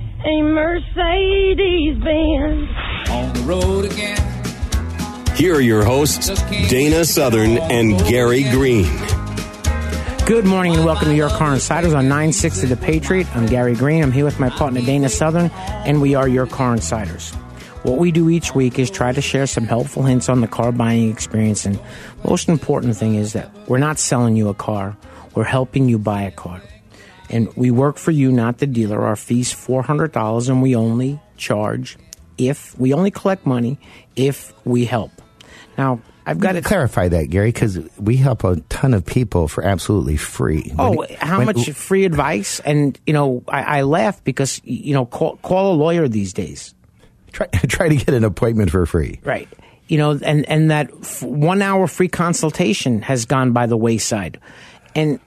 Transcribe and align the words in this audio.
a 0.23 0.41
Mercedes 0.43 1.97
Benz? 2.03 2.69
On 3.09 3.33
the 3.33 3.43
road 3.45 3.85
again. 3.85 4.17
Here 5.35 5.55
are 5.55 5.61
your 5.61 5.83
hosts, 5.83 6.29
Dana 6.69 7.05
Southern 7.05 7.57
and 7.57 7.97
Gary 8.05 8.43
Green. 8.43 8.85
Good 10.27 10.45
morning 10.45 10.75
and 10.75 10.85
welcome 10.85 11.07
to 11.07 11.15
Your 11.15 11.29
Car 11.29 11.53
Insiders 11.55 11.95
on 11.95 12.07
960 12.07 12.67
The 12.67 12.77
Patriot. 12.77 13.35
I'm 13.35 13.47
Gary 13.47 13.73
Green. 13.73 14.03
I'm 14.03 14.11
here 14.11 14.23
with 14.23 14.39
my 14.39 14.49
partner 14.51 14.81
Dana 14.81 15.09
Southern, 15.09 15.49
and 15.85 16.01
we 16.01 16.13
are 16.13 16.27
Your 16.27 16.45
Car 16.45 16.73
Insiders. 16.73 17.31
What 17.81 17.97
we 17.97 18.11
do 18.11 18.29
each 18.29 18.53
week 18.53 18.77
is 18.77 18.91
try 18.91 19.11
to 19.13 19.21
share 19.21 19.47
some 19.47 19.65
helpful 19.65 20.03
hints 20.03 20.29
on 20.29 20.41
the 20.41 20.47
car 20.47 20.71
buying 20.71 21.09
experience, 21.09 21.65
and 21.65 21.79
most 22.23 22.47
important 22.47 22.95
thing 22.95 23.15
is 23.15 23.33
that 23.33 23.51
we're 23.67 23.79
not 23.79 23.97
selling 23.97 24.35
you 24.35 24.49
a 24.49 24.53
car, 24.53 24.95
we're 25.33 25.45
helping 25.45 25.89
you 25.89 25.97
buy 25.97 26.21
a 26.21 26.31
car. 26.31 26.61
And 27.31 27.51
we 27.55 27.71
work 27.71 27.97
for 27.97 28.11
you, 28.11 28.31
not 28.31 28.57
the 28.59 28.67
dealer. 28.67 29.01
Our 29.05 29.15
fee's 29.15 29.53
$400, 29.53 30.49
and 30.49 30.61
we 30.61 30.75
only 30.75 31.19
charge 31.37 31.97
if 32.37 32.77
we 32.79 32.93
only 32.93 33.09
collect 33.11 33.45
money 33.45 33.79
if 34.15 34.53
we 34.65 34.85
help. 34.85 35.11
Now, 35.77 36.01
I've 36.25 36.39
got 36.39 36.51
to 36.51 36.61
clarify 36.61 37.07
that, 37.07 37.29
Gary, 37.31 37.47
because 37.51 37.79
we 37.97 38.17
help 38.17 38.43
a 38.43 38.57
ton 38.69 38.93
of 38.93 39.05
people 39.05 39.47
for 39.47 39.63
absolutely 39.65 40.17
free. 40.17 40.71
Oh, 40.77 40.97
When- 40.97 41.09
how 41.19 41.37
when- 41.39 41.47
much 41.47 41.71
free 41.71 42.05
advice? 42.05 42.59
And 42.59 42.99
you 43.07 43.13
know, 43.13 43.43
I, 43.47 43.79
I 43.79 43.81
laugh 43.83 44.23
because 44.23 44.61
you 44.63 44.93
know, 44.93 45.05
call, 45.05 45.37
call 45.37 45.73
a 45.73 45.75
lawyer 45.75 46.07
these 46.07 46.33
days, 46.33 46.75
Try, 47.31 47.47
try 47.67 47.89
to 47.89 47.95
get 47.95 48.09
an 48.09 48.23
appointment 48.23 48.69
for 48.71 48.85
free. 48.85 49.19
right? 49.23 49.47
You 49.87 49.97
know, 49.97 50.11
and 50.23 50.47
and 50.47 50.69
that 50.71 50.91
f- 51.01 51.23
one 51.23 51.61
hour 51.61 51.87
free 51.87 52.07
consultation 52.07 53.01
has 53.03 53.25
gone 53.25 53.51
by 53.51 53.65
the 53.65 53.75
wayside. 53.77 54.39
And 54.95 55.19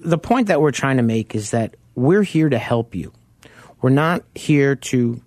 the 0.00 0.18
point 0.18 0.48
that 0.48 0.60
we're 0.60 0.72
trying 0.72 0.96
to 0.96 1.02
make 1.02 1.34
is 1.34 1.50
that 1.50 1.76
we're 1.94 2.22
here 2.22 2.48
to 2.48 2.58
help 2.58 2.94
you. 2.94 3.12
We're 3.80 3.90
not 3.90 4.24
here 4.34 4.76
to 4.76 5.20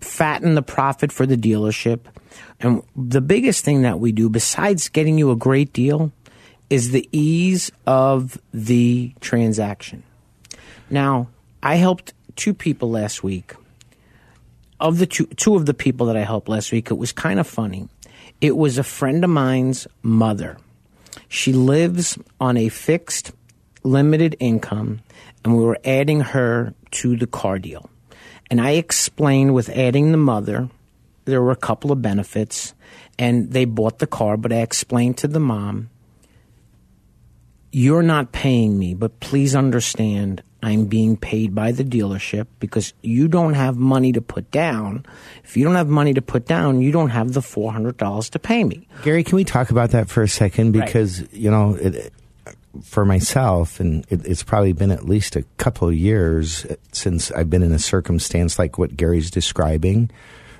fatten 0.00 0.54
the 0.54 0.62
profit 0.62 1.10
for 1.10 1.26
the 1.26 1.36
dealership. 1.36 2.00
And 2.60 2.82
the 2.94 3.20
biggest 3.20 3.64
thing 3.64 3.82
that 3.82 3.98
we 3.98 4.12
do, 4.12 4.28
besides 4.28 4.88
getting 4.88 5.18
you 5.18 5.30
a 5.30 5.36
great 5.36 5.72
deal, 5.72 6.12
is 6.70 6.90
the 6.90 7.08
ease 7.12 7.70
of 7.86 8.38
the 8.52 9.14
transaction. 9.20 10.02
Now, 10.90 11.28
I 11.62 11.76
helped 11.76 12.12
two 12.36 12.54
people 12.54 12.90
last 12.90 13.22
week. 13.22 13.54
Of 14.80 14.98
the 14.98 15.06
two, 15.06 15.26
two 15.26 15.56
of 15.56 15.66
the 15.66 15.74
people 15.74 16.06
that 16.06 16.16
I 16.16 16.24
helped 16.24 16.48
last 16.48 16.72
week, 16.72 16.90
it 16.90 16.94
was 16.94 17.12
kind 17.12 17.40
of 17.40 17.46
funny. 17.46 17.88
It 18.40 18.56
was 18.56 18.76
a 18.76 18.82
friend 18.82 19.24
of 19.24 19.30
mine's 19.30 19.86
mother. 20.02 20.58
She 21.34 21.52
lives 21.52 22.16
on 22.38 22.56
a 22.56 22.68
fixed, 22.68 23.32
limited 23.82 24.36
income, 24.38 25.00
and 25.44 25.56
we 25.56 25.64
were 25.64 25.80
adding 25.84 26.20
her 26.20 26.74
to 26.92 27.16
the 27.16 27.26
car 27.26 27.58
deal. 27.58 27.90
And 28.52 28.60
I 28.60 28.74
explained 28.78 29.52
with 29.52 29.68
adding 29.68 30.12
the 30.12 30.16
mother, 30.16 30.70
there 31.24 31.42
were 31.42 31.50
a 31.50 31.56
couple 31.56 31.90
of 31.90 32.00
benefits, 32.00 32.72
and 33.18 33.50
they 33.50 33.64
bought 33.64 33.98
the 33.98 34.06
car, 34.06 34.36
but 34.36 34.52
I 34.52 34.58
explained 34.58 35.18
to 35.18 35.28
the 35.28 35.40
mom, 35.40 35.90
you're 37.72 38.04
not 38.04 38.30
paying 38.30 38.78
me, 38.78 38.94
but 38.94 39.18
please 39.18 39.56
understand 39.56 40.40
I'm 40.64 40.86
being 40.86 41.18
paid 41.18 41.54
by 41.54 41.72
the 41.72 41.84
dealership 41.84 42.46
because 42.58 42.94
you 43.02 43.28
don't 43.28 43.52
have 43.52 43.76
money 43.76 44.12
to 44.12 44.22
put 44.22 44.50
down. 44.50 45.04
If 45.44 45.58
you 45.58 45.64
don't 45.64 45.74
have 45.74 45.88
money 45.88 46.14
to 46.14 46.22
put 46.22 46.46
down, 46.46 46.80
you 46.80 46.90
don't 46.90 47.10
have 47.10 47.34
the 47.34 47.40
$400 47.40 48.30
to 48.30 48.38
pay 48.38 48.64
me. 48.64 48.88
Gary, 49.02 49.22
can 49.24 49.36
we 49.36 49.44
talk 49.44 49.68
about 49.68 49.90
that 49.90 50.08
for 50.08 50.22
a 50.22 50.28
second? 50.28 50.74
Right. 50.74 50.86
Because, 50.86 51.30
you 51.34 51.50
know, 51.50 51.74
it, 51.74 52.14
for 52.82 53.04
myself, 53.04 53.78
and 53.78 54.06
it, 54.08 54.24
it's 54.24 54.42
probably 54.42 54.72
been 54.72 54.90
at 54.90 55.04
least 55.04 55.36
a 55.36 55.42
couple 55.58 55.86
of 55.86 55.94
years 55.94 56.66
since 56.92 57.30
I've 57.30 57.50
been 57.50 57.62
in 57.62 57.72
a 57.72 57.78
circumstance 57.78 58.58
like 58.58 58.78
what 58.78 58.96
Gary's 58.96 59.30
describing. 59.30 60.10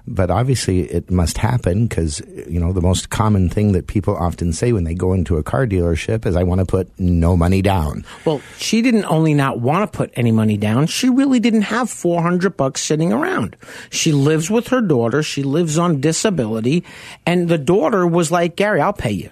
But 0.07 0.31
obviously, 0.31 0.81
it 0.81 1.11
must 1.11 1.39
happen 1.39 1.87
because, 1.87 2.21
you 2.47 2.61
know, 2.61 2.73
the 2.73 2.83
most 2.83 3.09
common 3.09 3.49
thing 3.49 3.73
that 3.73 3.87
people 3.87 4.15
often 4.15 4.53
say 4.53 4.73
when 4.73 4.85
they 4.85 4.95
go 4.95 5.15
into 5.15 5.39
a 5.39 5.43
car 5.43 5.67
dealership 5.67 6.27
is, 6.27 6.37
I 6.37 6.43
want 6.43 6.59
to 6.59 6.67
put 6.67 6.91
no 6.99 7.39
money 7.39 7.63
down. 7.63 8.05
Well, 8.27 8.43
she 8.59 8.83
didn't 8.83 9.07
only 9.07 9.33
not 9.33 9.61
want 9.61 9.91
to 9.91 9.97
put 9.97 10.13
any 10.15 10.31
money 10.31 10.59
down, 10.59 10.89
she 10.89 11.09
really 11.09 11.41
didn't 11.41 11.63
have 11.63 11.89
400 11.89 12.55
bucks 12.55 12.83
sitting 12.83 13.15
around. 13.15 13.57
She 13.89 14.13
lives 14.13 14.51
with 14.51 14.69
her 14.69 14.83
daughter, 14.83 15.23
she 15.23 15.43
lives 15.43 15.79
on 15.79 16.03
disability, 16.03 16.85
and 17.25 17.49
the 17.49 17.59
daughter 17.59 18.07
was 18.07 18.31
like, 18.31 18.57
"Gary, 18.57 18.83
I'll 18.83 18.93
pay 18.93 19.13
you." 19.13 19.31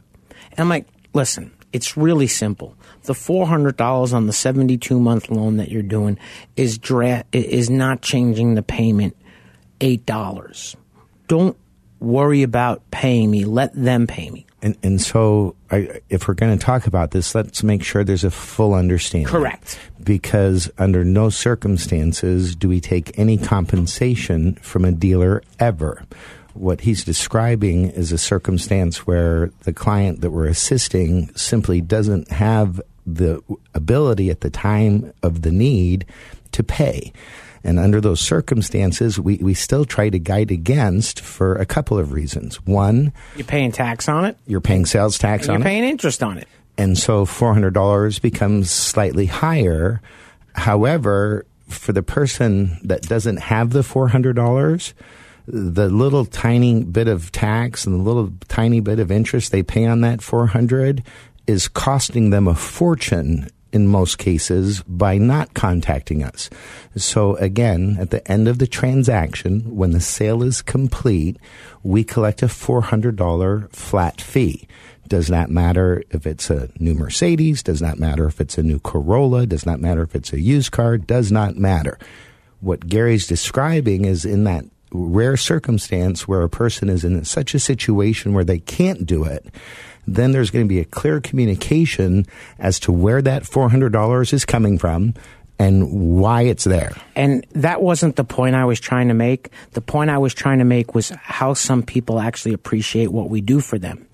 And 0.52 0.60
I'm 0.60 0.68
like, 0.70 0.86
"Listen, 1.12 1.50
it's 1.72 1.96
really 1.96 2.26
simple. 2.26 2.76
The 3.04 3.14
$400 3.14 4.12
on 4.14 4.26
the 4.26 4.32
72 4.32 4.98
month 4.98 5.30
loan 5.30 5.56
that 5.56 5.70
you're 5.70 5.82
doing 5.82 6.18
is 6.56 6.78
dra- 6.78 7.24
is 7.32 7.68
not 7.68 8.00
changing 8.00 8.54
the 8.54 8.62
payment 8.62 9.16
$8. 9.82 10.76
Don't 11.28 11.56
worry 12.00 12.42
about 12.42 12.88
paying 12.90 13.30
me. 13.30 13.44
Let 13.44 13.74
them 13.74 14.06
pay 14.06 14.30
me." 14.30 14.46
And, 14.62 14.76
and 14.84 15.00
so, 15.00 15.56
I, 15.72 16.00
if 16.08 16.28
we're 16.28 16.34
going 16.34 16.56
to 16.56 16.64
talk 16.64 16.86
about 16.86 17.10
this, 17.10 17.34
let's 17.34 17.64
make 17.64 17.82
sure 17.82 18.04
there's 18.04 18.22
a 18.22 18.30
full 18.30 18.74
understanding. 18.74 19.26
Correct. 19.26 19.78
Because 20.02 20.70
under 20.78 21.04
no 21.04 21.30
circumstances 21.30 22.54
do 22.54 22.68
we 22.68 22.80
take 22.80 23.18
any 23.18 23.36
compensation 23.36 24.54
from 24.56 24.84
a 24.84 24.92
dealer 24.92 25.42
ever. 25.58 26.04
What 26.54 26.82
he's 26.82 27.02
describing 27.02 27.90
is 27.90 28.12
a 28.12 28.18
circumstance 28.18 29.06
where 29.06 29.50
the 29.64 29.72
client 29.72 30.20
that 30.20 30.30
we're 30.30 30.46
assisting 30.46 31.34
simply 31.34 31.80
doesn't 31.80 32.30
have 32.30 32.80
the 33.04 33.42
ability 33.74 34.30
at 34.30 34.42
the 34.42 34.50
time 34.50 35.12
of 35.24 35.42
the 35.42 35.50
need 35.50 36.06
to 36.52 36.62
pay. 36.62 37.12
And 37.64 37.78
under 37.78 38.00
those 38.00 38.20
circumstances, 38.20 39.20
we, 39.20 39.36
we 39.36 39.54
still 39.54 39.84
try 39.84 40.08
to 40.08 40.18
guide 40.18 40.50
against 40.50 41.20
for 41.20 41.54
a 41.54 41.64
couple 41.66 41.98
of 41.98 42.12
reasons. 42.12 42.56
One, 42.66 43.12
You're 43.36 43.44
paying 43.46 43.70
tax 43.72 44.08
on 44.08 44.24
it, 44.24 44.36
you're 44.46 44.60
paying 44.60 44.84
sales 44.86 45.18
tax 45.18 45.48
on 45.48 45.56
you're 45.60 45.64
paying 45.64 45.84
interest 45.84 46.22
on 46.22 46.38
it. 46.38 46.48
and 46.76 46.98
so 46.98 47.24
$400 47.24 48.20
becomes 48.20 48.70
slightly 48.70 49.26
higher. 49.26 50.00
However, 50.54 51.46
for 51.68 51.92
the 51.92 52.02
person 52.02 52.78
that 52.84 53.02
doesn't 53.02 53.38
have 53.38 53.70
the 53.70 53.80
$400, 53.80 54.92
the 55.46 55.88
little 55.88 56.24
tiny 56.24 56.82
bit 56.84 57.08
of 57.08 57.32
tax 57.32 57.86
and 57.86 57.94
the 57.98 58.02
little 58.02 58.32
tiny 58.48 58.80
bit 58.80 58.98
of 58.98 59.10
interest 59.10 59.52
they 59.52 59.62
pay 59.62 59.86
on 59.86 60.00
that 60.02 60.22
400 60.22 61.02
is 61.46 61.68
costing 61.68 62.30
them 62.30 62.46
a 62.46 62.54
fortune 62.54 63.48
in 63.72 63.88
most 63.88 64.18
cases 64.18 64.82
by 64.82 65.18
not 65.18 65.54
contacting 65.54 66.22
us. 66.22 66.50
So 66.96 67.36
again, 67.36 67.96
at 67.98 68.10
the 68.10 68.26
end 68.30 68.48
of 68.48 68.58
the 68.58 68.66
transaction, 68.66 69.74
when 69.74 69.92
the 69.92 70.00
sale 70.00 70.42
is 70.42 70.62
complete, 70.62 71.38
we 71.82 72.04
collect 72.04 72.42
a 72.42 72.46
$400 72.46 73.74
flat 73.74 74.20
fee. 74.20 74.68
Does 75.08 75.30
not 75.30 75.50
matter 75.50 76.02
if 76.10 76.26
it's 76.26 76.48
a 76.48 76.70
new 76.78 76.94
Mercedes, 76.94 77.62
does 77.62 77.82
not 77.82 77.98
matter 77.98 78.26
if 78.26 78.40
it's 78.40 78.56
a 78.56 78.62
new 78.62 78.78
Corolla, 78.78 79.46
does 79.46 79.66
not 79.66 79.80
matter 79.80 80.02
if 80.02 80.14
it's 80.14 80.32
a 80.32 80.40
used 80.40 80.70
car, 80.70 80.96
does 80.96 81.32
not 81.32 81.56
matter. 81.56 81.98
What 82.60 82.86
Gary's 82.86 83.26
describing 83.26 84.04
is 84.04 84.24
in 84.24 84.44
that 84.44 84.64
rare 84.92 85.36
circumstance 85.36 86.28
where 86.28 86.42
a 86.42 86.48
person 86.48 86.88
is 86.88 87.04
in 87.04 87.24
such 87.24 87.54
a 87.54 87.60
situation 87.60 88.34
where 88.34 88.44
they 88.44 88.58
can't 88.58 89.06
do 89.06 89.24
it, 89.24 89.46
then 90.06 90.32
there's 90.32 90.50
going 90.50 90.64
to 90.64 90.68
be 90.68 90.80
a 90.80 90.84
clear 90.84 91.20
communication 91.20 92.26
as 92.58 92.80
to 92.80 92.92
where 92.92 93.22
that 93.22 93.44
$400 93.44 94.32
is 94.32 94.44
coming 94.44 94.78
from 94.78 95.14
and 95.58 96.18
why 96.18 96.42
it's 96.42 96.64
there. 96.64 96.92
And 97.14 97.46
that 97.52 97.82
wasn't 97.82 98.16
the 98.16 98.24
point 98.24 98.56
I 98.56 98.64
was 98.64 98.80
trying 98.80 99.08
to 99.08 99.14
make. 99.14 99.50
The 99.72 99.80
point 99.80 100.10
I 100.10 100.18
was 100.18 100.34
trying 100.34 100.58
to 100.58 100.64
make 100.64 100.94
was 100.94 101.10
how 101.10 101.54
some 101.54 101.82
people 101.82 102.18
actually 102.18 102.52
appreciate 102.52 103.12
what 103.12 103.30
we 103.30 103.40
do 103.40 103.60
for 103.60 103.78
them. 103.78 104.08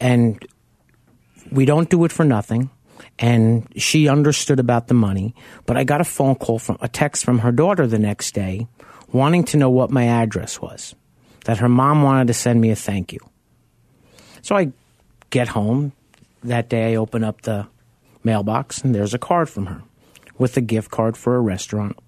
And 0.00 0.44
we 1.50 1.64
don't 1.66 1.90
do 1.90 2.04
it 2.04 2.12
for 2.12 2.24
nothing. 2.24 2.70
And 3.18 3.68
she 3.76 4.08
understood 4.08 4.60
about 4.60 4.88
the 4.88 4.94
money. 4.94 5.34
But 5.66 5.76
I 5.76 5.84
got 5.84 6.00
a 6.00 6.04
phone 6.04 6.36
call 6.36 6.58
from 6.58 6.78
a 6.80 6.88
text 6.88 7.24
from 7.24 7.40
her 7.40 7.52
daughter 7.52 7.86
the 7.86 7.98
next 7.98 8.32
day 8.32 8.66
wanting 9.12 9.44
to 9.44 9.56
know 9.56 9.70
what 9.70 9.90
my 9.90 10.06
address 10.06 10.60
was. 10.60 10.94
That 11.44 11.58
her 11.58 11.68
mom 11.68 12.02
wanted 12.02 12.28
to 12.28 12.34
send 12.34 12.60
me 12.60 12.70
a 12.70 12.76
thank 12.76 13.12
you. 13.12 13.20
So 14.42 14.56
I 14.56 14.72
get 15.30 15.48
home. 15.48 15.92
That 16.44 16.68
day 16.68 16.92
I 16.92 16.96
open 16.96 17.24
up 17.24 17.42
the 17.42 17.66
mailbox 18.24 18.82
and 18.82 18.94
there's 18.94 19.14
a 19.14 19.18
card 19.18 19.48
from 19.48 19.66
her 19.66 19.82
with 20.38 20.56
a 20.56 20.60
gift 20.60 20.90
card 20.90 21.16
for 21.16 21.36
a 21.36 21.40
restaurant. 21.40 21.98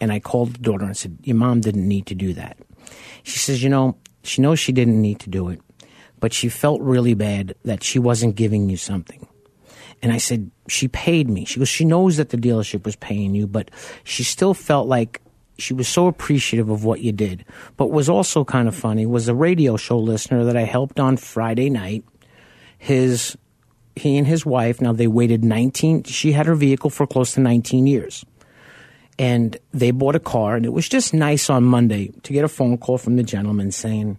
And 0.00 0.12
I 0.12 0.20
called 0.20 0.54
the 0.54 0.58
daughter 0.58 0.84
and 0.84 0.96
said, 0.96 1.18
Your 1.22 1.36
mom 1.36 1.60
didn't 1.60 1.86
need 1.86 2.06
to 2.06 2.14
do 2.14 2.32
that. 2.34 2.58
She 3.22 3.38
says, 3.38 3.62
You 3.62 3.70
know, 3.70 3.96
she 4.22 4.42
knows 4.42 4.58
she 4.58 4.72
didn't 4.72 5.00
need 5.00 5.20
to 5.20 5.30
do 5.30 5.48
it, 5.48 5.60
but 6.20 6.32
she 6.32 6.48
felt 6.48 6.80
really 6.80 7.14
bad 7.14 7.54
that 7.64 7.82
she 7.82 7.98
wasn't 7.98 8.34
giving 8.34 8.68
you 8.68 8.76
something. 8.76 9.26
And 10.02 10.12
I 10.12 10.18
said, 10.18 10.50
She 10.68 10.88
paid 10.88 11.30
me. 11.30 11.44
She 11.44 11.58
goes, 11.58 11.68
She 11.68 11.84
knows 11.84 12.16
that 12.16 12.30
the 12.30 12.36
dealership 12.36 12.84
was 12.84 12.96
paying 12.96 13.34
you, 13.34 13.46
but 13.46 13.70
she 14.02 14.24
still 14.24 14.52
felt 14.52 14.88
like 14.88 15.22
she 15.56 15.72
was 15.72 15.88
so 15.88 16.08
appreciative 16.08 16.68
of 16.68 16.84
what 16.84 17.00
you 17.00 17.12
did. 17.12 17.44
But 17.76 17.90
was 17.90 18.08
also 18.08 18.44
kind 18.44 18.68
of 18.68 18.74
funny 18.74 19.06
was 19.06 19.28
a 19.28 19.34
radio 19.34 19.76
show 19.76 19.98
listener 19.98 20.44
that 20.44 20.56
I 20.56 20.62
helped 20.62 20.98
on 20.98 21.16
Friday 21.16 21.70
night. 21.70 22.04
His 22.84 23.34
he 23.96 24.18
and 24.18 24.26
his 24.26 24.44
wife 24.44 24.82
now 24.82 24.92
they 24.92 25.06
waited 25.06 25.42
19 25.42 26.02
she 26.02 26.32
had 26.32 26.44
her 26.44 26.54
vehicle 26.54 26.90
for 26.90 27.06
close 27.06 27.32
to 27.32 27.40
19 27.40 27.86
years. 27.86 28.24
And 29.18 29.56
they 29.72 29.90
bought 29.90 30.16
a 30.16 30.20
car 30.20 30.56
and 30.56 30.66
it 30.66 30.72
was 30.72 30.86
just 30.86 31.14
nice 31.14 31.48
on 31.48 31.64
monday 31.64 32.08
to 32.24 32.32
get 32.34 32.44
a 32.44 32.48
phone 32.48 32.76
call 32.76 32.98
from 32.98 33.16
the 33.16 33.22
gentleman 33.22 33.70
saying 33.70 34.18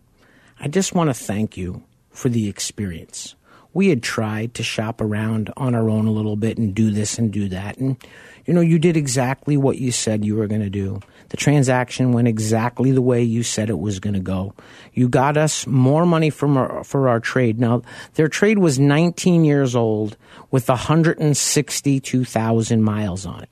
i 0.59 0.67
just 0.67 0.95
want 0.95 1.11
to 1.11 1.13
thank 1.13 1.57
you 1.57 1.83
for 2.09 2.29
the 2.29 2.47
experience. 2.47 3.35
We 3.73 3.89
had 3.89 4.01
tried 4.01 4.55
to 4.55 4.63
shop 4.63 4.99
around 4.99 5.51
on 5.57 5.75
our 5.75 5.89
own 5.89 6.07
a 6.07 6.11
little 6.11 6.37
bit 6.37 6.57
and 6.57 6.73
do 6.73 6.89
this 6.89 7.19
and 7.19 7.31
do 7.31 7.47
that 7.49 7.77
and 7.77 7.97
you 8.45 8.53
know 8.53 8.61
you 8.61 8.79
did 8.79 8.97
exactly 8.97 9.57
what 9.57 9.77
you 9.77 9.91
said 9.91 10.25
you 10.25 10.35
were 10.35 10.47
going 10.47 10.61
to 10.61 10.69
do 10.69 11.01
the 11.29 11.37
transaction 11.37 12.11
went 12.11 12.27
exactly 12.27 12.91
the 12.91 13.01
way 13.01 13.23
you 13.23 13.41
said 13.43 13.69
it 13.69 13.79
was 13.79 13.99
going 13.99 14.13
to 14.13 14.19
go. 14.19 14.53
You 14.93 15.09
got 15.09 15.37
us 15.37 15.65
more 15.67 16.05
money 16.05 16.29
from 16.29 16.57
our, 16.57 16.83
for 16.83 17.09
our 17.09 17.19
trade. 17.19 17.59
Now 17.59 17.81
their 18.15 18.27
trade 18.27 18.59
was 18.59 18.77
19 18.79 19.45
years 19.45 19.75
old 19.75 20.17
with 20.51 20.69
162000 20.69 22.83
miles 22.83 23.25
on 23.25 23.41
it 23.43 23.49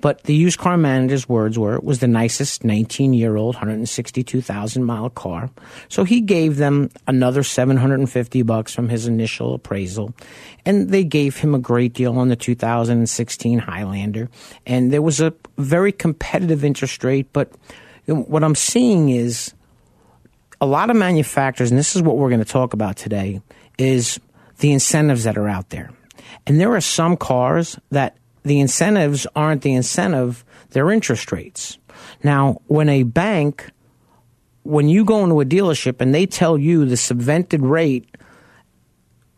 but 0.00 0.22
the 0.24 0.34
used 0.34 0.58
car 0.58 0.76
manager's 0.76 1.28
words 1.28 1.58
were 1.58 1.74
it 1.74 1.82
was 1.82 1.98
the 1.98 2.06
nicest 2.06 2.64
19 2.64 3.12
year 3.12 3.36
old 3.36 3.56
162,000 3.56 4.84
mile 4.84 5.10
car. 5.10 5.50
So 5.88 6.04
he 6.04 6.20
gave 6.20 6.56
them 6.56 6.90
another 7.06 7.42
750 7.42 8.42
bucks 8.42 8.74
from 8.74 8.88
his 8.88 9.06
initial 9.06 9.54
appraisal. 9.54 10.14
And 10.64 10.90
they 10.90 11.04
gave 11.04 11.36
him 11.36 11.54
a 11.54 11.58
great 11.58 11.94
deal 11.94 12.18
on 12.18 12.28
the 12.28 12.36
2016 12.36 13.58
Highlander. 13.58 14.28
And 14.66 14.92
there 14.92 15.02
was 15.02 15.20
a 15.20 15.34
very 15.56 15.92
competitive 15.92 16.64
interest 16.64 17.02
rate. 17.02 17.32
But 17.32 17.52
what 18.06 18.44
I'm 18.44 18.54
seeing 18.54 19.08
is 19.08 19.52
a 20.60 20.66
lot 20.66 20.90
of 20.90 20.96
manufacturers, 20.96 21.70
and 21.70 21.78
this 21.78 21.96
is 21.96 22.02
what 22.02 22.16
we're 22.16 22.30
going 22.30 22.40
to 22.40 22.44
talk 22.44 22.72
about 22.72 22.96
today, 22.96 23.40
is 23.78 24.20
the 24.58 24.72
incentives 24.72 25.24
that 25.24 25.38
are 25.38 25.48
out 25.48 25.70
there. 25.70 25.90
And 26.46 26.60
there 26.60 26.74
are 26.74 26.80
some 26.80 27.16
cars 27.16 27.78
that 27.90 28.16
the 28.42 28.60
incentives 28.60 29.26
aren't 29.34 29.62
the 29.62 29.74
incentive, 29.74 30.44
they're 30.70 30.90
interest 30.90 31.32
rates. 31.32 31.78
Now, 32.22 32.60
when 32.66 32.88
a 32.88 33.02
bank, 33.02 33.70
when 34.62 34.88
you 34.88 35.04
go 35.04 35.22
into 35.24 35.40
a 35.40 35.44
dealership 35.44 36.00
and 36.00 36.14
they 36.14 36.26
tell 36.26 36.58
you 36.58 36.84
the 36.84 36.94
subvented 36.94 37.68
rate 37.68 38.16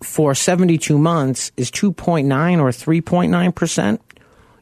for 0.02 0.34
72 0.34 0.98
months 0.98 1.52
is 1.56 1.70
2.9 1.70 2.24
or 2.60 2.70
3.9%, 2.70 3.98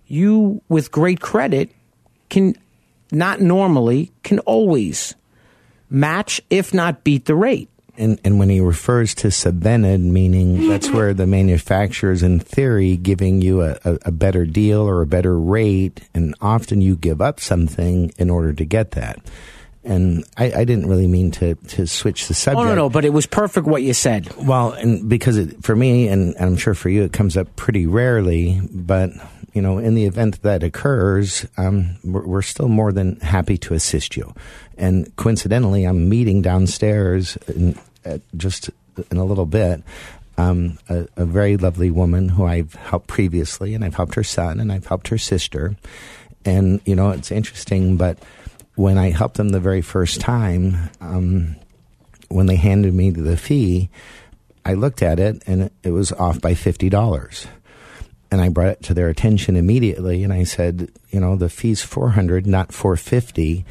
you, 0.07 0.63
with 0.69 0.91
great 0.91 1.21
credit, 1.21 1.71
can 2.29 2.55
not 3.11 3.41
normally, 3.41 4.13
can 4.23 4.39
always 4.41 5.15
match, 5.91 6.41
if 6.51 6.75
not 6.75 7.05
beat 7.05 7.25
the 7.27 7.35
rate. 7.35 7.69
And, 7.99 8.21
and 8.25 8.39
when 8.39 8.49
he 8.49 8.61
refers 8.61 9.15
to 9.17 9.29
subvented, 9.29 10.01
meaning 10.01 10.69
that's 10.69 10.89
where 10.89 11.13
the 11.13 11.27
manufacturer's 11.27 12.23
in 12.23 12.39
theory 12.39 12.97
giving 12.97 13.43
you 13.43 13.63
a, 13.63 13.77
a, 13.85 13.99
a 14.07 14.13
better 14.13 14.47
deal 14.47 14.81
or 14.83 15.03
a 15.03 15.07
better 15.07 15.39
rate, 15.39 16.09
and 16.15 16.35
often 16.41 16.81
you 16.81 16.97
give 16.97 17.21
up 17.21 17.41
something 17.41 18.13
in 18.17 18.31
order 18.31 18.53
to 18.53 18.65
get 18.65 18.93
that. 18.93 19.19
And 19.83 20.25
I, 20.37 20.53
I 20.53 20.65
didn't 20.65 20.87
really 20.87 21.07
mean 21.07 21.31
to, 21.33 21.55
to 21.55 21.87
switch 21.87 22.29
the 22.29 22.35
subject. 22.35 22.61
Oh, 22.61 22.69
no, 22.69 22.75
no, 22.75 22.91
but 22.91 23.05
it 23.05 23.13
was 23.13 23.27
perfect 23.27 23.67
what 23.67 23.83
you 23.83 23.95
said. 23.95 24.33
Well, 24.37 24.73
and 24.73 25.09
because 25.09 25.37
it, 25.37 25.65
for 25.65 25.75
me, 25.75 26.09
and 26.09 26.37
I'm 26.39 26.57
sure 26.57 26.75
for 26.75 26.91
you, 26.91 27.03
it 27.05 27.13
comes 27.13 27.37
up 27.37 27.57
pretty 27.57 27.87
rarely, 27.87 28.61
but 28.71 29.11
you 29.55 29.63
know, 29.63 29.79
in 29.79 29.95
the 29.95 30.05
event 30.05 30.43
that 30.43 30.63
occurs, 30.63 31.47
um, 31.57 31.97
we're, 32.05 32.27
we're, 32.27 32.43
still 32.43 32.69
more 32.69 32.93
than 32.93 33.19
happy 33.21 33.57
to 33.59 33.75
assist 33.75 34.17
you. 34.17 34.33
And 34.77 35.15
coincidentally, 35.17 35.85
I'm 35.85 36.09
meeting 36.09 36.43
downstairs 36.43 37.37
in, 37.49 37.79
uh, 38.05 38.19
just 38.37 38.71
in 39.11 39.17
a 39.17 39.25
little 39.25 39.47
bit. 39.47 39.83
Um, 40.37 40.79
a, 40.89 41.09
a, 41.17 41.27
very 41.27 41.57
lovely 41.57 41.91
woman 41.91 42.29
who 42.29 42.45
I've 42.45 42.75
helped 42.75 43.09
previously, 43.09 43.75
and 43.75 43.85
I've 43.85 43.97
helped 43.97 44.15
her 44.15 44.23
son, 44.23 44.61
and 44.61 44.71
I've 44.71 44.87
helped 44.87 45.09
her 45.09 45.19
sister. 45.19 45.77
And 46.45 46.81
you 46.85 46.95
know, 46.95 47.11
it's 47.11 47.33
interesting, 47.33 47.97
but 47.97 48.19
when 48.77 48.99
I 48.99 49.11
helped 49.11 49.37
them 49.37 49.49
the 49.49 49.59
very 49.59 49.83
first 49.83 50.21
time, 50.21 50.91
um, 51.01 51.57
when 52.29 52.47
they 52.47 52.55
handed 52.55 52.95
me 52.95 53.11
the 53.11 53.37
fee, 53.37 53.91
I 54.65 54.75
looked 54.75 55.03
at 55.03 55.19
it 55.19 55.43
and 55.47 55.71
it 55.83 55.91
was 55.91 56.13
off 56.13 56.41
by 56.41 56.55
fifty 56.55 56.89
dollars. 56.89 57.47
And 58.31 58.41
I 58.41 58.51
brought 58.51 58.69
it 58.69 58.83
to 58.85 58.95
their 58.95 59.09
attention 59.09 59.57
immediately, 59.57 60.23
and 60.23 60.33
I 60.33 60.45
said, 60.45 60.93
you 61.11 61.19
know, 61.19 61.35
the 61.35 61.49
fee's 61.49 61.83
four 61.83 62.11
hundred, 62.11 62.47
not 62.47 62.73
four 62.73 62.97
fifty. 62.97 63.65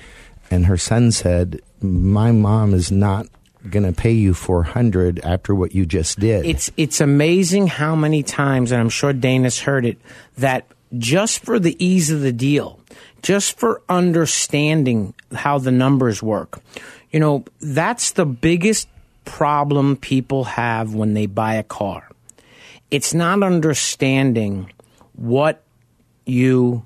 And 0.50 0.66
her 0.66 0.78
son 0.78 1.12
said, 1.12 1.62
"My 1.82 2.32
mom 2.32 2.74
is 2.74 2.92
not 2.92 3.28
going 3.72 3.86
to 3.86 3.94
pay 3.94 4.12
you 4.12 4.34
400 4.34 5.20
after 5.24 5.54
what 5.54 5.76
you 5.76 5.86
just 5.86 6.20
did. 6.20 6.46
It's 6.46 6.72
it's 6.78 7.02
amazing 7.02 7.68
how 7.68 7.96
many 7.96 8.24
times 8.24 8.72
and 8.72 8.82
I'm 8.82 8.90
sure 8.90 9.14
Dana's 9.14 9.60
heard 9.60 9.86
it 9.86 9.98
that 10.38 10.66
just 10.98 11.44
for 11.44 11.60
the 11.60 11.76
ease 11.84 12.12
of 12.12 12.22
the 12.22 12.32
deal, 12.32 12.80
just 13.22 13.60
for 13.60 13.82
understanding 13.90 15.14
how 15.34 15.58
the 15.60 15.72
numbers 15.72 16.24
work. 16.24 16.62
You 17.12 17.20
know, 17.20 17.46
that's 17.60 18.12
the 18.12 18.26
biggest 18.26 18.88
problem 19.26 19.98
people 19.98 20.46
have 20.46 20.94
when 20.94 21.14
they 21.14 21.26
buy 21.26 21.56
a 21.56 21.64
car. 21.64 22.08
It's 22.90 23.14
not 23.14 23.44
understanding 23.44 24.72
what 25.14 25.64
you 26.26 26.86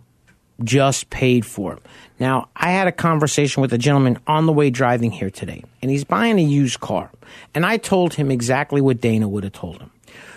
just 0.64 1.10
paid 1.10 1.46
for. 1.46 1.80
Now, 2.20 2.50
I 2.56 2.72
had 2.72 2.88
a 2.88 2.92
conversation 2.92 3.62
with 3.62 3.74
a 3.74 3.78
gentleman 3.78 4.20
on 4.28 4.46
the 4.46 4.54
way 4.54 4.70
driving 4.70 5.12
here 5.12 5.32
today, 5.32 5.64
and 5.82 5.90
he's 5.90 6.04
buying 6.04 6.38
a 6.38 6.44
used 6.44 6.80
car. 6.80 7.10
And 7.56 7.66
I 7.66 7.78
told 7.78 8.14
him 8.14 8.30
exactly 8.30 8.82
what 8.82 9.02
Dana 9.02 9.28
would 9.28 9.44
have 9.44 9.54
told 9.54 9.80
him. 9.82 9.92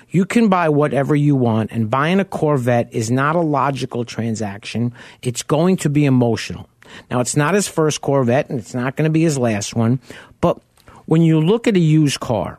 You 0.09 0.25
can 0.25 0.49
buy 0.49 0.69
whatever 0.69 1.15
you 1.15 1.35
want, 1.35 1.73
and 1.73 1.91
buying 1.91 2.21
a 2.21 2.25
Corvette 2.25 2.89
is 2.93 3.11
not 3.11 3.37
a 3.37 3.41
logical 3.41 4.05
transaction. 4.05 4.95
It's 5.23 5.43
going 5.43 5.77
to 5.79 5.91
be 5.91 6.05
emotional. 6.05 6.69
Now, 7.11 7.21
it's 7.21 7.37
not 7.37 7.55
his 7.55 7.69
first 7.69 8.01
Corvette, 8.01 8.49
and 8.49 8.59
it's 8.59 8.75
not 8.75 8.97
going 8.97 9.09
to 9.09 9.13
be 9.13 9.23
his 9.23 9.39
last 9.39 9.75
one, 9.75 10.01
but 10.41 10.61
when 11.07 11.23
you 11.23 11.41
look 11.41 11.67
at 11.67 11.77
a 11.77 11.81
used 11.81 12.21
car, 12.21 12.59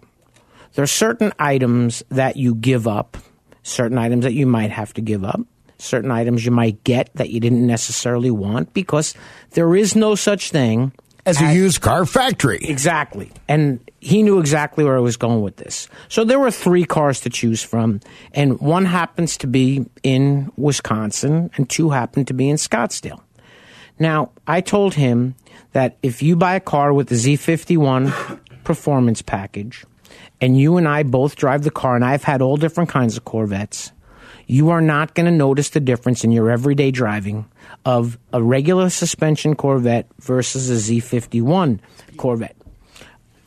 there 0.74 0.84
are 0.84 0.88
certain 0.88 1.32
items 1.40 2.04
that 2.10 2.36
you 2.36 2.54
give 2.54 2.88
up, 2.88 3.18
certain 3.64 3.98
items 3.98 4.24
that 4.24 4.34
you 4.34 4.46
might 4.46 4.72
have 4.72 4.94
to 4.94 5.02
give 5.02 5.24
up 5.24 5.40
certain 5.78 6.12
items 6.12 6.46
you 6.46 6.52
might 6.52 6.84
get 6.84 7.14
that 7.16 7.30
you 7.30 7.40
didn't 7.40 7.66
necessarily 7.66 8.32
want 8.32 8.74
because 8.74 9.14
there 9.52 9.76
is 9.76 9.96
no 9.96 10.16
such 10.16 10.52
thing 10.52 10.92
as 11.26 11.42
a 11.42 11.54
used 11.54 11.82
car 11.82 12.06
factory. 12.06 12.60
Exactly. 12.62 13.32
And 13.48 13.80
he 14.00 14.22
knew 14.22 14.40
exactly 14.40 14.84
where 14.84 14.96
I 14.96 15.02
was 15.02 15.18
going 15.18 15.42
with 15.42 15.58
this. 15.58 15.90
So 16.08 16.24
there 16.24 16.40
were 16.40 16.52
three 16.52 16.86
cars 16.86 17.20
to 17.22 17.30
choose 17.30 17.64
from, 17.64 18.00
and 18.34 18.60
one 18.60 18.86
happens 18.86 19.38
to 19.38 19.48
be 19.48 19.86
in 20.04 20.52
Wisconsin, 20.56 21.50
and 21.56 21.68
two 21.70 21.90
happen 21.90 22.26
to 22.26 22.34
be 22.34 22.48
in 22.50 22.58
Scottsdale. 22.58 23.22
Now, 23.98 24.32
I 24.46 24.62
told 24.62 24.94
him 24.94 25.36
that 25.72 25.98
if 26.04 26.22
you 26.22 26.36
buy 26.36 26.56
a 26.56 26.60
car 26.60 26.94
with 26.94 27.08
the 27.08 27.16
Z51 27.16 28.40
performance 28.64 29.22
package, 29.22 29.86
and 30.40 30.60
you 30.60 30.78
and 30.78 30.88
I 30.88 31.04
both 31.04 31.36
drive 31.36 31.64
the 31.64 31.72
car, 31.72 31.96
and 31.96 32.06
I've 32.06 32.24
had 32.24 32.42
all 32.42 32.58
different 32.58 32.90
kinds 32.90 33.18
of 33.18 33.26
Corvettes, 33.26 33.92
you 34.48 34.70
are 34.70 34.82
not 34.82 35.14
going 35.14 35.26
to 35.26 35.32
notice 35.32 35.70
the 35.70 35.80
difference 35.80 36.24
in 36.24 36.32
your 36.32 36.50
everyday 36.50 36.92
driving 36.92 37.46
of 37.86 38.18
a 38.32 38.42
regular 38.42 38.90
suspension 38.90 39.56
Corvette 39.56 40.08
versus 40.20 40.70
a 40.70 40.92
Z51 40.92 41.80
Corvette. 42.18 42.56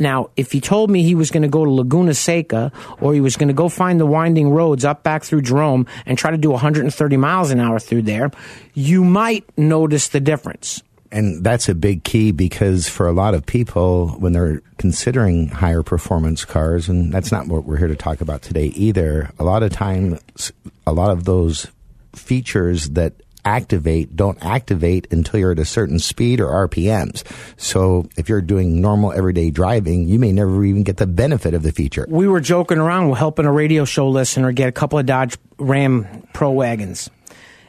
Now, 0.00 0.30
if 0.36 0.52
he 0.52 0.60
told 0.60 0.90
me 0.90 1.02
he 1.02 1.16
was 1.16 1.30
going 1.30 1.42
to 1.42 1.48
go 1.48 1.64
to 1.64 1.70
Laguna 1.70 2.14
Seca 2.14 2.70
or 3.00 3.14
he 3.14 3.20
was 3.20 3.36
going 3.36 3.48
to 3.48 3.54
go 3.54 3.68
find 3.68 3.98
the 3.98 4.06
winding 4.06 4.50
roads 4.50 4.84
up 4.84 5.02
back 5.02 5.24
through 5.24 5.42
Jerome 5.42 5.86
and 6.06 6.16
try 6.16 6.30
to 6.30 6.38
do 6.38 6.50
130 6.50 7.16
miles 7.16 7.50
an 7.50 7.58
hour 7.58 7.80
through 7.80 8.02
there, 8.02 8.30
you 8.74 9.02
might 9.02 9.44
notice 9.58 10.08
the 10.08 10.20
difference. 10.20 10.82
And 11.10 11.42
that's 11.42 11.68
a 11.68 11.74
big 11.74 12.04
key 12.04 12.32
because 12.32 12.88
for 12.88 13.06
a 13.06 13.12
lot 13.12 13.34
of 13.34 13.46
people, 13.46 14.08
when 14.18 14.32
they're 14.32 14.60
considering 14.76 15.48
higher 15.48 15.82
performance 15.82 16.44
cars, 16.44 16.88
and 16.88 17.12
that's 17.12 17.32
not 17.32 17.46
what 17.46 17.64
we're 17.64 17.78
here 17.78 17.88
to 17.88 17.96
talk 17.96 18.20
about 18.20 18.42
today 18.42 18.66
either, 18.66 19.30
a 19.38 19.44
lot 19.44 19.62
of 19.62 19.72
times, 19.72 20.52
a 20.86 20.92
lot 20.92 21.10
of 21.10 21.24
those 21.24 21.66
features 22.14 22.90
that 22.90 23.14
activate 23.44 24.14
don't 24.14 24.38
activate 24.44 25.10
until 25.10 25.40
you're 25.40 25.52
at 25.52 25.58
a 25.58 25.64
certain 25.64 25.98
speed 25.98 26.40
or 26.40 26.68
RPMs. 26.68 27.22
So 27.56 28.08
if 28.16 28.28
you're 28.28 28.42
doing 28.42 28.80
normal 28.80 29.12
everyday 29.12 29.50
driving, 29.50 30.06
you 30.06 30.18
may 30.18 30.32
never 30.32 30.62
even 30.64 30.82
get 30.82 30.98
the 30.98 31.06
benefit 31.06 31.54
of 31.54 31.62
the 31.62 31.72
feature. 31.72 32.04
We 32.08 32.28
were 32.28 32.40
joking 32.40 32.78
around, 32.78 33.08
we're 33.08 33.16
helping 33.16 33.46
a 33.46 33.52
radio 33.52 33.84
show 33.84 34.08
listener 34.08 34.52
get 34.52 34.68
a 34.68 34.72
couple 34.72 34.98
of 34.98 35.06
Dodge 35.06 35.38
Ram 35.58 36.26
Pro 36.34 36.50
wagons. 36.50 37.08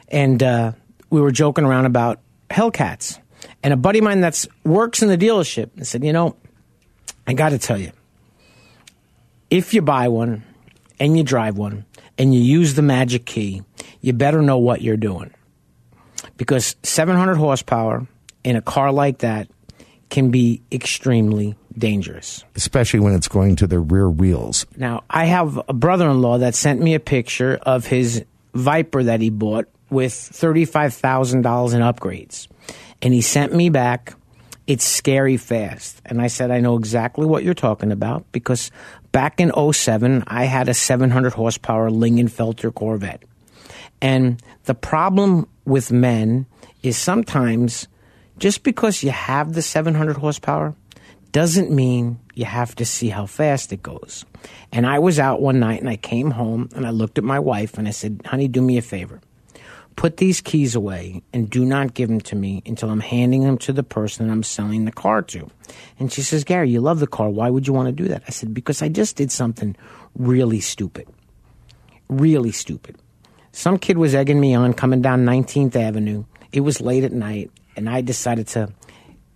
And 0.08 0.42
uh, 0.42 0.72
we 1.08 1.20
were 1.20 1.30
joking 1.30 1.64
around 1.64 1.86
about 1.86 2.20
Hellcats. 2.50 3.19
And 3.62 3.72
a 3.72 3.76
buddy 3.76 3.98
of 3.98 4.04
mine 4.04 4.20
that's 4.20 4.48
works 4.64 5.02
in 5.02 5.08
the 5.08 5.18
dealership 5.18 5.84
said, 5.84 6.04
you 6.04 6.12
know, 6.12 6.36
I 7.26 7.34
got 7.34 7.50
to 7.50 7.58
tell 7.58 7.78
you, 7.78 7.92
if 9.50 9.74
you 9.74 9.82
buy 9.82 10.08
one 10.08 10.44
and 10.98 11.16
you 11.16 11.24
drive 11.24 11.58
one 11.58 11.84
and 12.16 12.34
you 12.34 12.40
use 12.40 12.74
the 12.74 12.82
magic 12.82 13.26
key, 13.26 13.62
you 14.00 14.12
better 14.12 14.40
know 14.40 14.58
what 14.58 14.80
you're 14.80 14.96
doing. 14.96 15.32
Because 16.36 16.76
700 16.82 17.34
horsepower 17.34 18.06
in 18.44 18.56
a 18.56 18.62
car 18.62 18.92
like 18.92 19.18
that 19.18 19.48
can 20.08 20.30
be 20.30 20.62
extremely 20.72 21.54
dangerous. 21.76 22.44
Especially 22.56 23.00
when 23.00 23.14
it's 23.14 23.28
going 23.28 23.56
to 23.56 23.66
the 23.66 23.78
rear 23.78 24.08
wheels. 24.08 24.66
Now, 24.76 25.04
I 25.08 25.26
have 25.26 25.60
a 25.68 25.72
brother 25.72 26.08
in 26.08 26.20
law 26.20 26.38
that 26.38 26.54
sent 26.54 26.80
me 26.80 26.94
a 26.94 27.00
picture 27.00 27.58
of 27.62 27.86
his 27.86 28.24
Viper 28.54 29.04
that 29.04 29.20
he 29.20 29.30
bought 29.30 29.68
with 29.90 30.12
$35,000 30.12 31.34
in 31.74 31.80
upgrades. 31.80 32.48
And 33.02 33.14
he 33.14 33.20
sent 33.20 33.54
me 33.54 33.70
back, 33.70 34.14
it's 34.66 34.84
scary 34.84 35.36
fast. 35.36 36.00
And 36.06 36.20
I 36.20 36.28
said, 36.28 36.50
I 36.50 36.60
know 36.60 36.76
exactly 36.76 37.26
what 37.26 37.42
you're 37.42 37.54
talking 37.54 37.92
about 37.92 38.30
because 38.32 38.70
back 39.12 39.40
in 39.40 39.52
07, 39.72 40.24
I 40.26 40.44
had 40.44 40.68
a 40.68 40.74
700 40.74 41.32
horsepower 41.32 41.90
Lingenfelter 41.90 42.72
Corvette. 42.74 43.24
And 44.00 44.42
the 44.64 44.74
problem 44.74 45.48
with 45.64 45.92
men 45.92 46.46
is 46.82 46.96
sometimes 46.96 47.88
just 48.38 48.62
because 48.62 49.02
you 49.02 49.10
have 49.10 49.52
the 49.52 49.62
700 49.62 50.16
horsepower 50.16 50.74
doesn't 51.32 51.70
mean 51.70 52.18
you 52.34 52.44
have 52.44 52.74
to 52.76 52.84
see 52.84 53.08
how 53.08 53.26
fast 53.26 53.72
it 53.72 53.82
goes. 53.82 54.24
And 54.72 54.86
I 54.86 54.98
was 54.98 55.18
out 55.18 55.40
one 55.40 55.60
night 55.60 55.80
and 55.80 55.88
I 55.88 55.96
came 55.96 56.30
home 56.30 56.68
and 56.74 56.86
I 56.86 56.90
looked 56.90 57.18
at 57.18 57.24
my 57.24 57.38
wife 57.38 57.78
and 57.78 57.86
I 57.86 57.92
said, 57.92 58.22
honey, 58.24 58.48
do 58.48 58.62
me 58.62 58.78
a 58.78 58.82
favor. 58.82 59.20
Put 59.96 60.16
these 60.16 60.40
keys 60.40 60.74
away 60.74 61.22
and 61.32 61.50
do 61.50 61.64
not 61.64 61.94
give 61.94 62.08
them 62.08 62.20
to 62.22 62.36
me 62.36 62.62
until 62.64 62.90
I'm 62.90 63.00
handing 63.00 63.42
them 63.42 63.58
to 63.58 63.72
the 63.72 63.82
person 63.82 64.30
I'm 64.30 64.42
selling 64.42 64.84
the 64.84 64.92
car 64.92 65.20
to. 65.22 65.50
And 65.98 66.10
she 66.10 66.22
says, 66.22 66.44
Gary, 66.44 66.70
you 66.70 66.80
love 66.80 67.00
the 67.00 67.06
car. 67.06 67.28
Why 67.28 67.50
would 67.50 67.66
you 67.66 67.74
want 67.74 67.86
to 67.88 67.92
do 67.92 68.08
that? 68.08 68.22
I 68.26 68.30
said, 68.30 68.54
because 68.54 68.80
I 68.80 68.88
just 68.88 69.16
did 69.16 69.30
something 69.30 69.76
really 70.14 70.60
stupid. 70.60 71.06
Really 72.08 72.52
stupid. 72.52 72.96
Some 73.52 73.78
kid 73.78 73.98
was 73.98 74.14
egging 74.14 74.40
me 74.40 74.54
on 74.54 74.72
coming 74.72 75.02
down 75.02 75.24
19th 75.24 75.76
Avenue. 75.76 76.24
It 76.52 76.60
was 76.60 76.80
late 76.80 77.04
at 77.04 77.12
night, 77.12 77.50
and 77.76 77.88
I 77.88 78.00
decided 78.00 78.46
to 78.48 78.72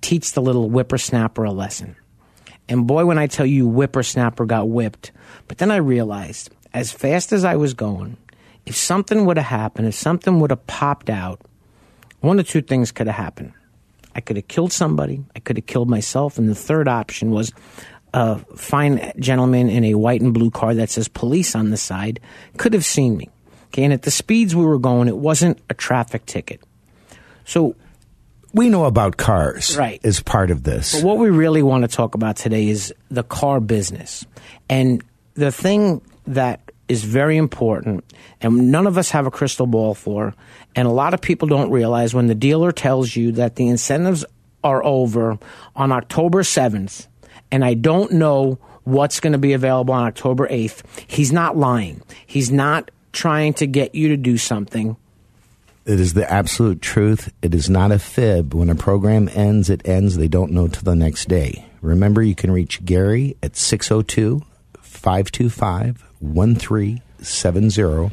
teach 0.00 0.32
the 0.32 0.42
little 0.42 0.68
whippersnapper 0.68 1.44
a 1.44 1.52
lesson. 1.52 1.96
And 2.68 2.86
boy, 2.86 3.04
when 3.04 3.18
I 3.18 3.26
tell 3.26 3.46
you 3.46 3.68
whippersnapper 3.68 4.46
got 4.46 4.68
whipped. 4.68 5.12
But 5.48 5.58
then 5.58 5.70
I 5.70 5.76
realized, 5.76 6.50
as 6.72 6.92
fast 6.92 7.32
as 7.32 7.44
I 7.44 7.56
was 7.56 7.74
going, 7.74 8.16
if 8.66 8.76
something 8.76 9.24
would 9.26 9.36
have 9.36 9.46
happened, 9.46 9.88
if 9.88 9.94
something 9.94 10.40
would 10.40 10.50
have 10.50 10.66
popped 10.66 11.10
out, 11.10 11.40
one 12.20 12.38
of 12.38 12.48
two 12.48 12.62
things 12.62 12.92
could 12.92 13.06
have 13.06 13.16
happened. 13.16 13.52
I 14.14 14.20
could 14.20 14.36
have 14.36 14.48
killed 14.48 14.72
somebody, 14.72 15.24
I 15.34 15.40
could 15.40 15.56
have 15.56 15.66
killed 15.66 15.90
myself, 15.90 16.38
and 16.38 16.48
the 16.48 16.54
third 16.54 16.88
option 16.88 17.30
was 17.30 17.52
a 18.14 18.38
fine 18.56 19.12
gentleman 19.18 19.68
in 19.68 19.84
a 19.84 19.94
white 19.94 20.20
and 20.20 20.32
blue 20.32 20.50
car 20.50 20.72
that 20.74 20.88
says 20.88 21.08
police 21.08 21.56
on 21.56 21.70
the 21.70 21.76
side 21.76 22.20
could 22.56 22.72
have 22.72 22.84
seen 22.84 23.16
me. 23.16 23.28
Okay, 23.66 23.82
and 23.82 23.92
at 23.92 24.02
the 24.02 24.10
speeds 24.12 24.54
we 24.54 24.64
were 24.64 24.78
going, 24.78 25.08
it 25.08 25.16
wasn't 25.16 25.58
a 25.68 25.74
traffic 25.74 26.24
ticket. 26.26 26.60
So 27.44 27.74
we 28.52 28.68
know 28.68 28.84
about 28.84 29.16
cars 29.16 29.76
right. 29.76 30.00
as 30.04 30.20
part 30.20 30.52
of 30.52 30.62
this. 30.62 30.94
But 30.94 31.04
what 31.04 31.18
we 31.18 31.28
really 31.28 31.62
want 31.62 31.82
to 31.82 31.88
talk 31.88 32.14
about 32.14 32.36
today 32.36 32.68
is 32.68 32.94
the 33.10 33.24
car 33.24 33.58
business. 33.58 34.24
And 34.70 35.02
the 35.34 35.50
thing 35.50 36.00
that 36.28 36.63
is 36.88 37.04
very 37.04 37.36
important, 37.36 38.04
and 38.40 38.70
none 38.70 38.86
of 38.86 38.98
us 38.98 39.10
have 39.10 39.26
a 39.26 39.30
crystal 39.30 39.66
ball 39.66 39.94
for, 39.94 40.34
and 40.76 40.86
a 40.86 40.90
lot 40.90 41.14
of 41.14 41.20
people 41.20 41.48
don't 41.48 41.70
realize 41.70 42.14
when 42.14 42.26
the 42.26 42.34
dealer 42.34 42.72
tells 42.72 43.16
you 43.16 43.32
that 43.32 43.56
the 43.56 43.68
incentives 43.68 44.24
are 44.62 44.84
over 44.84 45.38
on 45.76 45.92
October 45.92 46.42
7th, 46.42 47.06
and 47.50 47.64
I 47.64 47.74
don't 47.74 48.12
know 48.12 48.58
what's 48.84 49.20
going 49.20 49.32
to 49.32 49.38
be 49.38 49.52
available 49.52 49.94
on 49.94 50.06
October 50.06 50.46
8th, 50.48 50.82
he's 51.06 51.32
not 51.32 51.56
lying. 51.56 52.02
He's 52.26 52.50
not 52.50 52.90
trying 53.12 53.54
to 53.54 53.66
get 53.66 53.94
you 53.94 54.08
to 54.08 54.16
do 54.16 54.36
something. 54.36 54.96
It 55.86 56.00
is 56.00 56.14
the 56.14 56.30
absolute 56.30 56.80
truth. 56.80 57.32
It 57.42 57.54
is 57.54 57.68
not 57.68 57.92
a 57.92 57.98
fib. 57.98 58.54
When 58.54 58.70
a 58.70 58.74
program 58.74 59.28
ends, 59.34 59.68
it 59.68 59.86
ends. 59.86 60.16
They 60.16 60.28
don't 60.28 60.52
know 60.52 60.66
till 60.66 60.82
the 60.82 60.96
next 60.96 61.28
day. 61.28 61.66
Remember, 61.82 62.22
you 62.22 62.34
can 62.34 62.50
reach 62.50 62.84
Gary 62.84 63.36
at 63.42 63.56
602 63.56 64.42
525 64.80 66.03
1370. 66.20 68.10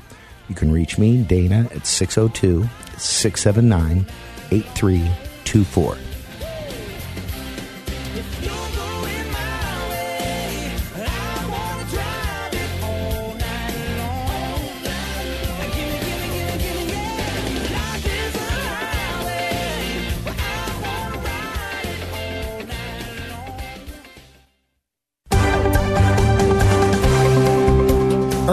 You 0.50 0.55
can 0.55 0.72
reach 0.72 0.98
me, 0.98 1.24
Dana, 1.24 1.70
at 1.74 1.86
602 1.88 2.67
679 2.98 4.05
8324. 4.51 6.11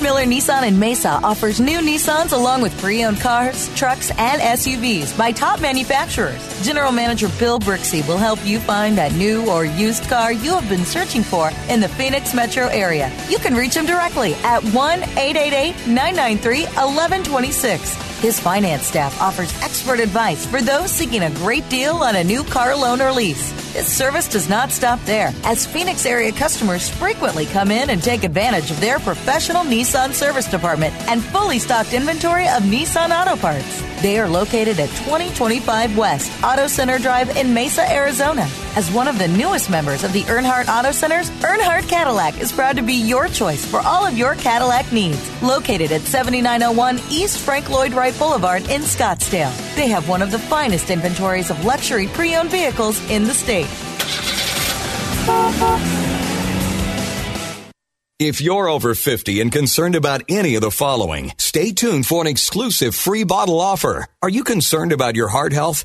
Miller 0.00 0.24
Nissan 0.24 0.66
in 0.66 0.78
Mesa 0.78 1.20
offers 1.22 1.60
new 1.60 1.78
Nissans 1.78 2.32
along 2.32 2.62
with 2.62 2.78
pre 2.80 3.04
owned 3.04 3.20
cars, 3.20 3.68
trucks, 3.76 4.10
and 4.16 4.40
SUVs 4.40 5.16
by 5.16 5.32
top 5.32 5.60
manufacturers. 5.60 6.40
General 6.64 6.92
Manager 6.92 7.28
Bill 7.38 7.58
Brixey 7.58 8.06
will 8.08 8.16
help 8.16 8.44
you 8.46 8.58
find 8.60 8.96
that 8.96 9.12
new 9.12 9.48
or 9.50 9.64
used 9.64 10.04
car 10.04 10.32
you 10.32 10.54
have 10.54 10.68
been 10.68 10.84
searching 10.84 11.22
for 11.22 11.50
in 11.68 11.80
the 11.80 11.88
Phoenix 11.88 12.34
metro 12.34 12.66
area. 12.68 13.12
You 13.28 13.38
can 13.38 13.54
reach 13.54 13.74
him 13.74 13.86
directly 13.86 14.34
at 14.36 14.62
1 14.62 15.02
888 15.02 15.86
993 15.86 16.64
1126. 16.64 18.20
His 18.20 18.38
finance 18.38 18.82
staff 18.82 19.20
offers 19.20 19.52
expert 19.62 19.98
advice 19.98 20.46
for 20.46 20.60
those 20.60 20.90
seeking 20.90 21.22
a 21.22 21.30
great 21.30 21.68
deal 21.68 21.96
on 21.96 22.16
a 22.16 22.24
new 22.24 22.44
car 22.44 22.76
loan 22.76 23.00
or 23.00 23.12
lease. 23.12 23.69
This 23.72 23.86
service 23.86 24.26
does 24.26 24.48
not 24.48 24.72
stop 24.72 24.98
there, 25.04 25.32
as 25.44 25.64
Phoenix 25.64 26.04
area 26.04 26.32
customers 26.32 26.88
frequently 26.88 27.46
come 27.46 27.70
in 27.70 27.90
and 27.90 28.02
take 28.02 28.24
advantage 28.24 28.72
of 28.72 28.80
their 28.80 28.98
professional 28.98 29.62
Nissan 29.62 30.12
service 30.12 30.50
department 30.50 30.92
and 31.08 31.22
fully 31.22 31.60
stocked 31.60 31.92
inventory 31.92 32.48
of 32.48 32.64
Nissan 32.64 33.10
auto 33.10 33.36
parts. 33.40 33.90
They 34.02 34.18
are 34.18 34.28
located 34.28 34.80
at 34.80 34.88
2025 34.88 35.96
West 35.96 36.32
Auto 36.42 36.66
Center 36.66 36.98
Drive 36.98 37.36
in 37.36 37.52
Mesa, 37.52 37.82
Arizona. 37.92 38.48
As 38.74 38.90
one 38.90 39.06
of 39.06 39.18
the 39.18 39.28
newest 39.28 39.68
members 39.68 40.04
of 40.04 40.12
the 40.14 40.22
Earnhardt 40.22 40.68
Auto 40.68 40.90
Centers, 40.90 41.28
Earnhardt 41.42 41.86
Cadillac 41.86 42.40
is 42.40 42.50
proud 42.50 42.76
to 42.76 42.82
be 42.82 42.94
your 42.94 43.28
choice 43.28 43.66
for 43.66 43.80
all 43.80 44.06
of 44.06 44.16
your 44.16 44.36
Cadillac 44.36 44.90
needs. 44.90 45.30
Located 45.42 45.92
at 45.92 46.00
7901 46.00 46.98
East 47.10 47.40
Frank 47.40 47.68
Lloyd 47.68 47.92
Wright 47.92 48.18
Boulevard 48.18 48.62
in 48.70 48.80
Scottsdale. 48.80 49.52
They 49.76 49.88
have 49.88 50.08
one 50.08 50.22
of 50.22 50.30
the 50.30 50.38
finest 50.38 50.88
inventories 50.88 51.50
of 51.50 51.62
luxury 51.64 52.06
pre 52.08 52.34
owned 52.36 52.50
vehicles 52.50 52.98
in 53.10 53.24
the 53.24 53.34
state. 53.34 53.69
If 58.20 58.42
you're 58.42 58.68
over 58.68 58.94
50 58.94 59.40
and 59.40 59.50
concerned 59.50 59.94
about 59.94 60.22
any 60.28 60.54
of 60.54 60.60
the 60.60 60.70
following, 60.70 61.32
stay 61.38 61.72
tuned 61.72 62.06
for 62.06 62.20
an 62.20 62.26
exclusive 62.26 62.94
free 62.94 63.24
bottle 63.24 63.62
offer. 63.62 64.08
Are 64.20 64.28
you 64.28 64.44
concerned 64.44 64.92
about 64.92 65.16
your 65.16 65.28
heart 65.28 65.54
health? 65.54 65.84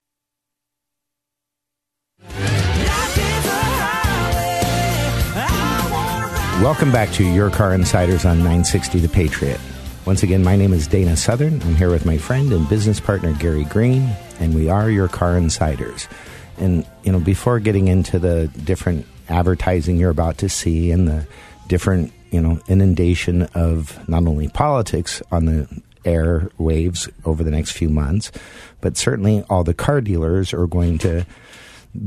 Welcome 6.61 6.91
back 6.91 7.11
to 7.13 7.25
Your 7.25 7.49
Car 7.49 7.73
Insiders 7.73 8.23
on 8.23 8.37
960 8.37 8.99
The 8.99 9.09
Patriot. 9.09 9.59
Once 10.05 10.21
again, 10.23 10.43
my 10.43 10.55
name 10.55 10.73
is 10.73 10.87
Dana 10.87 11.17
Southern. 11.17 11.61
I'm 11.61 11.75
here 11.75 11.89
with 11.89 12.05
my 12.05 12.17
friend 12.17 12.53
and 12.53 12.69
business 12.69 12.99
partner 12.99 13.33
Gary 13.33 13.65
Green, 13.65 14.15
and 14.39 14.53
we 14.53 14.69
are 14.69 14.89
Your 14.89 15.07
Car 15.07 15.37
Insiders. 15.37 16.07
And, 16.57 16.85
you 17.03 17.11
know, 17.11 17.19
before 17.19 17.59
getting 17.59 17.87
into 17.87 18.19
the 18.19 18.47
different 18.63 19.07
advertising 19.27 19.97
you're 19.97 20.11
about 20.11 20.37
to 20.39 20.49
see 20.49 20.91
and 20.91 21.07
the 21.07 21.27
different, 21.67 22.13
you 22.29 22.39
know, 22.39 22.59
inundation 22.67 23.43
of 23.55 24.07
not 24.07 24.27
only 24.27 24.47
politics 24.47 25.21
on 25.31 25.45
the 25.45 25.81
airwaves 26.05 27.11
over 27.25 27.43
the 27.43 27.51
next 27.51 27.71
few 27.71 27.89
months, 27.89 28.31
but 28.81 28.97
certainly 28.97 29.43
all 29.49 29.63
the 29.63 29.73
car 29.73 30.01
dealers 30.01 30.53
are 30.53 30.67
going 30.67 30.97
to 30.99 31.25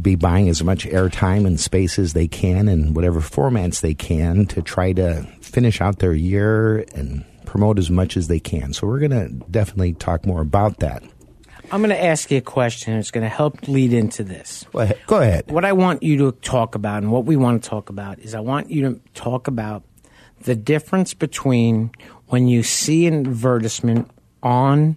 be 0.00 0.14
buying 0.14 0.48
as 0.48 0.62
much 0.62 0.86
airtime 0.86 1.46
and 1.46 1.60
space 1.60 1.98
as 1.98 2.12
they 2.12 2.26
can 2.26 2.68
in 2.68 2.94
whatever 2.94 3.20
formats 3.20 3.80
they 3.80 3.94
can 3.94 4.46
to 4.46 4.62
try 4.62 4.92
to 4.92 5.22
finish 5.40 5.80
out 5.80 5.98
their 5.98 6.14
year 6.14 6.84
and 6.94 7.24
promote 7.44 7.78
as 7.78 7.90
much 7.90 8.16
as 8.16 8.28
they 8.28 8.40
can. 8.40 8.72
So 8.72 8.86
we're 8.86 8.98
going 8.98 9.10
to 9.10 9.28
definitely 9.50 9.92
talk 9.94 10.26
more 10.26 10.40
about 10.40 10.78
that. 10.78 11.02
I'm 11.70 11.80
going 11.80 11.90
to 11.90 12.04
ask 12.04 12.30
you 12.30 12.38
a 12.38 12.42
question. 12.42 12.94
It's 12.94 13.10
going 13.10 13.24
to 13.24 13.28
help 13.28 13.68
lead 13.68 13.92
into 13.92 14.22
this. 14.22 14.64
Go 14.72 14.80
ahead. 14.80 15.00
Go 15.06 15.20
ahead. 15.20 15.50
What 15.50 15.64
I 15.64 15.72
want 15.72 16.02
you 16.02 16.18
to 16.18 16.32
talk 16.32 16.74
about 16.74 17.02
and 17.02 17.10
what 17.10 17.24
we 17.24 17.36
want 17.36 17.62
to 17.62 17.68
talk 17.68 17.88
about 17.90 18.18
is 18.18 18.34
I 18.34 18.40
want 18.40 18.70
you 18.70 18.82
to 18.82 19.00
talk 19.14 19.48
about 19.48 19.82
the 20.42 20.54
difference 20.54 21.14
between 21.14 21.90
when 22.26 22.48
you 22.48 22.62
see 22.62 23.06
an 23.06 23.26
advertisement 23.26 24.10
on 24.42 24.96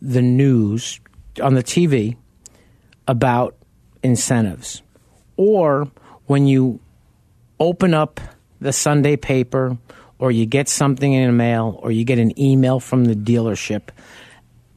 the 0.00 0.22
news, 0.22 1.00
on 1.42 1.54
the 1.54 1.62
TV, 1.62 2.16
about 3.06 3.57
incentives, 4.08 4.82
or 5.36 5.88
when 6.26 6.46
you 6.46 6.80
open 7.60 7.94
up 7.94 8.20
the 8.60 8.72
Sunday 8.72 9.16
paper, 9.16 9.78
or 10.18 10.32
you 10.32 10.46
get 10.46 10.68
something 10.68 11.12
in 11.12 11.26
the 11.26 11.32
mail, 11.32 11.78
or 11.82 11.92
you 11.92 12.04
get 12.04 12.18
an 12.18 12.38
email 12.40 12.80
from 12.80 13.04
the 13.04 13.14
dealership 13.14 13.90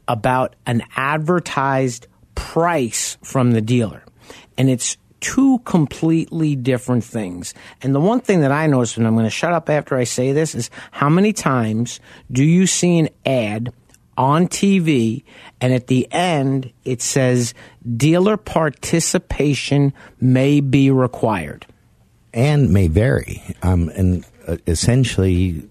about 0.08 0.56
an 0.66 0.84
advertised 0.96 2.08
price 2.36 3.18
from 3.24 3.52
the 3.52 3.62
dealer. 3.62 4.04
And 4.58 4.70
it's 4.70 4.98
two 5.20 5.60
completely 5.60 6.56
different 6.56 7.04
things. 7.04 7.54
And 7.82 7.96
the 7.96 8.00
one 8.00 8.20
thing 8.20 8.42
that 8.42 8.52
I 8.52 8.68
noticed, 8.68 8.98
and 8.98 9.08
I'm 9.08 9.14
going 9.14 9.26
to 9.26 9.30
shut 9.30 9.54
up 9.54 9.70
after 9.70 9.96
I 9.96 10.04
say 10.04 10.32
this, 10.32 10.54
is 10.54 10.70
how 10.92 11.10
many 11.10 11.32
times 11.32 12.00
do 12.32 12.44
you 12.44 12.68
see 12.68 13.00
an 13.00 13.10
ad 13.26 13.72
on 14.18 14.48
TV 14.48 15.24
and 15.60 15.74
at 15.74 15.88
the 15.88 16.08
end 16.12 16.72
it 16.86 17.02
says 17.02 17.54
dealer 17.98 18.38
participation 18.38 19.94
may 20.20 20.60
be 20.60 20.92
required? 20.92 21.66
and 22.34 22.72
may 22.72 22.88
vary. 22.88 23.42
Um, 23.62 23.90
and 23.90 24.26
uh, 24.48 24.58
essentially, 24.68 25.68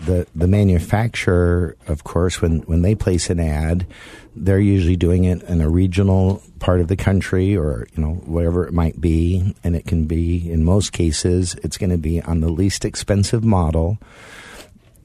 the 0.00 0.26
the 0.34 0.46
manufacturer, 0.46 1.76
of 1.86 2.04
course, 2.04 2.42
when 2.42 2.60
when 2.60 2.82
they 2.82 2.94
place 2.94 3.30
an 3.30 3.40
ad, 3.40 3.86
they're 4.34 4.60
usually 4.60 4.96
doing 4.96 5.24
it 5.24 5.42
in 5.44 5.60
a 5.60 5.68
regional 5.68 6.42
part 6.58 6.80
of 6.80 6.88
the 6.88 6.96
country 6.96 7.56
or 7.56 7.86
you 7.94 8.02
know 8.02 8.14
whatever 8.26 8.66
it 8.66 8.72
might 8.72 9.00
be, 9.00 9.54
and 9.62 9.76
it 9.76 9.86
can 9.86 10.04
be 10.04 10.50
in 10.50 10.64
most 10.64 10.92
cases 10.92 11.56
it's 11.62 11.78
going 11.78 11.90
to 11.90 11.98
be 11.98 12.20
on 12.22 12.40
the 12.40 12.50
least 12.50 12.84
expensive 12.84 13.44
model. 13.44 13.98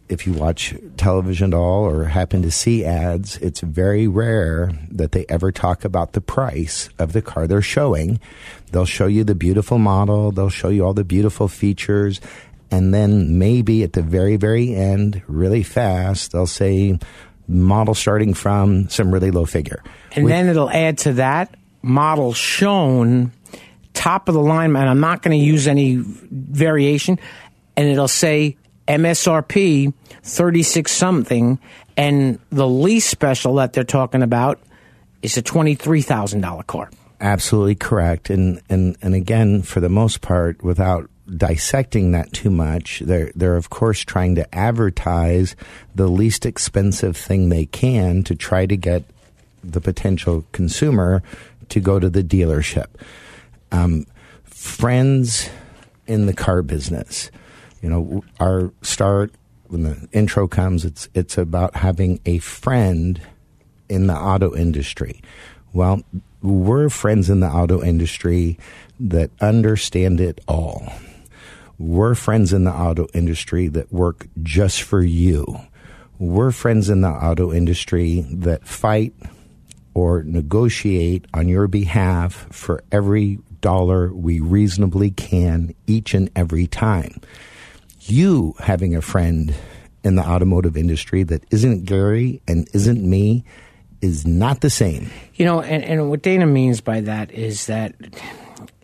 If 0.10 0.26
you 0.26 0.34
watch 0.34 0.74
television 0.98 1.54
at 1.54 1.58
all 1.58 1.84
or 1.84 2.06
happen 2.06 2.41
to 2.41 2.50
see 2.50 2.84
ads, 2.84 3.38
it's 3.38 3.62
very 3.62 4.08
rare 4.08 4.72
that 4.89 5.12
they 5.12 5.26
ever 5.30 5.52
talk 5.52 5.86
about 5.86 6.13
the 6.13 6.22
price 6.22 6.89
of 6.98 7.13
the 7.13 7.22
car 7.22 7.45
they're 7.45 7.62
showing. 7.62 8.19
They'll 8.72 8.86
show 8.86 9.06
you 9.06 9.24
the 9.24 9.36
beautiful 9.36 9.78
model, 9.78 10.32
they'll 10.32 10.50
show 10.50 10.69
you 10.69 10.84
all 10.84 10.95
the 10.95 11.04
beautiful 11.04 11.48
features, 11.48 12.19
and 12.72 12.91
then 12.91 13.38
maybe 13.38 13.84
at 13.84 13.93
the 13.93 14.02
very, 14.02 14.36
very 14.36 14.74
end, 14.74 15.22
really 15.28 15.62
fast, 15.62 16.32
they'll 16.32 16.48
say 16.48 16.98
model 17.48 17.93
starting 17.93 18.34
from 18.34 18.89
some 18.89 19.12
really 19.12 19.32
low 19.32 19.45
figure. 19.45 19.84
And 20.15 20.28
then 20.28 20.48
it'll 20.48 20.69
add 20.69 20.98
to 21.00 21.13
that 21.13 21.56
model 21.82 22.34
shown 22.34 23.32
top 23.93 24.28
of 24.28 24.34
the 24.34 24.41
line, 24.41 24.76
and 24.76 24.89
I'm 24.89 25.00
not 25.00 25.22
going 25.22 25.38
to 25.38 25.43
use 25.43 25.67
any 25.67 25.98
variation, 26.00 27.19
and 27.76 27.88
it'll 27.89 28.08
say 28.08 28.56
MSRP 28.89 29.93
36 30.23 30.91
something, 30.91 31.60
and 31.95 32.39
the 32.52 32.67
least 32.67 33.10
special 33.10 33.56
that 33.56 33.73
they're 33.73 33.84
talking 33.84 34.23
about 34.23 34.60
is 35.21 35.38
a 35.38 35.43
$23,000 35.43 36.65
car. 36.67 36.89
Absolutely 37.21 37.75
correct. 37.75 38.30
And, 38.30 38.62
and, 38.69 38.97
and 39.02 39.13
again, 39.13 39.62
for 39.62 39.80
the 39.80 39.89
most 39.89 40.21
part, 40.21 40.63
without 40.63 41.10
dissecting 41.38 42.12
that 42.12 42.34
too 42.34 42.49
much, 42.49 43.02
they're, 43.02 43.32
they're 43.36 43.58
of 43.58 43.69
course 43.69 43.99
trying 43.99 44.36
to 44.36 44.56
advertise 44.56 45.56
the 45.93 46.08
least 46.08 46.45
expensive 46.45 47.15
thing 47.15 47.49
they 47.49 47.65
can 47.65 48.23
to 48.23 48.36
try 48.36 48.65
to 48.65 48.75
get 48.75 49.04
the 49.63 49.82
potential 49.82 50.45
consumer 50.52 51.21
to 51.67 51.80
go 51.80 51.99
to 51.99 52.10
the 52.10 52.23
dealership. 52.23 52.88
Um, 53.71 54.08
friends 54.45 55.49
in 56.08 56.25
the 56.25 56.34
car 56.34 56.63
business, 56.63 57.30
you 57.82 57.89
know, 57.89 58.24
our 58.39 58.72
start 58.82 59.32
when 59.68 59.84
the 59.84 60.08
intro 60.12 60.48
comes, 60.48 60.84
it's 60.84 61.10
it's 61.13 61.38
about 61.38 61.76
having 61.76 62.20
a 62.26 62.39
friend 62.39 63.22
in 63.88 64.08
the 64.08 64.15
auto 64.15 64.56
industry. 64.56 65.22
Well, 65.74 66.02
we're 66.42 66.89
friends 66.89 67.30
in 67.30 67.39
the 67.39 67.48
auto 67.48 67.84
industry 67.84 68.58
that 69.00 69.30
understand 69.39 70.20
it 70.20 70.42
all. 70.48 70.92
We're 71.78 72.15
friends 72.15 72.52
in 72.52 72.63
the 72.63 72.74
auto 72.74 73.08
industry 73.13 73.68
that 73.70 73.94
work 73.94 74.28
just 74.42 74.82
for 74.82 75.02
you. 75.02 75.60
We're 76.18 76.52
friends 76.52 76.89
in 76.89 77.02
the 77.02 77.10
auto 77.10 77.54
industry 77.54 78.26
that 78.32 78.68
fight 78.68 79.13
or 79.94 80.24
negotiate 80.24 81.26
on 81.34 81.48
your 81.48 81.68
behalf 81.68 82.48
for 82.52 82.84
every 82.92 83.39
dollar 83.62 84.12
we 84.13 84.39
reasonably 84.39 85.12
can 85.12 85.74
each 85.88 86.13
and 86.13 86.30
every 86.36 86.68
time. 86.68 87.22
You 88.10 88.56
having 88.60 88.95
a 88.95 89.02
friend 89.02 89.54
in 90.04 90.15
the 90.15 90.28
automotive 90.28 90.76
industry 90.78 91.24
that 91.24 91.43
isn't 91.52 91.86
Gary 91.86 92.41
and 92.48 92.67
isn't 92.74 93.02
me 93.08 93.43
is 94.02 94.26
not 94.26 94.62
the 94.62 94.69
same. 94.69 95.10
You 95.36 95.45
know, 95.45 95.62
and, 95.62 95.84
and 95.84 96.10
what 96.10 96.22
Dana 96.22 96.45
means 96.45 96.82
by 96.82 97.02
that 97.02 97.32
is 97.32 97.67
that 97.67 97.93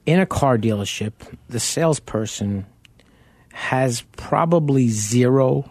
in 0.06 0.20
a 0.20 0.26
car 0.26 0.58
dealership, 0.58 1.14
the 1.50 1.60
salesperson 1.60 2.66
has 3.54 4.02
probably 4.18 4.90
zero 4.90 5.70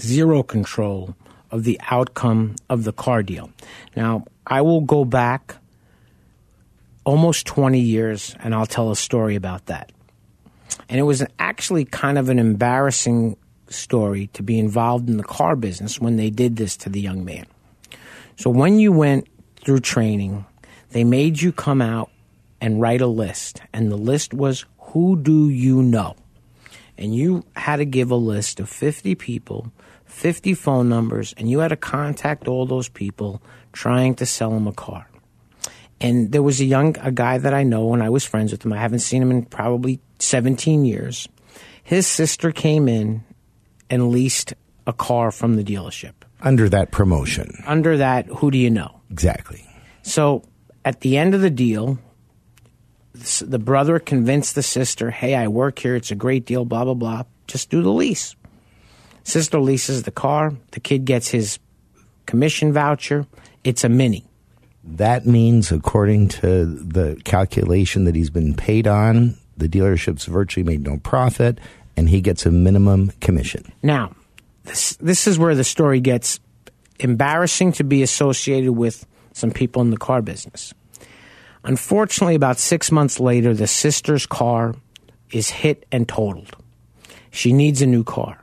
zero 0.00 0.42
control 0.42 1.14
of 1.50 1.64
the 1.64 1.80
outcome 1.90 2.56
of 2.68 2.84
the 2.84 2.92
car 2.92 3.22
deal. 3.22 3.50
Now, 3.96 4.24
I 4.46 4.60
will 4.60 4.80
go 4.80 5.04
back 5.04 5.56
almost 7.04 7.46
20 7.46 7.78
years 7.78 8.34
and 8.40 8.54
I'll 8.54 8.66
tell 8.66 8.90
a 8.90 8.96
story 8.96 9.36
about 9.36 9.66
that. 9.66 9.92
And 10.88 10.98
it 10.98 11.04
was 11.04 11.24
actually 11.38 11.84
kind 11.84 12.18
of 12.18 12.28
an 12.28 12.38
embarrassing 12.38 13.36
story 13.68 14.28
to 14.34 14.42
be 14.42 14.58
involved 14.58 15.08
in 15.08 15.16
the 15.16 15.24
car 15.24 15.56
business 15.56 16.00
when 16.00 16.16
they 16.16 16.30
did 16.30 16.56
this 16.56 16.76
to 16.78 16.88
the 16.88 17.00
young 17.00 17.24
man. 17.24 17.46
So 18.36 18.50
when 18.50 18.78
you 18.78 18.92
went 18.92 19.28
through 19.56 19.80
training, 19.80 20.44
they 20.90 21.04
made 21.04 21.40
you 21.40 21.52
come 21.52 21.80
out 21.80 22.10
and 22.60 22.80
write 22.80 23.00
a 23.00 23.06
list. 23.06 23.60
And 23.72 23.90
the 23.90 23.96
list 23.96 24.34
was 24.34 24.64
who 24.78 25.16
do 25.16 25.48
you 25.48 25.82
know? 25.82 26.16
And 26.96 27.14
you 27.14 27.44
had 27.56 27.76
to 27.76 27.84
give 27.84 28.10
a 28.10 28.16
list 28.16 28.60
of 28.60 28.68
50 28.68 29.14
people, 29.16 29.72
50 30.04 30.54
phone 30.54 30.88
numbers, 30.88 31.34
and 31.36 31.50
you 31.50 31.58
had 31.58 31.68
to 31.68 31.76
contact 31.76 32.46
all 32.46 32.66
those 32.66 32.88
people 32.88 33.42
trying 33.72 34.14
to 34.16 34.26
sell 34.26 34.50
them 34.50 34.68
a 34.68 34.72
car. 34.72 35.08
And 36.00 36.32
there 36.32 36.42
was 36.42 36.60
a 36.60 36.64
young 36.64 36.96
a 37.00 37.12
guy 37.12 37.38
that 37.38 37.54
I 37.54 37.62
know 37.62 37.94
and 37.94 38.02
I 38.02 38.10
was 38.10 38.24
friends 38.24 38.52
with 38.52 38.64
him. 38.64 38.72
I 38.72 38.78
haven't 38.78 38.98
seen 39.00 39.22
him 39.22 39.30
in 39.30 39.44
probably 39.44 40.00
17 40.18 40.84
years. 40.84 41.28
His 41.82 42.06
sister 42.06 42.50
came 42.50 42.88
in 42.88 43.22
and 43.90 44.10
leased 44.10 44.54
a 44.86 44.92
car 44.92 45.30
from 45.30 45.56
the 45.56 45.64
dealership. 45.64 46.12
Under 46.40 46.68
that 46.68 46.90
promotion. 46.90 47.62
Under 47.66 47.96
that, 47.96 48.26
who 48.26 48.50
do 48.50 48.58
you 48.58 48.70
know? 48.70 49.00
Exactly. 49.10 49.66
So 50.02 50.44
at 50.84 51.00
the 51.00 51.16
end 51.16 51.34
of 51.34 51.40
the 51.40 51.50
deal, 51.50 51.98
the 53.14 53.58
brother 53.58 53.98
convinced 53.98 54.54
the 54.54 54.62
sister, 54.62 55.10
hey, 55.10 55.34
I 55.34 55.48
work 55.48 55.78
here. 55.78 55.94
It's 55.94 56.10
a 56.10 56.16
great 56.16 56.44
deal, 56.46 56.64
blah, 56.64 56.84
blah, 56.84 56.94
blah. 56.94 57.22
Just 57.46 57.70
do 57.70 57.82
the 57.82 57.92
lease. 57.92 58.34
Sister 59.22 59.60
leases 59.60 60.02
the 60.02 60.10
car. 60.10 60.52
The 60.72 60.80
kid 60.80 61.04
gets 61.04 61.28
his 61.28 61.58
commission 62.26 62.72
voucher. 62.72 63.26
It's 63.62 63.84
a 63.84 63.88
mini. 63.88 64.26
That 64.86 65.26
means, 65.26 65.72
according 65.72 66.28
to 66.28 66.66
the 66.66 67.20
calculation 67.24 68.04
that 68.04 68.14
he's 68.14 68.30
been 68.30 68.54
paid 68.54 68.86
on, 68.86 69.36
the 69.56 69.68
dealership's 69.68 70.26
virtually 70.26 70.64
made 70.64 70.84
no 70.84 70.98
profit, 70.98 71.58
and 71.96 72.08
he 72.08 72.20
gets 72.20 72.44
a 72.44 72.50
minimum 72.50 73.10
commission. 73.20 73.72
Now, 73.82 74.14
this, 74.64 74.96
this 74.96 75.26
is 75.26 75.38
where 75.38 75.54
the 75.54 75.64
story 75.64 76.00
gets 76.00 76.38
embarrassing 77.00 77.72
to 77.72 77.84
be 77.84 78.02
associated 78.02 78.72
with 78.72 79.06
some 79.32 79.50
people 79.50 79.82
in 79.82 79.90
the 79.90 79.96
car 79.96 80.22
business. 80.22 80.74
Unfortunately, 81.64 82.34
about 82.34 82.58
six 82.58 82.92
months 82.92 83.18
later, 83.18 83.54
the 83.54 83.66
sister's 83.66 84.26
car 84.26 84.74
is 85.32 85.48
hit 85.48 85.86
and 85.90 86.06
totaled. 86.06 86.54
She 87.30 87.52
needs 87.52 87.80
a 87.80 87.86
new 87.86 88.04
car. 88.04 88.38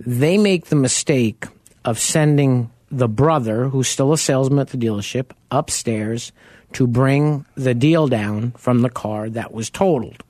They 0.00 0.38
make 0.38 0.66
the 0.66 0.76
mistake 0.76 1.46
of 1.84 1.98
sending 1.98 2.70
the 2.98 3.08
brother, 3.08 3.68
who's 3.68 3.88
still 3.88 4.12
a 4.12 4.18
salesman 4.18 4.58
at 4.58 4.68
the 4.68 4.78
dealership, 4.78 5.32
upstairs 5.50 6.32
to 6.72 6.86
bring 6.86 7.44
the 7.54 7.74
deal 7.74 8.08
down 8.08 8.52
from 8.52 8.82
the 8.82 8.90
car 8.90 9.28
that 9.30 9.52
was 9.52 9.70
totaled. 9.70 10.22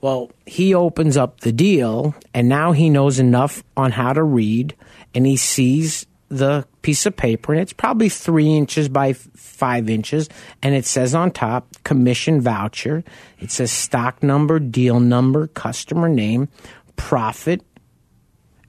Well, 0.00 0.30
he 0.46 0.74
opens 0.74 1.16
up 1.16 1.40
the 1.40 1.52
deal, 1.52 2.14
and 2.32 2.48
now 2.48 2.72
he 2.72 2.88
knows 2.88 3.18
enough 3.18 3.62
on 3.76 3.92
how 3.92 4.12
to 4.12 4.22
read, 4.22 4.74
and 5.14 5.26
he 5.26 5.36
sees 5.36 6.06
the 6.30 6.64
piece 6.80 7.04
of 7.06 7.16
paper, 7.16 7.52
and 7.52 7.60
it's 7.60 7.72
probably 7.72 8.08
three 8.08 8.54
inches 8.54 8.88
by 8.88 9.12
five 9.12 9.90
inches, 9.90 10.28
and 10.62 10.74
it 10.74 10.86
says 10.86 11.14
on 11.14 11.32
top 11.32 11.66
commission 11.84 12.40
voucher. 12.40 13.04
It 13.40 13.50
says 13.50 13.72
stock 13.72 14.22
number, 14.22 14.58
deal 14.58 15.00
number, 15.00 15.48
customer 15.48 16.08
name, 16.08 16.48
profit, 16.96 17.62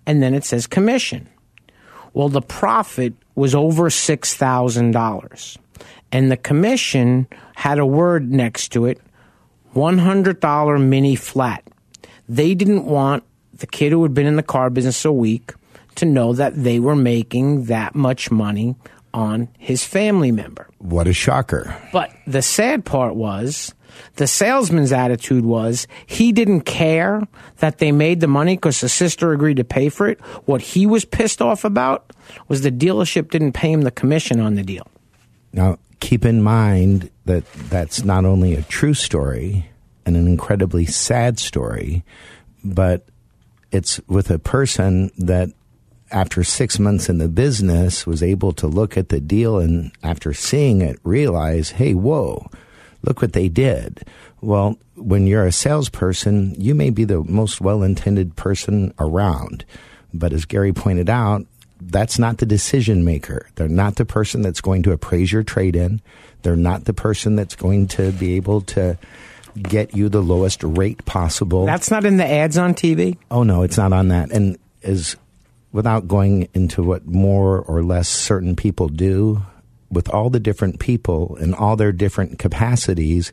and 0.05 0.21
then 0.21 0.33
it 0.33 0.43
says 0.43 0.67
commission. 0.67 1.29
Well, 2.13 2.29
the 2.29 2.41
profit 2.41 3.13
was 3.35 3.55
over 3.55 3.89
$6,000, 3.89 5.57
and 6.11 6.31
the 6.31 6.37
commission 6.37 7.27
had 7.55 7.79
a 7.79 7.85
word 7.85 8.31
next 8.31 8.69
to 8.73 8.85
it 8.85 8.99
$100 9.75 10.81
mini 10.81 11.15
flat. 11.15 11.63
They 12.27 12.53
didn't 12.55 12.85
want 12.85 13.23
the 13.53 13.67
kid 13.67 13.91
who 13.91 14.03
had 14.03 14.13
been 14.13 14.27
in 14.27 14.35
the 14.35 14.43
car 14.43 14.69
business 14.69 15.05
a 15.05 15.11
week 15.11 15.53
to 15.95 16.05
know 16.05 16.33
that 16.33 16.63
they 16.63 16.79
were 16.79 16.95
making 16.95 17.65
that 17.65 17.95
much 17.95 18.31
money 18.31 18.75
on 19.13 19.49
his 19.57 19.83
family 19.83 20.31
member. 20.31 20.67
What 20.79 21.07
a 21.07 21.13
shocker. 21.13 21.75
But 21.91 22.11
the 22.25 22.41
sad 22.41 22.85
part 22.85 23.15
was 23.15 23.73
the 24.15 24.27
salesman's 24.27 24.91
attitude 24.91 25.45
was 25.45 25.87
he 26.05 26.31
didn't 26.31 26.61
care 26.61 27.21
that 27.57 27.77
they 27.77 27.91
made 27.91 28.19
the 28.19 28.27
money 28.27 28.55
because 28.55 28.81
the 28.81 28.89
sister 28.89 29.31
agreed 29.31 29.57
to 29.57 29.63
pay 29.63 29.89
for 29.89 30.07
it. 30.07 30.19
What 30.45 30.61
he 30.61 30.85
was 30.85 31.05
pissed 31.05 31.41
off 31.41 31.63
about 31.63 32.11
was 32.47 32.61
the 32.61 32.71
dealership 32.71 33.29
didn't 33.31 33.53
pay 33.53 33.71
him 33.71 33.81
the 33.81 33.91
commission 33.91 34.39
on 34.39 34.55
the 34.55 34.63
deal. 34.63 34.87
Now, 35.53 35.77
keep 35.99 36.25
in 36.25 36.41
mind 36.41 37.09
that 37.25 37.45
that's 37.53 38.03
not 38.03 38.25
only 38.25 38.55
a 38.55 38.63
true 38.63 38.93
story 38.93 39.69
and 40.05 40.17
an 40.17 40.27
incredibly 40.27 40.85
sad 40.85 41.39
story, 41.39 42.03
but 42.63 43.05
it's 43.71 43.99
with 44.07 44.29
a 44.29 44.39
person 44.39 45.11
that 45.17 45.49
after 46.11 46.43
six 46.43 46.77
months 46.77 47.07
in 47.09 47.17
the 47.19 47.29
business 47.29 48.05
was 48.05 48.21
able 48.21 48.51
to 48.53 48.67
look 48.67 48.97
at 48.97 49.09
the 49.09 49.21
deal 49.21 49.59
and 49.59 49.91
after 50.03 50.33
seeing 50.33 50.81
it 50.81 50.99
realize, 51.03 51.71
hey, 51.71 51.93
whoa, 51.93 52.49
look 53.03 53.21
what 53.21 53.33
they 53.33 53.49
did. 53.49 54.05
Well, 54.41 54.77
when 54.95 55.27
you're 55.27 55.45
a 55.45 55.51
salesperson, 55.51 56.55
you 56.57 56.75
may 56.75 56.89
be 56.89 57.03
the 57.03 57.23
most 57.23 57.61
well 57.61 57.83
intended 57.83 58.35
person 58.35 58.93
around. 58.99 59.65
But 60.13 60.33
as 60.33 60.45
Gary 60.45 60.73
pointed 60.73 61.09
out, 61.09 61.45
that's 61.79 62.19
not 62.19 62.37
the 62.37 62.45
decision 62.45 63.03
maker. 63.03 63.47
They're 63.55 63.67
not 63.67 63.95
the 63.95 64.05
person 64.05 64.41
that's 64.41 64.61
going 64.61 64.83
to 64.83 64.91
appraise 64.91 65.31
your 65.31 65.43
trade 65.43 65.75
in. 65.75 66.01
They're 66.43 66.55
not 66.55 66.85
the 66.85 66.93
person 66.93 67.35
that's 67.35 67.55
going 67.55 67.87
to 67.89 68.11
be 68.11 68.35
able 68.35 68.61
to 68.61 68.97
get 69.55 69.95
you 69.95 70.09
the 70.09 70.21
lowest 70.21 70.63
rate 70.63 71.03
possible. 71.05 71.65
That's 71.65 71.91
not 71.91 72.05
in 72.05 72.17
the 72.17 72.25
ads 72.25 72.57
on 72.57 72.73
TV? 72.73 73.17
Oh 73.29 73.43
no, 73.43 73.63
it's 73.63 73.77
not 73.77 73.93
on 73.93 74.09
that. 74.09 74.31
And 74.31 74.57
as 74.83 75.15
without 75.71 76.07
going 76.07 76.47
into 76.53 76.83
what 76.83 77.05
more 77.05 77.59
or 77.59 77.83
less 77.83 78.07
certain 78.07 78.55
people 78.55 78.87
do, 78.87 79.41
with 79.91 80.09
all 80.09 80.29
the 80.29 80.39
different 80.39 80.79
people 80.79 81.37
and 81.39 81.53
all 81.53 81.75
their 81.75 81.91
different 81.91 82.39
capacities, 82.39 83.31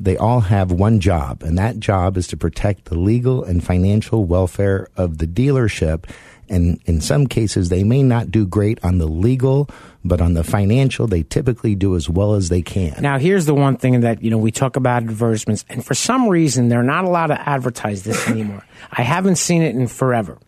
they 0.00 0.16
all 0.16 0.40
have 0.40 0.70
one 0.70 1.00
job, 1.00 1.42
and 1.42 1.58
that 1.58 1.80
job 1.80 2.16
is 2.16 2.28
to 2.28 2.36
protect 2.36 2.84
the 2.84 2.96
legal 2.96 3.42
and 3.42 3.64
financial 3.64 4.24
welfare 4.24 4.88
of 4.96 5.18
the 5.18 5.26
dealership. 5.26 6.04
And 6.48 6.80
in 6.86 7.00
some 7.00 7.26
cases, 7.26 7.68
they 7.68 7.84
may 7.84 8.02
not 8.02 8.30
do 8.30 8.46
great 8.46 8.82
on 8.82 8.98
the 8.98 9.06
legal, 9.06 9.68
but 10.04 10.20
on 10.20 10.34
the 10.34 10.44
financial, 10.44 11.06
they 11.06 11.24
typically 11.24 11.74
do 11.74 11.94
as 11.94 12.08
well 12.08 12.34
as 12.34 12.48
they 12.48 12.62
can. 12.62 13.02
Now, 13.02 13.18
here's 13.18 13.44
the 13.44 13.54
one 13.54 13.76
thing 13.76 14.00
that, 14.00 14.22
you 14.22 14.30
know, 14.30 14.38
we 14.38 14.52
talk 14.52 14.76
about 14.76 15.02
advertisements, 15.02 15.64
and 15.68 15.84
for 15.84 15.94
some 15.94 16.28
reason, 16.28 16.68
they're 16.68 16.82
not 16.82 17.04
allowed 17.04 17.26
to 17.26 17.48
advertise 17.48 18.04
this 18.04 18.26
anymore. 18.28 18.64
I 18.92 19.02
haven't 19.02 19.36
seen 19.36 19.62
it 19.62 19.74
in 19.74 19.88
forever. 19.88 20.38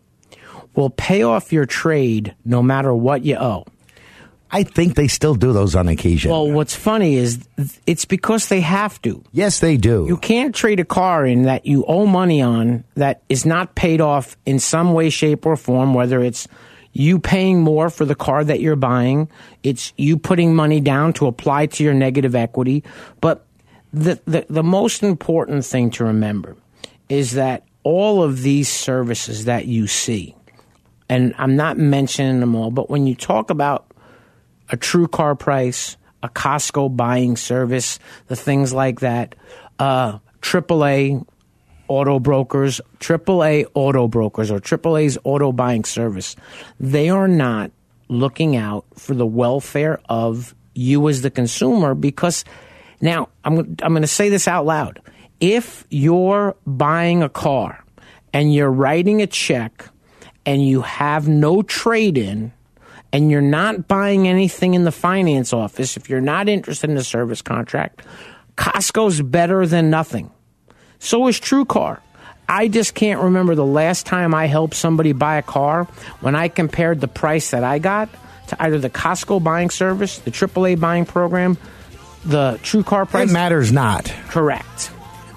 Will 0.75 0.89
pay 0.89 1.23
off 1.23 1.51
your 1.51 1.65
trade 1.65 2.35
no 2.45 2.63
matter 2.63 2.93
what 2.95 3.25
you 3.25 3.35
owe. 3.35 3.65
I 4.51 4.63
think 4.63 4.95
they 4.95 5.07
still 5.07 5.35
do 5.35 5.53
those 5.53 5.75
on 5.75 5.87
occasion. 5.87 6.31
Well, 6.31 6.51
what's 6.51 6.75
funny 6.75 7.15
is 7.15 7.39
it's 7.87 8.05
because 8.05 8.49
they 8.49 8.61
have 8.61 9.01
to. 9.03 9.23
yes, 9.31 9.59
they 9.59 9.77
do. 9.77 10.05
You 10.07 10.17
can't 10.17 10.53
trade 10.53 10.79
a 10.79 10.85
car 10.85 11.25
in 11.25 11.43
that 11.43 11.65
you 11.65 11.85
owe 11.85 12.05
money 12.05 12.41
on 12.41 12.83
that 12.95 13.21
is 13.29 13.45
not 13.45 13.75
paid 13.75 14.01
off 14.01 14.35
in 14.45 14.59
some 14.59 14.93
way, 14.93 15.09
shape, 15.09 15.45
or 15.45 15.55
form, 15.55 15.93
whether 15.93 16.21
it's 16.21 16.47
you 16.93 17.19
paying 17.19 17.61
more 17.61 17.89
for 17.89 18.03
the 18.03 18.15
car 18.15 18.43
that 18.43 18.59
you're 18.59 18.75
buying, 18.75 19.29
it's 19.63 19.93
you 19.97 20.17
putting 20.17 20.53
money 20.53 20.81
down 20.81 21.13
to 21.13 21.27
apply 21.27 21.67
to 21.67 21.83
your 21.83 21.93
negative 21.93 22.35
equity. 22.35 22.83
But 23.21 23.45
the, 23.93 24.19
the, 24.25 24.45
the 24.49 24.63
most 24.63 25.03
important 25.03 25.65
thing 25.65 25.91
to 25.91 26.03
remember 26.03 26.57
is 27.07 27.31
that 27.31 27.63
all 27.83 28.23
of 28.23 28.41
these 28.41 28.69
services 28.69 29.45
that 29.45 29.65
you 29.65 29.87
see, 29.87 30.35
and 31.07 31.33
I'm 31.37 31.55
not 31.55 31.77
mentioning 31.77 32.41
them 32.41 32.55
all, 32.55 32.71
but 32.71 32.89
when 32.89 33.07
you 33.07 33.15
talk 33.15 33.49
about 33.49 33.85
a 34.71 34.77
TrueCar 34.77 35.37
price, 35.37 35.97
a 36.23 36.29
Costco 36.29 36.95
buying 36.95 37.35
service, 37.35 37.99
the 38.27 38.35
things 38.35 38.73
like 38.73 39.01
that, 39.01 39.35
uh, 39.79 40.19
AAA 40.41 41.25
auto 41.87 42.19
brokers, 42.19 42.79
AAA 42.99 43.65
auto 43.73 44.07
brokers, 44.07 44.49
or 44.49 44.59
AAA's 44.59 45.17
auto 45.23 45.51
buying 45.51 45.83
service, 45.83 46.35
they 46.79 47.09
are 47.09 47.27
not 47.27 47.71
looking 48.07 48.55
out 48.55 48.85
for 48.95 49.13
the 49.13 49.25
welfare 49.25 49.99
of 50.07 50.55
you 50.73 51.07
as 51.09 51.21
the 51.21 51.29
consumer 51.29 51.93
because 51.93 52.45
now 53.01 53.27
I'm, 53.43 53.57
I'm 53.81 53.91
going 53.91 54.01
to 54.01 54.07
say 54.07 54.29
this 54.29 54.47
out 54.47 54.65
loud. 54.65 55.01
If 55.39 55.85
you're 55.89 56.55
buying 56.65 57.23
a 57.23 57.29
car 57.29 57.83
and 58.31 58.53
you're 58.53 58.71
writing 58.71 59.21
a 59.21 59.27
check 59.27 59.85
and 60.45 60.65
you 60.65 60.81
have 60.81 61.27
no 61.27 61.61
trade 61.61 62.17
in, 62.17 62.53
and 63.13 63.29
you're 63.29 63.41
not 63.41 63.87
buying 63.87 64.27
anything 64.27 64.73
in 64.73 64.83
the 64.83 64.91
finance 64.91 65.53
office, 65.53 65.97
if 65.97 66.09
you're 66.09 66.21
not 66.21 66.47
interested 66.47 66.89
in 66.89 66.97
a 66.97 67.03
service 67.03 67.41
contract, 67.41 68.01
Costco's 68.55 69.21
better 69.21 69.65
than 69.65 69.89
nothing. 69.89 70.31
So 70.99 71.27
is 71.27 71.39
TrueCar. 71.39 71.99
I 72.47 72.67
just 72.67 72.93
can't 72.93 73.21
remember 73.21 73.55
the 73.55 73.65
last 73.65 74.05
time 74.05 74.33
I 74.33 74.45
helped 74.47 74.75
somebody 74.75 75.13
buy 75.13 75.37
a 75.37 75.41
car 75.41 75.85
when 76.19 76.35
I 76.35 76.47
compared 76.49 76.99
the 76.99 77.07
price 77.07 77.51
that 77.51 77.63
I 77.63 77.79
got 77.79 78.09
to 78.47 78.61
either 78.61 78.77
the 78.77 78.89
Costco 78.89 79.41
buying 79.41 79.69
service, 79.69 80.19
the 80.19 80.31
AAA 80.31 80.79
buying 80.79 81.05
program, 81.05 81.57
the 82.25 82.59
TrueCar 82.61 83.09
price. 83.09 83.29
It 83.29 83.33
matters 83.33 83.71
not. 83.71 84.13
Correct. 84.27 84.91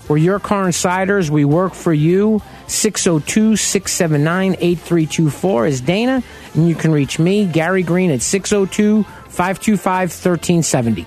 We're 0.08 0.18
your 0.18 0.38
car 0.38 0.66
insiders. 0.66 1.30
We 1.30 1.44
work 1.44 1.74
for 1.74 1.92
you. 1.92 2.42
602 2.66 3.56
679 3.56 4.56
8324 4.58 5.66
is 5.66 5.80
Dana. 5.80 6.22
And 6.54 6.68
you 6.68 6.74
can 6.74 6.92
reach 6.92 7.18
me, 7.18 7.46
Gary 7.46 7.82
Green, 7.82 8.10
at 8.10 8.22
602 8.22 9.02
525 9.04 10.10
1370. 10.10 11.06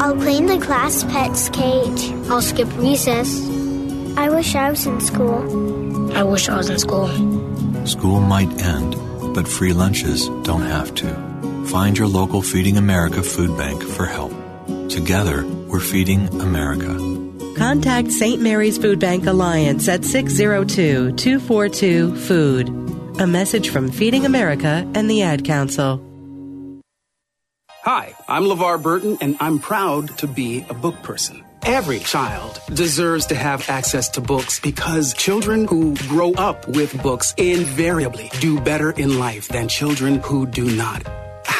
I'll 0.00 0.16
clean 0.16 0.46
the 0.46 0.58
class 0.58 1.04
pet's 1.04 1.48
cage. 1.48 2.12
I'll 2.28 2.42
skip 2.42 2.68
recess. 2.76 3.40
I 4.16 4.28
wish 4.28 4.54
I 4.54 4.70
was 4.70 4.86
in 4.86 5.00
school. 5.00 6.14
I 6.16 6.22
wish 6.22 6.48
I 6.48 6.56
was 6.56 6.68
in 6.68 6.78
school. 6.78 7.08
School 7.86 8.20
might 8.20 8.50
end, 8.60 8.96
but 9.34 9.48
free 9.48 9.72
lunches 9.72 10.28
don't 10.42 10.62
have 10.62 10.94
to. 10.96 11.08
Find 11.66 11.96
your 11.98 12.08
local 12.08 12.42
Feeding 12.42 12.76
America 12.76 13.22
food 13.22 13.56
bank 13.56 13.82
for 13.82 14.06
help. 14.06 14.32
Together, 14.88 15.44
we're 15.68 15.80
feeding 15.80 16.28
America. 16.40 16.94
Contact 17.56 18.10
St. 18.10 18.42
Mary's 18.42 18.78
Food 18.78 18.98
Bank 18.98 19.26
Alliance 19.26 19.88
at 19.88 20.04
602 20.04 21.12
242 21.12 22.16
Food. 22.16 22.68
A 23.20 23.26
message 23.26 23.70
from 23.70 23.90
Feeding 23.90 24.26
America 24.26 24.90
and 24.94 25.08
the 25.08 25.22
Ad 25.22 25.44
Council. 25.44 25.98
Hi, 27.84 28.14
I'm 28.28 28.44
LeVar 28.44 28.82
Burton, 28.82 29.18
and 29.20 29.36
I'm 29.40 29.58
proud 29.58 30.16
to 30.16 30.26
be 30.26 30.64
a 30.70 30.72
book 30.72 31.02
person. 31.02 31.44
Every 31.64 31.98
child 31.98 32.58
deserves 32.72 33.26
to 33.26 33.34
have 33.34 33.68
access 33.68 34.08
to 34.10 34.22
books 34.22 34.58
because 34.58 35.12
children 35.12 35.66
who 35.66 35.94
grow 36.08 36.32
up 36.32 36.66
with 36.66 37.02
books 37.02 37.34
invariably 37.36 38.30
do 38.40 38.58
better 38.58 38.92
in 38.92 39.18
life 39.18 39.48
than 39.48 39.68
children 39.68 40.20
who 40.20 40.46
do 40.46 40.74
not. 40.74 41.06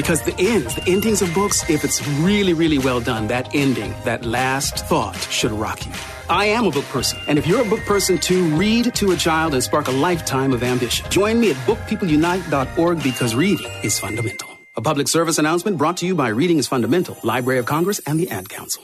because 0.00 0.22
the 0.22 0.34
ends, 0.38 0.74
the 0.76 0.90
endings 0.90 1.20
of 1.20 1.28
books, 1.34 1.68
if 1.68 1.84
it's 1.84 2.00
really, 2.20 2.54
really 2.54 2.78
well 2.78 3.02
done, 3.02 3.26
that 3.26 3.54
ending, 3.54 3.92
that 4.04 4.24
last 4.24 4.86
thought 4.86 5.14
should 5.30 5.52
rock 5.52 5.84
you. 5.84 5.92
I 6.30 6.46
am 6.46 6.64
a 6.64 6.70
book 6.70 6.86
person, 6.86 7.18
and 7.28 7.38
if 7.38 7.46
you're 7.46 7.60
a 7.60 7.68
book 7.68 7.80
person 7.80 8.16
too, 8.16 8.48
read 8.56 8.94
to 8.94 9.10
a 9.10 9.16
child 9.16 9.52
and 9.52 9.62
spark 9.62 9.88
a 9.88 9.90
lifetime 9.90 10.54
of 10.54 10.62
ambition. 10.62 11.04
Join 11.10 11.38
me 11.38 11.50
at 11.50 11.56
bookpeopleunite.org 11.66 13.02
because 13.02 13.34
reading 13.34 13.70
is 13.82 14.00
fundamental. 14.00 14.48
A 14.74 14.80
public 14.80 15.06
service 15.06 15.36
announcement 15.36 15.76
brought 15.76 15.98
to 15.98 16.06
you 16.06 16.14
by 16.14 16.28
Reading 16.28 16.56
is 16.56 16.66
Fundamental, 16.66 17.18
Library 17.22 17.58
of 17.58 17.66
Congress, 17.66 17.98
and 18.06 18.18
the 18.18 18.30
Ad 18.30 18.48
Council. 18.48 18.82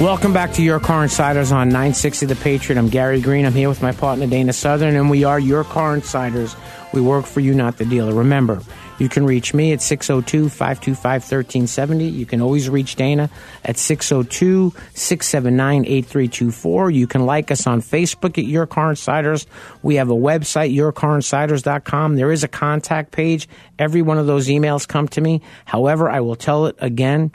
Welcome 0.00 0.32
back 0.32 0.54
to 0.54 0.62
Your 0.62 0.80
Car 0.80 1.02
Insiders 1.02 1.52
on 1.52 1.68
960 1.68 2.24
The 2.24 2.36
Patriot. 2.36 2.78
I'm 2.78 2.88
Gary 2.88 3.20
Green. 3.20 3.44
I'm 3.44 3.52
here 3.52 3.68
with 3.68 3.82
my 3.82 3.92
partner 3.92 4.26
Dana 4.26 4.54
Southern, 4.54 4.96
and 4.96 5.10
we 5.10 5.24
are 5.24 5.38
Your 5.38 5.62
Car 5.62 5.94
Insiders. 5.94 6.56
We 6.94 7.02
work 7.02 7.26
for 7.26 7.40
you, 7.40 7.52
not 7.52 7.76
the 7.76 7.84
dealer. 7.84 8.14
Remember, 8.14 8.62
you 8.98 9.10
can 9.10 9.26
reach 9.26 9.52
me 9.52 9.74
at 9.74 9.82
602 9.82 10.48
525 10.48 11.04
1370. 11.04 12.06
You 12.06 12.24
can 12.24 12.40
always 12.40 12.70
reach 12.70 12.96
Dana 12.96 13.28
at 13.62 13.76
602 13.76 14.72
679 14.94 15.84
8324. 15.84 16.90
You 16.92 17.06
can 17.06 17.26
like 17.26 17.50
us 17.50 17.66
on 17.66 17.82
Facebook 17.82 18.38
at 18.38 18.46
Your 18.46 18.66
Car 18.66 18.88
Insiders. 18.88 19.46
We 19.82 19.96
have 19.96 20.08
a 20.08 20.14
website, 20.14 20.74
yourcarinsiders.com. 20.74 22.16
There 22.16 22.32
is 22.32 22.42
a 22.42 22.48
contact 22.48 23.12
page. 23.12 23.50
Every 23.78 24.00
one 24.00 24.16
of 24.16 24.26
those 24.26 24.48
emails 24.48 24.88
come 24.88 25.08
to 25.08 25.20
me. 25.20 25.42
However, 25.66 26.08
I 26.08 26.20
will 26.20 26.36
tell 26.36 26.64
it 26.64 26.76
again 26.78 27.32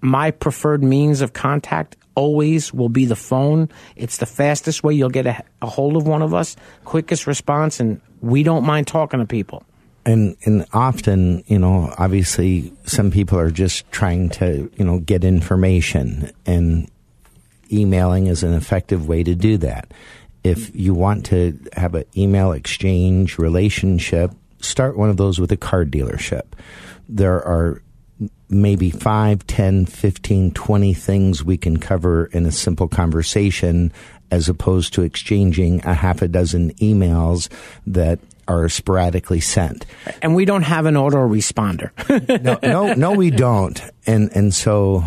my 0.00 0.30
preferred 0.30 0.82
means 0.82 1.20
of 1.20 1.32
contact 1.32 1.96
always 2.20 2.74
will 2.74 2.90
be 2.90 3.06
the 3.06 3.16
phone. 3.16 3.70
It's 3.96 4.18
the 4.18 4.26
fastest 4.26 4.84
way 4.84 4.92
you'll 4.92 5.08
get 5.08 5.26
a, 5.26 5.42
a, 5.62 5.66
hold 5.66 5.96
of 5.96 6.06
one 6.06 6.20
of 6.20 6.34
us, 6.34 6.54
quickest 6.84 7.26
response, 7.26 7.80
and 7.80 7.98
we 8.20 8.42
don't 8.42 8.64
mind 8.64 8.86
talking 8.86 9.20
to 9.20 9.26
people. 9.26 9.64
And 10.04 10.36
and 10.44 10.66
often, 10.74 11.42
you 11.46 11.58
know, 11.58 11.94
obviously 11.96 12.72
some 12.84 13.10
people 13.10 13.38
are 13.38 13.50
just 13.50 13.90
trying 13.90 14.28
to, 14.40 14.70
you 14.76 14.84
know, 14.84 14.98
get 14.98 15.24
information 15.24 16.30
and 16.44 16.90
emailing 17.72 18.26
is 18.26 18.42
an 18.42 18.52
effective 18.52 19.08
way 19.08 19.22
to 19.22 19.34
do 19.34 19.56
that. 19.58 19.92
If 20.44 20.74
you 20.74 20.92
want 20.92 21.24
to 21.26 21.58
have 21.74 21.94
an 21.94 22.04
email 22.16 22.52
exchange 22.52 23.38
relationship, 23.38 24.32
start 24.60 24.96
one 24.96 25.08
of 25.08 25.16
those 25.16 25.38
with 25.38 25.52
a 25.52 25.56
car 25.56 25.84
dealership. 25.86 26.52
There 27.08 27.42
are 27.42 27.82
maybe 28.50 28.90
5, 28.90 29.46
10, 29.46 29.86
15, 29.86 30.50
20 30.50 30.94
things 30.94 31.44
we 31.44 31.56
can 31.56 31.78
cover 31.78 32.26
in 32.26 32.46
a 32.46 32.52
simple 32.52 32.88
conversation 32.88 33.92
as 34.30 34.48
opposed 34.48 34.94
to 34.94 35.02
exchanging 35.02 35.84
a 35.84 35.94
half 35.94 36.22
a 36.22 36.28
dozen 36.28 36.72
emails 36.74 37.48
that 37.86 38.18
are 38.48 38.68
sporadically 38.68 39.40
sent. 39.40 39.86
And 40.22 40.34
we 40.34 40.44
don't 40.44 40.62
have 40.62 40.86
an 40.86 40.94
autoresponder. 40.94 41.90
no, 42.42 42.58
no, 42.62 42.94
no, 42.94 43.12
we 43.12 43.30
don't. 43.30 43.80
And 44.06 44.30
and 44.34 44.52
so, 44.52 45.04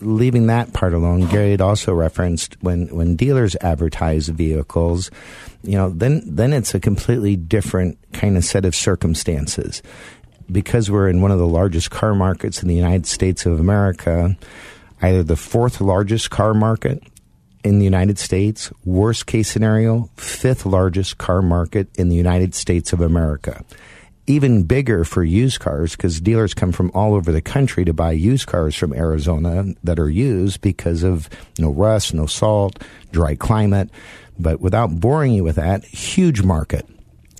leaving 0.00 0.48
that 0.48 0.72
part 0.72 0.94
alone, 0.94 1.26
Gary 1.28 1.52
had 1.52 1.60
also 1.60 1.92
referenced 1.92 2.60
when 2.62 2.88
when 2.88 3.14
dealers 3.14 3.56
advertise 3.60 4.28
vehicles, 4.28 5.10
you 5.62 5.76
know, 5.76 5.90
then 5.90 6.22
then 6.26 6.52
it's 6.52 6.74
a 6.74 6.80
completely 6.80 7.36
different 7.36 7.98
kind 8.12 8.36
of 8.36 8.44
set 8.44 8.64
of 8.64 8.74
circumstances. 8.74 9.82
Because 10.50 10.90
we're 10.90 11.08
in 11.08 11.20
one 11.20 11.30
of 11.30 11.38
the 11.38 11.46
largest 11.46 11.90
car 11.90 12.14
markets 12.14 12.62
in 12.62 12.68
the 12.68 12.74
United 12.74 13.06
States 13.06 13.46
of 13.46 13.58
America, 13.60 14.36
either 15.00 15.22
the 15.22 15.36
fourth 15.36 15.80
largest 15.80 16.30
car 16.30 16.54
market 16.54 17.02
in 17.64 17.78
the 17.78 17.84
United 17.84 18.18
States, 18.18 18.72
worst 18.84 19.26
case 19.26 19.48
scenario, 19.48 20.10
fifth 20.16 20.66
largest 20.66 21.18
car 21.18 21.42
market 21.42 21.88
in 21.96 22.08
the 22.08 22.16
United 22.16 22.54
States 22.54 22.92
of 22.92 23.00
America. 23.00 23.64
Even 24.26 24.62
bigger 24.62 25.04
for 25.04 25.24
used 25.24 25.60
cars 25.60 25.96
because 25.96 26.20
dealers 26.20 26.54
come 26.54 26.70
from 26.70 26.90
all 26.94 27.14
over 27.14 27.32
the 27.32 27.42
country 27.42 27.84
to 27.84 27.92
buy 27.92 28.12
used 28.12 28.46
cars 28.46 28.74
from 28.74 28.92
Arizona 28.92 29.74
that 29.82 29.98
are 29.98 30.10
used 30.10 30.60
because 30.60 31.02
of 31.02 31.28
no 31.58 31.70
rust, 31.70 32.14
no 32.14 32.26
salt, 32.26 32.80
dry 33.10 33.34
climate. 33.34 33.90
But 34.38 34.60
without 34.60 35.00
boring 35.00 35.32
you 35.32 35.44
with 35.44 35.56
that, 35.56 35.84
huge 35.84 36.42
market. 36.42 36.86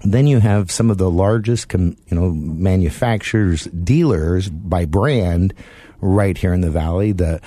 Then 0.04 0.26
you 0.26 0.40
have 0.40 0.70
some 0.70 0.90
of 0.90 0.98
the 0.98 1.10
largest, 1.10 1.68
com- 1.68 1.96
you 2.08 2.16
know, 2.16 2.30
manufacturers, 2.30 3.64
dealers 3.64 4.48
by 4.48 4.84
brand 4.84 5.54
right 6.00 6.36
here 6.36 6.52
in 6.52 6.60
the 6.60 6.70
valley. 6.70 7.12
The 7.12 7.40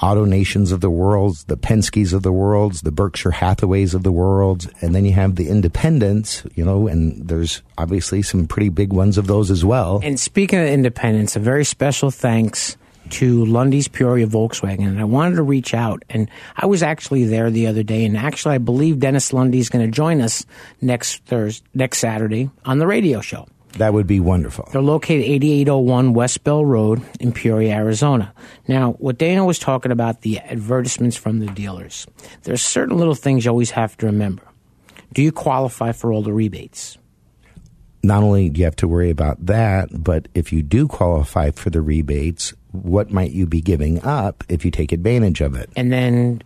AutoNations 0.00 0.72
of 0.72 0.80
the 0.80 0.90
world, 0.90 1.36
the 1.48 1.56
Penske's 1.56 2.12
of 2.12 2.22
the 2.22 2.32
world, 2.32 2.74
the 2.74 2.92
Berkshire 2.92 3.32
Hathaways 3.32 3.94
of 3.94 4.04
the 4.04 4.12
world, 4.12 4.70
and 4.80 4.94
then 4.94 5.04
you 5.04 5.12
have 5.12 5.34
the 5.34 5.48
independents, 5.48 6.44
you 6.54 6.64
know, 6.64 6.86
and 6.86 7.28
there's 7.28 7.62
obviously 7.76 8.22
some 8.22 8.46
pretty 8.46 8.68
big 8.70 8.92
ones 8.92 9.18
of 9.18 9.26
those 9.26 9.50
as 9.50 9.64
well. 9.64 10.00
And 10.02 10.18
speaking 10.18 10.60
of 10.60 10.66
independents, 10.66 11.36
a 11.36 11.40
very 11.40 11.64
special 11.64 12.10
thanks 12.10 12.77
to 13.10 13.44
Lundy's 13.44 13.88
Peoria 13.88 14.26
Volkswagen. 14.26 14.86
And 14.86 15.00
I 15.00 15.04
wanted 15.04 15.36
to 15.36 15.42
reach 15.42 15.74
out, 15.74 16.04
and 16.08 16.30
I 16.56 16.66
was 16.66 16.82
actually 16.82 17.24
there 17.24 17.50
the 17.50 17.66
other 17.66 17.82
day, 17.82 18.04
and 18.04 18.16
actually 18.16 18.54
I 18.54 18.58
believe 18.58 19.00
Dennis 19.00 19.32
Lundy 19.32 19.58
is 19.58 19.68
going 19.68 19.84
to 19.84 19.90
join 19.90 20.20
us 20.20 20.44
next 20.80 21.24
Thursday, 21.24 21.66
next 21.74 21.98
Saturday 21.98 22.50
on 22.64 22.78
the 22.78 22.86
radio 22.86 23.20
show. 23.20 23.46
That 23.74 23.92
would 23.92 24.06
be 24.06 24.18
wonderful. 24.18 24.68
They're 24.72 24.80
located 24.80 25.24
8801 25.24 26.14
West 26.14 26.42
Bell 26.42 26.64
Road 26.64 27.02
in 27.20 27.32
Peoria, 27.32 27.74
Arizona. 27.74 28.32
Now, 28.66 28.92
what 28.92 29.18
Dana 29.18 29.44
was 29.44 29.58
talking 29.58 29.92
about, 29.92 30.22
the 30.22 30.38
advertisements 30.38 31.16
from 31.16 31.38
the 31.40 31.46
dealers, 31.46 32.06
there's 32.44 32.62
certain 32.62 32.96
little 32.96 33.14
things 33.14 33.44
you 33.44 33.50
always 33.50 33.70
have 33.72 33.96
to 33.98 34.06
remember. 34.06 34.42
Do 35.12 35.22
you 35.22 35.32
qualify 35.32 35.92
for 35.92 36.12
all 36.12 36.22
the 36.22 36.32
rebates? 36.32 36.98
Not 38.02 38.22
only 38.22 38.48
do 38.48 38.60
you 38.60 38.64
have 38.64 38.76
to 38.76 38.88
worry 38.88 39.10
about 39.10 39.44
that, 39.46 39.88
but 39.92 40.28
if 40.34 40.52
you 40.52 40.62
do 40.62 40.86
qualify 40.86 41.50
for 41.50 41.70
the 41.70 41.80
rebates, 41.80 42.54
what 42.72 43.10
might 43.10 43.30
you 43.30 43.46
be 43.46 43.60
giving 43.60 44.02
up 44.04 44.44
if 44.48 44.64
you 44.64 44.70
take 44.70 44.92
advantage 44.92 45.40
of 45.40 45.54
it? 45.54 45.70
And 45.76 45.92
then, 45.92 46.42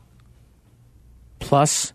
plus, 1.41 1.93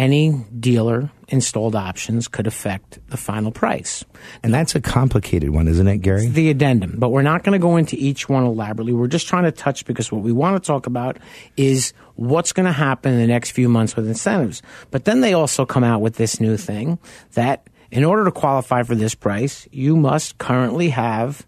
any 0.00 0.44
dealer 0.58 1.10
installed 1.28 1.76
options 1.76 2.26
could 2.26 2.46
affect 2.46 2.98
the 3.08 3.16
final 3.16 3.52
price. 3.52 4.04
And 4.42 4.52
that's 4.52 4.74
a 4.74 4.80
complicated 4.80 5.50
one, 5.50 5.68
isn't 5.68 5.86
it, 5.86 5.98
Gary? 5.98 6.24
It's 6.24 6.32
the 6.32 6.50
addendum, 6.50 6.94
but 6.98 7.10
we're 7.10 7.22
not 7.22 7.44
going 7.44 7.52
to 7.52 7.62
go 7.62 7.76
into 7.76 7.96
each 7.96 8.28
one 8.28 8.44
elaborately. 8.44 8.92
We're 8.92 9.08
just 9.08 9.28
trying 9.28 9.44
to 9.44 9.52
touch 9.52 9.84
because 9.84 10.10
what 10.10 10.22
we 10.22 10.32
want 10.32 10.62
to 10.62 10.66
talk 10.66 10.86
about 10.86 11.18
is 11.56 11.92
what's 12.14 12.52
going 12.52 12.66
to 12.66 12.72
happen 12.72 13.12
in 13.12 13.20
the 13.20 13.26
next 13.26 13.50
few 13.50 13.68
months 13.68 13.94
with 13.94 14.08
incentives. 14.08 14.62
But 14.90 15.04
then 15.04 15.20
they 15.20 15.34
also 15.34 15.66
come 15.66 15.84
out 15.84 16.00
with 16.00 16.16
this 16.16 16.40
new 16.40 16.56
thing 16.56 16.98
that 17.34 17.68
in 17.90 18.02
order 18.02 18.24
to 18.24 18.32
qualify 18.32 18.82
for 18.82 18.94
this 18.94 19.14
price, 19.14 19.68
you 19.70 19.96
must 19.96 20.38
currently 20.38 20.88
have 20.90 21.46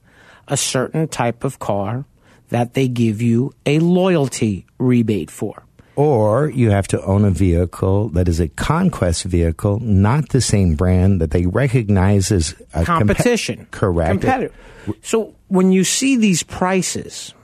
a 0.49 0.57
certain 0.57 1.09
type 1.09 1.45
of 1.45 1.59
car 1.59 2.05
that 2.53 2.75
they 2.75 2.87
give 2.88 3.21
you 3.21 3.53
a 3.67 3.79
loyalty 3.81 4.65
rebate 4.79 5.31
for. 5.31 5.62
Or 5.97 6.49
you 6.49 6.71
have 6.71 6.88
to 6.88 7.03
own 7.05 7.25
a 7.27 7.31
vehicle 7.31 8.09
that 8.11 8.27
is 8.29 8.41
a 8.41 8.49
conquest 8.49 9.25
vehicle, 9.25 9.79
not 9.81 10.31
the 10.31 10.41
same 10.41 10.75
brand 10.75 11.21
that 11.21 11.33
they 11.33 11.45
recognize 11.47 12.33
as 12.33 12.53
a 12.73 12.81
compe- 12.83 12.87
competition. 12.87 13.67
correct. 13.71 14.12
Competitive. 14.12 14.55
So 15.03 15.35
when 15.49 15.71
you 15.73 15.85
see 15.85 16.17
these 16.17 16.43
prices 16.43 17.35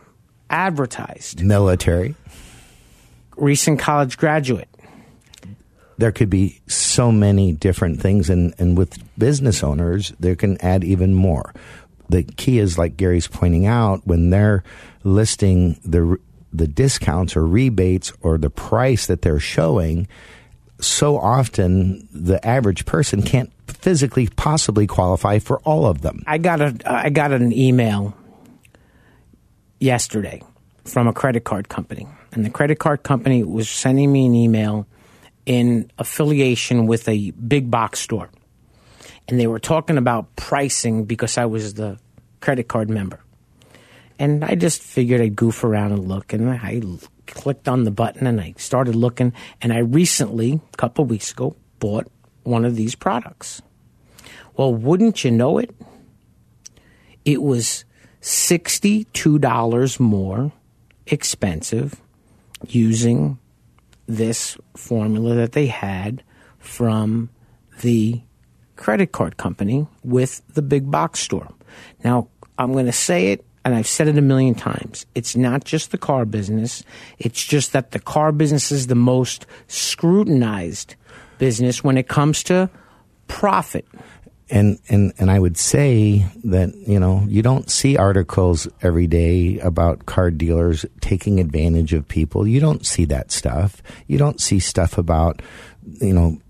advertised, 0.48 1.44
Military. 1.44 2.14
recent 3.36 3.78
college 3.78 4.16
graduate, 4.16 4.68
There 5.98 6.12
could 6.12 6.30
be 6.30 6.60
so 6.68 7.10
many 7.12 7.52
different 7.52 8.00
things, 8.00 8.30
and, 8.30 8.54
and 8.58 8.78
with 8.78 8.96
business 9.18 9.62
owners, 9.62 10.12
there 10.20 10.36
can 10.36 10.56
add 10.62 10.84
even 10.84 11.12
more. 11.14 11.52
The 12.08 12.22
key 12.22 12.58
is, 12.58 12.78
like 12.78 12.96
Gary's 12.96 13.28
pointing 13.28 13.66
out, 13.66 14.06
when 14.06 14.30
they're 14.30 14.64
listing 15.04 15.78
the 15.84 16.18
the 16.52 16.66
discounts 16.66 17.36
or 17.36 17.46
rebates 17.46 18.12
or 18.22 18.38
the 18.38 18.50
price 18.50 19.06
that 19.06 19.20
they're 19.20 19.38
showing, 19.38 20.08
so 20.80 21.18
often 21.18 22.08
the 22.12 22.44
average 22.46 22.86
person 22.86 23.22
can't 23.22 23.52
physically 23.66 24.28
possibly 24.28 24.86
qualify 24.86 25.38
for 25.38 25.60
all 25.60 25.86
of 25.86 26.00
them. 26.00 26.22
I 26.26 26.38
got 26.38 26.60
a 26.60 26.74
I 26.86 27.10
got 27.10 27.32
an 27.32 27.52
email 27.52 28.14
yesterday 29.78 30.42
from 30.84 31.06
a 31.06 31.12
credit 31.12 31.44
card 31.44 31.68
company, 31.68 32.08
and 32.32 32.44
the 32.44 32.50
credit 32.50 32.78
card 32.78 33.02
company 33.02 33.44
was 33.44 33.68
sending 33.68 34.10
me 34.10 34.26
an 34.26 34.34
email 34.34 34.86
in 35.44 35.90
affiliation 35.98 36.86
with 36.86 37.08
a 37.08 37.30
big 37.32 37.70
box 37.70 38.00
store, 38.00 38.30
and 39.28 39.38
they 39.38 39.46
were 39.46 39.58
talking 39.58 39.98
about 39.98 40.34
pricing 40.36 41.04
because 41.04 41.38
I 41.38 41.44
was 41.46 41.74
the 41.74 41.98
credit 42.40 42.68
card 42.68 42.88
member, 42.88 43.20
and 44.18 44.44
I 44.44 44.54
just 44.54 44.82
figured 44.82 45.20
I'd 45.20 45.36
goof 45.36 45.62
around 45.64 45.92
and 45.92 46.08
look, 46.08 46.32
and 46.32 46.48
I 46.50 46.80
clicked 47.26 47.68
on 47.68 47.84
the 47.84 47.90
button 47.90 48.26
and 48.26 48.40
I 48.40 48.54
started 48.56 48.96
looking, 48.96 49.32
and 49.60 49.72
I 49.72 49.78
recently, 49.78 50.60
a 50.72 50.76
couple 50.76 51.04
weeks 51.04 51.30
ago, 51.30 51.54
bought 51.78 52.10
one 52.42 52.64
of 52.64 52.74
these 52.74 52.94
products. 52.94 53.62
Well, 54.56 54.74
wouldn't 54.74 55.22
you 55.24 55.30
know 55.30 55.58
it? 55.58 55.74
It 57.24 57.42
was 57.42 57.84
$62 58.22 60.00
more 60.00 60.52
expensive 61.06 62.00
using 62.66 63.38
this 64.06 64.56
formula 64.74 65.34
that 65.36 65.52
they 65.52 65.66
had 65.66 66.22
from 66.58 67.28
the 67.82 68.22
credit 68.78 69.12
card 69.12 69.36
company 69.36 69.86
with 70.02 70.40
the 70.54 70.62
big 70.62 70.90
box 70.90 71.20
store. 71.20 71.52
Now, 72.04 72.28
I'm 72.56 72.72
going 72.72 72.86
to 72.86 72.92
say 72.92 73.32
it, 73.32 73.44
and 73.64 73.74
I've 73.74 73.86
said 73.86 74.08
it 74.08 74.16
a 74.16 74.22
million 74.22 74.54
times. 74.54 75.04
It's 75.14 75.36
not 75.36 75.64
just 75.64 75.90
the 75.90 75.98
car 75.98 76.24
business, 76.24 76.82
it's 77.18 77.44
just 77.44 77.72
that 77.74 77.90
the 77.90 77.98
car 77.98 78.32
business 78.32 78.72
is 78.72 78.86
the 78.86 78.94
most 78.94 79.44
scrutinized 79.66 80.94
business 81.36 81.84
when 81.84 81.98
it 81.98 82.08
comes 82.08 82.42
to 82.44 82.70
profit. 83.26 83.86
And, 84.50 84.78
and 84.88 85.12
and 85.18 85.30
I 85.30 85.38
would 85.38 85.58
say 85.58 86.24
that 86.44 86.74
you 86.74 86.98
know 86.98 87.22
you 87.28 87.42
don't 87.42 87.68
see 87.68 87.98
articles 87.98 88.66
every 88.80 89.06
day 89.06 89.58
about 89.58 90.06
car 90.06 90.30
dealers 90.30 90.86
taking 91.02 91.38
advantage 91.38 91.92
of 91.92 92.08
people. 92.08 92.46
You 92.46 92.58
don't 92.58 92.86
see 92.86 93.04
that 93.06 93.30
stuff. 93.30 93.82
You 94.06 94.16
don't 94.16 94.40
see 94.40 94.58
stuff 94.58 94.96
about 94.96 95.42
you 96.00 96.14
know 96.14 96.40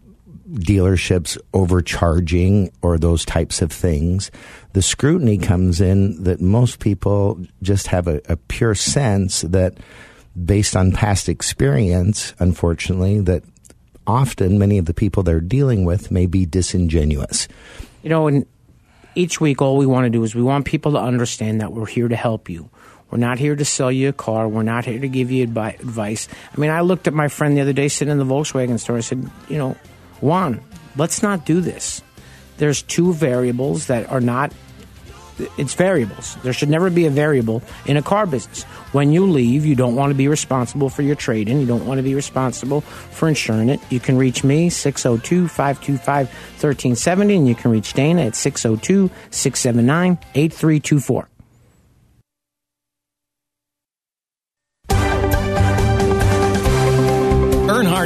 dealerships 0.53 1.39
overcharging 1.53 2.71
or 2.83 2.99
those 2.99 3.25
types 3.25 3.61
of 3.63 3.73
things. 3.73 4.31
The 4.73 4.83
scrutiny 4.83 5.39
comes 5.39 5.81
in 5.81 6.23
that 6.25 6.41
most 6.41 6.79
people 6.79 7.45
just 7.63 7.89
have 7.89 8.09
a, 8.09 8.21
a 8.29 8.37
pure 8.37 8.75
sense 8.75 9.42
that 9.42 9.75
based 10.44 10.77
on 10.77 10.92
past 10.92 11.29
experience, 11.29 12.35
unfortunately, 12.38 13.21
that 13.21 13.42
often 14.07 14.59
many 14.59 14.79
of 14.79 14.87
the 14.87 14.94
people 14.94 15.23
they're 15.23 15.40
dealing 15.40 15.85
with 15.85 16.11
may 16.11 16.27
be 16.27 16.46
disingenuous. 16.46 17.49
You 18.03 18.11
know, 18.11 18.27
and 18.29 18.46
each 19.15 19.40
week, 19.40 19.61
all 19.61 19.77
we 19.77 19.87
want 19.87 20.05
to 20.05 20.11
do 20.11 20.23
is 20.23 20.35
we 20.35 20.42
want 20.42 20.65
people 20.65 20.92
to 20.92 20.99
understand 20.99 21.61
that 21.61 21.73
we're 21.73 21.87
here 21.87 22.09
to 22.09 22.17
help 22.17 22.49
you. 22.49 22.71
We're 23.11 23.19
not 23.19 23.38
here 23.38 23.57
to 23.57 23.65
sell 23.65 23.90
you 23.90 24.11
a 24.11 24.13
car. 24.13 24.49
We're 24.49 24.63
not 24.63 24.85
here 24.85 25.01
to 25.01 25.09
give 25.09 25.31
you 25.31 25.42
advice. 25.42 26.29
I 26.55 26.61
mean, 26.61 26.71
I 26.71 26.83
looked 26.83 27.07
at 27.07 27.15
my 27.15 27.29
friend 27.29 27.57
the 27.57 27.63
other 27.63 27.73
day 27.73 27.88
sitting 27.88 28.13
in 28.13 28.19
the 28.19 28.25
Volkswagen 28.25 28.79
store. 28.79 28.99
I 28.99 29.01
said, 29.01 29.31
you 29.49 29.57
know, 29.57 29.77
Juan, 30.21 30.60
let's 30.96 31.23
not 31.23 31.46
do 31.46 31.60
this. 31.60 32.02
there's 32.58 32.83
two 32.83 33.12
variables 33.14 33.87
that 33.87 34.10
are 34.10 34.21
not 34.21 34.52
it's 35.56 35.75
variables. 35.75 36.37
There 36.42 36.52
should 36.52 36.69
never 36.69 36.90
be 36.90 37.06
a 37.06 37.10
variable 37.10 37.62
in 37.87 37.96
a 37.96 38.02
car 38.02 38.27
business. 38.27 38.64
When 38.92 39.12
you 39.12 39.25
leave, 39.25 39.64
you 39.64 39.75
don't 39.75 39.94
want 39.94 40.10
to 40.10 40.14
be 40.14 40.29
responsible 40.29 40.88
for 40.88 41.02
your 41.02 41.14
trade 41.14 41.48
in. 41.48 41.60
You 41.60 41.66
don't 41.66 41.87
want 41.87 41.98
to 41.98 42.02
be 42.02 42.14
responsible 42.14 42.81
for 42.81 43.29
insuring 43.29 43.69
it. 43.69 43.81
You 43.90 44.00
can 44.00 44.16
reach 44.16 44.42
me, 44.42 44.71
602 44.71 45.48
525 45.48 46.27
1370, 46.27 47.37
and 47.37 47.48
you 47.48 47.54
can 47.54 47.71
reach 47.71 47.92
Dana 47.92 48.23
at 48.23 48.35
602 48.35 49.10
679 49.31 50.19
8324. 50.35 51.29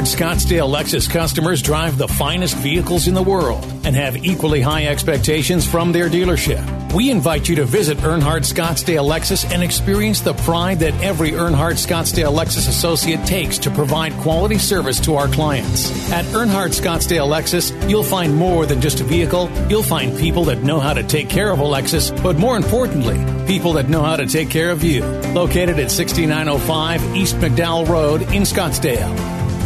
Earnhardt 0.03 0.19
Scottsdale 0.19 0.69
Lexus 0.69 1.09
customers 1.09 1.61
drive 1.61 1.97
the 1.97 2.09
finest 2.09 2.57
vehicles 2.57 3.07
in 3.07 3.13
the 3.13 3.23
world 3.23 3.63
and 3.85 3.95
have 3.95 4.17
equally 4.17 4.59
high 4.59 4.87
expectations 4.87 5.65
from 5.65 5.93
their 5.93 6.09
dealership. 6.09 6.93
We 6.93 7.09
invite 7.09 7.47
you 7.47 7.55
to 7.55 7.63
visit 7.63 7.99
Earnhardt 7.99 8.43
Scottsdale 8.43 9.09
Lexus 9.09 9.49
and 9.49 9.63
experience 9.63 10.19
the 10.19 10.33
pride 10.33 10.79
that 10.79 10.93
every 11.01 11.31
Earnhardt 11.31 11.79
Scottsdale 11.79 12.37
Lexus 12.37 12.67
associate 12.67 13.25
takes 13.25 13.57
to 13.59 13.71
provide 13.71 14.11
quality 14.15 14.57
service 14.57 14.99
to 15.01 15.15
our 15.15 15.29
clients. 15.29 15.89
At 16.11 16.25
Earnhardt 16.25 16.77
Scottsdale 16.77 17.29
Lexus, 17.29 17.89
you'll 17.89 18.03
find 18.03 18.35
more 18.35 18.65
than 18.65 18.81
just 18.81 18.99
a 18.99 19.05
vehicle. 19.05 19.49
You'll 19.69 19.83
find 19.83 20.19
people 20.19 20.43
that 20.45 20.63
know 20.63 20.81
how 20.81 20.93
to 20.93 21.03
take 21.03 21.29
care 21.29 21.49
of 21.49 21.59
a 21.59 21.63
Lexus, 21.63 22.11
but 22.21 22.37
more 22.37 22.57
importantly, 22.57 23.23
people 23.47 23.71
that 23.73 23.87
know 23.87 24.01
how 24.01 24.17
to 24.17 24.25
take 24.25 24.49
care 24.49 24.69
of 24.69 24.83
you. 24.83 25.01
Located 25.33 25.79
at 25.79 25.91
6905 25.91 27.15
East 27.15 27.37
McDowell 27.37 27.87
Road 27.87 28.21
in 28.33 28.43
Scottsdale. 28.43 29.42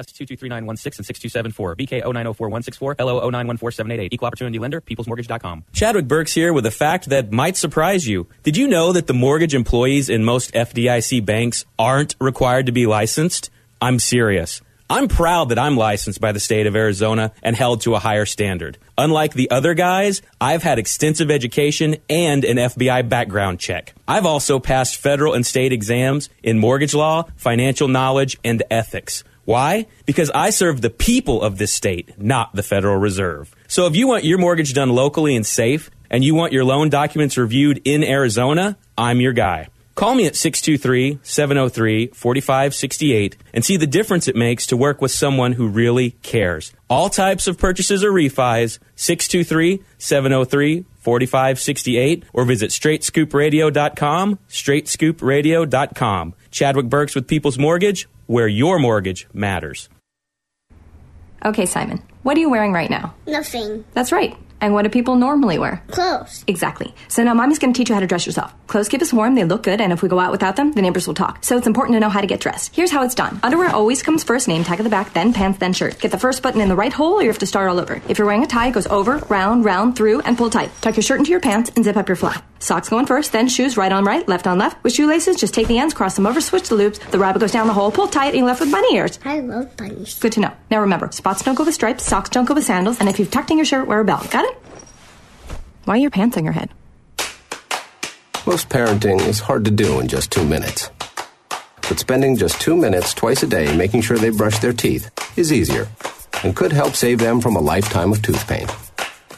NMLS 0.00 0.26
2239116 0.26 0.98
and 0.98 1.06
6274. 1.06 1.76
BK 1.76 2.02
0904164. 2.02 3.00
LO 3.00 3.30
0914788. 3.30 4.08
Equal 4.12 4.26
Opportunity 4.26 4.58
Lender. 4.58 4.80
PeoplesMortgage.com. 4.80 5.64
Chadwick 5.72 6.08
Burks 6.08 6.34
here 6.34 6.52
with 6.52 6.66
a 6.66 6.70
fact 6.70 7.08
that 7.10 7.32
might 7.32 7.56
surprise 7.56 8.06
you. 8.06 8.26
Did 8.42 8.56
you 8.56 8.68
know 8.68 8.92
that 8.92 9.06
the 9.06 9.14
mortgage 9.14 9.54
employees 9.54 10.08
in 10.08 10.24
most 10.24 10.52
FDIC 10.52 11.24
banks 11.24 11.64
aren't 11.78 12.16
required 12.20 12.66
to 12.66 12.72
be 12.72 12.86
licensed? 12.86 13.50
I'm 13.80 13.98
serious. 13.98 14.60
I'm 14.92 15.06
proud 15.06 15.50
that 15.50 15.58
I'm 15.58 15.76
licensed 15.76 16.20
by 16.20 16.32
the 16.32 16.40
state 16.40 16.66
of 16.66 16.74
Arizona 16.74 17.30
and 17.44 17.54
held 17.54 17.82
to 17.82 17.94
a 17.94 18.00
higher 18.00 18.26
standard. 18.26 18.76
Unlike 18.98 19.34
the 19.34 19.48
other 19.52 19.72
guys, 19.72 20.20
I've 20.40 20.64
had 20.64 20.80
extensive 20.80 21.30
education 21.30 21.98
and 22.08 22.44
an 22.44 22.56
FBI 22.56 23.08
background 23.08 23.60
check. 23.60 23.94
I've 24.08 24.26
also 24.26 24.58
passed 24.58 24.96
federal 24.96 25.32
and 25.32 25.46
state 25.46 25.72
exams 25.72 26.28
in 26.42 26.58
mortgage 26.58 26.92
law, 26.92 27.28
financial 27.36 27.86
knowledge, 27.86 28.36
and 28.42 28.64
ethics. 28.68 29.22
Why? 29.50 29.88
Because 30.06 30.30
I 30.30 30.50
serve 30.50 30.80
the 30.80 30.90
people 30.90 31.42
of 31.42 31.58
this 31.58 31.72
state, 31.72 32.16
not 32.16 32.54
the 32.54 32.62
Federal 32.62 32.98
Reserve. 32.98 33.52
So 33.66 33.86
if 33.86 33.96
you 33.96 34.06
want 34.06 34.22
your 34.22 34.38
mortgage 34.38 34.74
done 34.74 34.90
locally 34.90 35.34
and 35.34 35.44
safe, 35.44 35.90
and 36.08 36.22
you 36.22 36.36
want 36.36 36.52
your 36.52 36.62
loan 36.64 36.88
documents 36.88 37.36
reviewed 37.36 37.82
in 37.84 38.04
Arizona, 38.04 38.78
I'm 38.96 39.20
your 39.20 39.32
guy. 39.32 39.66
Call 39.96 40.14
me 40.14 40.26
at 40.26 40.36
623 40.36 41.18
703 41.24 42.06
4568 42.14 43.36
and 43.52 43.64
see 43.64 43.76
the 43.76 43.88
difference 43.88 44.28
it 44.28 44.36
makes 44.36 44.66
to 44.66 44.76
work 44.76 45.00
with 45.00 45.10
someone 45.10 45.54
who 45.54 45.66
really 45.66 46.12
cares. 46.22 46.72
All 46.88 47.10
types 47.10 47.48
of 47.48 47.58
purchases 47.58 48.04
or 48.04 48.12
refis, 48.12 48.78
623 48.94 49.82
703 49.98 50.84
4568, 51.00 52.24
or 52.32 52.44
visit 52.44 52.70
straightscoopradio.com, 52.70 54.38
straightscoopradio.com. 54.48 56.34
Chadwick 56.50 56.86
Burks 56.86 57.14
with 57.14 57.26
People's 57.26 57.58
Mortgage, 57.58 58.08
where 58.30 58.46
your 58.46 58.78
mortgage 58.78 59.26
matters. 59.32 59.88
Okay, 61.44 61.66
Simon, 61.66 62.00
what 62.22 62.36
are 62.36 62.40
you 62.40 62.48
wearing 62.48 62.72
right 62.72 62.88
now? 62.88 63.12
Nothing. 63.26 63.84
That's 63.92 64.12
right. 64.12 64.36
And 64.60 64.72
what 64.72 64.82
do 64.82 64.88
people 64.88 65.16
normally 65.16 65.58
wear? 65.58 65.82
Clothes. 65.88 66.44
Exactly. 66.46 66.94
So 67.08 67.24
now 67.24 67.34
mommy's 67.34 67.58
going 67.58 67.72
to 67.72 67.76
teach 67.76 67.88
you 67.88 67.94
how 67.96 68.00
to 68.00 68.06
dress 68.06 68.26
yourself. 68.26 68.54
Clothes 68.68 68.88
keep 68.88 69.02
us 69.02 69.12
warm, 69.12 69.34
they 69.34 69.42
look 69.42 69.64
good, 69.64 69.80
and 69.80 69.92
if 69.92 70.00
we 70.00 70.08
go 70.08 70.20
out 70.20 70.30
without 70.30 70.54
them, 70.54 70.70
the 70.70 70.82
neighbors 70.82 71.08
will 71.08 71.14
talk. 71.14 71.42
So 71.42 71.56
it's 71.56 71.66
important 71.66 71.96
to 71.96 72.00
know 72.00 72.08
how 72.08 72.20
to 72.20 72.28
get 72.28 72.38
dressed. 72.38 72.76
Here's 72.76 72.92
how 72.92 73.02
it's 73.02 73.16
done. 73.16 73.40
Underwear 73.42 73.70
always 73.70 74.00
comes 74.00 74.22
first, 74.22 74.46
name 74.46 74.62
tag 74.62 74.78
at 74.78 74.84
the 74.84 74.90
back, 74.90 75.12
then 75.12 75.32
pants, 75.32 75.58
then 75.58 75.72
shirt. 75.72 75.98
Get 75.98 76.12
the 76.12 76.18
first 76.18 76.40
button 76.40 76.60
in 76.60 76.68
the 76.68 76.76
right 76.76 76.92
hole 76.92 77.14
or 77.14 77.22
you 77.22 77.28
have 77.30 77.38
to 77.38 77.46
start 77.46 77.68
all 77.68 77.80
over. 77.80 78.00
If 78.08 78.18
you're 78.18 78.28
wearing 78.28 78.44
a 78.44 78.46
tie, 78.46 78.68
it 78.68 78.74
goes 78.74 78.86
over, 78.86 79.16
round, 79.28 79.64
round, 79.64 79.96
through, 79.96 80.20
and 80.20 80.38
pull 80.38 80.50
tight. 80.50 80.70
Tuck 80.82 80.94
your 80.94 81.02
shirt 81.02 81.18
into 81.18 81.32
your 81.32 81.40
pants 81.40 81.72
and 81.74 81.84
zip 81.84 81.96
up 81.96 82.08
your 82.08 82.16
flap. 82.16 82.44
Socks 82.60 82.90
going 82.90 83.06
first, 83.06 83.32
then 83.32 83.48
shoes 83.48 83.76
right 83.76 83.90
on 83.90 84.04
right, 84.04 84.26
left 84.28 84.46
on 84.46 84.58
left. 84.58 84.84
With 84.84 84.92
shoelaces, 84.92 85.36
just 85.36 85.54
take 85.54 85.66
the 85.66 85.78
ends, 85.78 85.94
cross 85.94 86.14
them 86.14 86.26
over, 86.26 86.40
switch 86.40 86.68
the 86.68 86.74
loops. 86.74 86.98
The 86.98 87.18
rabbit 87.18 87.40
goes 87.40 87.52
down 87.52 87.66
the 87.66 87.72
hole, 87.72 87.90
pull 87.90 88.06
tight, 88.06 88.28
and 88.28 88.36
you're 88.36 88.46
left 88.46 88.60
with 88.60 88.70
bunny 88.70 88.94
ears. 88.96 89.18
I 89.24 89.40
love 89.40 89.74
bunnies. 89.76 90.18
Good 90.18 90.32
to 90.32 90.40
know. 90.40 90.52
Now 90.70 90.80
remember, 90.82 91.10
spots 91.10 91.42
don't 91.42 91.54
go 91.54 91.64
with 91.64 91.74
stripes, 91.74 92.04
socks 92.04 92.28
don't 92.28 92.44
go 92.44 92.54
with 92.54 92.64
sandals, 92.64 93.00
and 93.00 93.08
if 93.08 93.18
you've 93.18 93.30
tucked 93.30 93.50
in 93.50 93.56
your 93.56 93.64
shirt, 93.64 93.88
wear 93.88 94.00
a 94.00 94.04
belt. 94.04 94.30
Got 94.30 94.44
it? 94.44 94.54
Why 95.86 95.94
are 95.94 96.00
your 96.00 96.10
pants 96.10 96.36
on 96.36 96.44
your 96.44 96.52
head? 96.52 96.70
Most 98.46 98.68
parenting 98.68 99.20
is 99.26 99.40
hard 99.40 99.64
to 99.64 99.70
do 99.70 99.98
in 99.98 100.08
just 100.08 100.30
two 100.30 100.44
minutes. 100.44 100.90
But 101.88 101.98
spending 101.98 102.36
just 102.36 102.60
two 102.60 102.76
minutes 102.76 103.14
twice 103.14 103.42
a 103.42 103.46
day 103.46 103.74
making 103.76 104.02
sure 104.02 104.18
they 104.18 104.30
brush 104.30 104.58
their 104.58 104.72
teeth 104.72 105.10
is 105.36 105.52
easier 105.52 105.88
and 106.44 106.54
could 106.54 106.72
help 106.72 106.94
save 106.94 107.18
them 107.18 107.40
from 107.40 107.56
a 107.56 107.60
lifetime 107.60 108.12
of 108.12 108.22
tooth 108.22 108.46
pain. 108.46 108.66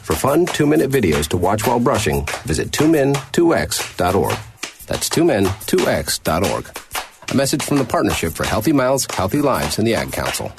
For 0.03 0.15
fun 0.15 0.45
two 0.45 0.67
minute 0.67 0.91
videos 0.91 1.29
to 1.29 1.37
watch 1.37 1.65
while 1.65 1.79
brushing, 1.79 2.25
visit 2.43 2.71
2min2x.org. 2.71 4.37
That's 4.85 5.09
2min2x.org. 5.09 7.31
A 7.31 7.35
message 7.35 7.63
from 7.63 7.77
the 7.77 7.85
Partnership 7.85 8.33
for 8.33 8.45
Healthy 8.45 8.73
Mouths, 8.73 9.07
Healthy 9.09 9.41
Lives, 9.41 9.77
and 9.77 9.87
the 9.87 9.95
Ad 9.95 10.11
Council. 10.11 10.51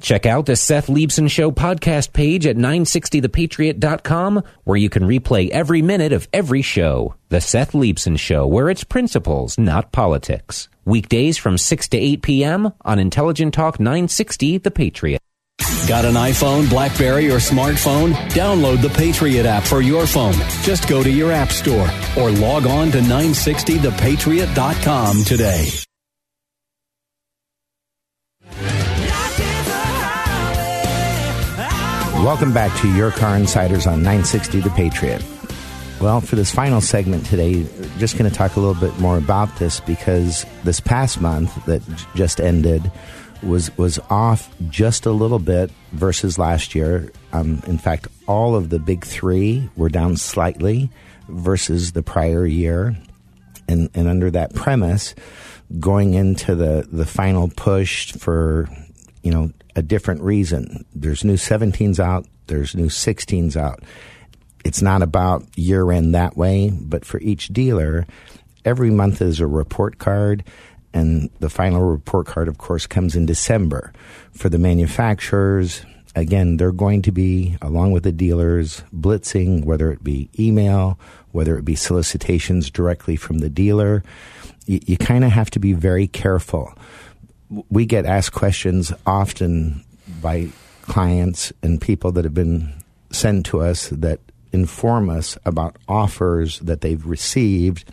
Check 0.00 0.24
out 0.24 0.46
the 0.46 0.54
Seth 0.54 0.86
Leibsohn 0.86 1.28
Show 1.28 1.50
podcast 1.50 2.12
page 2.12 2.46
at 2.46 2.56
960thepatriot.com 2.56 4.44
where 4.62 4.76
you 4.76 4.88
can 4.88 5.02
replay 5.02 5.48
every 5.48 5.82
minute 5.82 6.12
of 6.12 6.28
every 6.32 6.62
show. 6.62 7.16
The 7.30 7.40
Seth 7.40 7.72
Leibsohn 7.72 8.20
Show, 8.20 8.46
where 8.46 8.70
it's 8.70 8.84
principles, 8.84 9.58
not 9.58 9.90
politics. 9.90 10.68
Weekdays 10.84 11.38
from 11.38 11.58
6 11.58 11.88
to 11.88 11.96
8 11.96 12.22
p.m. 12.22 12.72
on 12.82 13.00
Intelligent 13.00 13.52
Talk 13.52 13.80
960 13.80 14.58
The 14.58 14.70
Patriot. 14.70 15.20
Got 15.88 16.04
an 16.04 16.14
iPhone, 16.14 16.68
Blackberry, 16.68 17.30
or 17.30 17.36
smartphone? 17.38 18.12
Download 18.30 18.80
the 18.82 18.88
Patriot 18.90 19.46
app 19.46 19.62
for 19.64 19.80
your 19.80 20.06
phone. 20.06 20.34
Just 20.62 20.86
go 20.88 21.02
to 21.02 21.10
your 21.10 21.32
app 21.32 21.50
store 21.52 21.88
or 22.18 22.30
log 22.30 22.66
on 22.66 22.90
to 22.92 22.98
960thepatriot.com 22.98 25.24
today. 25.24 25.70
Welcome 32.22 32.52
back 32.52 32.76
to 32.80 32.92
Your 32.96 33.10
Car 33.12 33.36
Insiders 33.36 33.86
on 33.86 33.98
960 34.02 34.60
The 34.60 34.70
Patriot. 34.70 35.22
Well, 36.00 36.20
for 36.20 36.34
this 36.36 36.52
final 36.52 36.80
segment 36.80 37.24
today, 37.26 37.64
just 37.98 38.18
going 38.18 38.28
to 38.28 38.36
talk 38.36 38.56
a 38.56 38.60
little 38.60 38.74
bit 38.74 38.98
more 38.98 39.16
about 39.16 39.54
this 39.58 39.78
because 39.80 40.44
this 40.64 40.80
past 40.80 41.20
month 41.20 41.64
that 41.66 41.86
j- 41.94 42.04
just 42.16 42.40
ended 42.40 42.90
was 43.42 43.76
was 43.76 43.98
off 44.10 44.54
just 44.68 45.06
a 45.06 45.10
little 45.10 45.38
bit 45.38 45.70
versus 45.92 46.38
last 46.38 46.74
year. 46.74 47.10
Um, 47.32 47.62
in 47.66 47.78
fact, 47.78 48.08
all 48.26 48.54
of 48.54 48.70
the 48.70 48.78
big 48.78 49.04
three 49.04 49.68
were 49.76 49.88
down 49.88 50.16
slightly 50.16 50.90
versus 51.28 51.92
the 51.92 52.02
prior 52.02 52.46
year, 52.46 52.96
and 53.68 53.90
and 53.94 54.08
under 54.08 54.30
that 54.30 54.54
premise, 54.54 55.14
going 55.80 56.14
into 56.14 56.54
the 56.54 56.86
the 56.90 57.06
final 57.06 57.48
push 57.48 58.12
for 58.12 58.68
you 59.22 59.30
know 59.30 59.52
a 59.74 59.82
different 59.82 60.22
reason. 60.22 60.84
There's 60.94 61.24
new 61.24 61.34
17s 61.34 62.00
out. 62.00 62.26
There's 62.46 62.74
new 62.74 62.86
16s 62.86 63.56
out. 63.56 63.82
It's 64.64 64.82
not 64.82 65.02
about 65.02 65.44
year 65.56 65.92
end 65.92 66.14
that 66.14 66.36
way, 66.36 66.70
but 66.70 67.04
for 67.04 67.20
each 67.20 67.48
dealer, 67.48 68.06
every 68.64 68.90
month 68.90 69.20
is 69.20 69.38
a 69.38 69.46
report 69.46 69.98
card, 69.98 70.42
and 70.96 71.28
the 71.40 71.50
final 71.50 71.82
report 71.82 72.26
card, 72.26 72.48
of 72.48 72.56
course, 72.56 72.86
comes 72.86 73.14
in 73.14 73.26
December. 73.26 73.92
For 74.32 74.48
the 74.48 74.58
manufacturers, 74.58 75.84
again, 76.14 76.56
they're 76.56 76.72
going 76.72 77.02
to 77.02 77.12
be, 77.12 77.58
along 77.60 77.92
with 77.92 78.02
the 78.02 78.12
dealers, 78.12 78.82
blitzing, 78.94 79.66
whether 79.66 79.92
it 79.92 80.02
be 80.02 80.30
email, 80.38 80.98
whether 81.32 81.58
it 81.58 81.66
be 81.66 81.74
solicitations 81.74 82.70
directly 82.70 83.14
from 83.14 83.40
the 83.40 83.50
dealer. 83.50 84.02
You, 84.64 84.80
you 84.86 84.96
kind 84.96 85.22
of 85.22 85.32
have 85.32 85.50
to 85.50 85.58
be 85.58 85.74
very 85.74 86.06
careful. 86.06 86.72
We 87.68 87.84
get 87.84 88.06
asked 88.06 88.32
questions 88.32 88.90
often 89.06 89.84
by 90.22 90.48
clients 90.80 91.52
and 91.62 91.78
people 91.78 92.10
that 92.12 92.24
have 92.24 92.32
been 92.32 92.72
sent 93.10 93.44
to 93.46 93.60
us 93.60 93.90
that 93.90 94.20
inform 94.50 95.10
us 95.10 95.36
about 95.44 95.76
offers 95.88 96.58
that 96.60 96.80
they've 96.80 97.04
received 97.04 97.84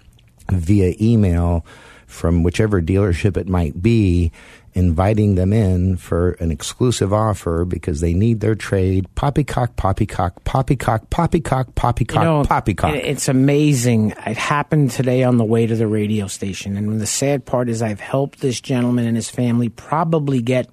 via 0.49 0.93
email 1.01 1.65
from 2.13 2.43
whichever 2.43 2.81
dealership 2.81 3.35
it 3.35 3.47
might 3.47 3.81
be, 3.81 4.31
inviting 4.73 5.35
them 5.35 5.51
in 5.51 5.97
for 5.97 6.31
an 6.33 6.51
exclusive 6.51 7.11
offer 7.11 7.65
because 7.65 7.99
they 8.01 8.13
need 8.13 8.39
their 8.39 8.55
trade. 8.55 9.07
Poppycock, 9.15 9.75
poppycock, 9.75 10.43
poppycock, 10.43 11.09
poppycock, 11.09 11.75
poppycock, 11.75 12.15
You 12.15 12.23
know, 12.23 12.43
poppycock. 12.43 12.95
It's 12.95 13.27
amazing. 13.27 14.11
It 14.25 14.37
happened 14.37 14.91
today 14.91 15.23
on 15.23 15.37
the 15.37 15.43
way 15.43 15.65
to 15.65 15.75
the 15.75 15.87
radio 15.87 16.27
station. 16.27 16.77
And 16.77 16.99
the 16.99 17.07
sad 17.07 17.45
part 17.45 17.69
is, 17.69 17.81
I've 17.81 17.99
helped 17.99 18.39
this 18.39 18.61
gentleman 18.61 19.05
and 19.05 19.15
his 19.15 19.29
family 19.29 19.69
probably 19.69 20.41
get 20.41 20.69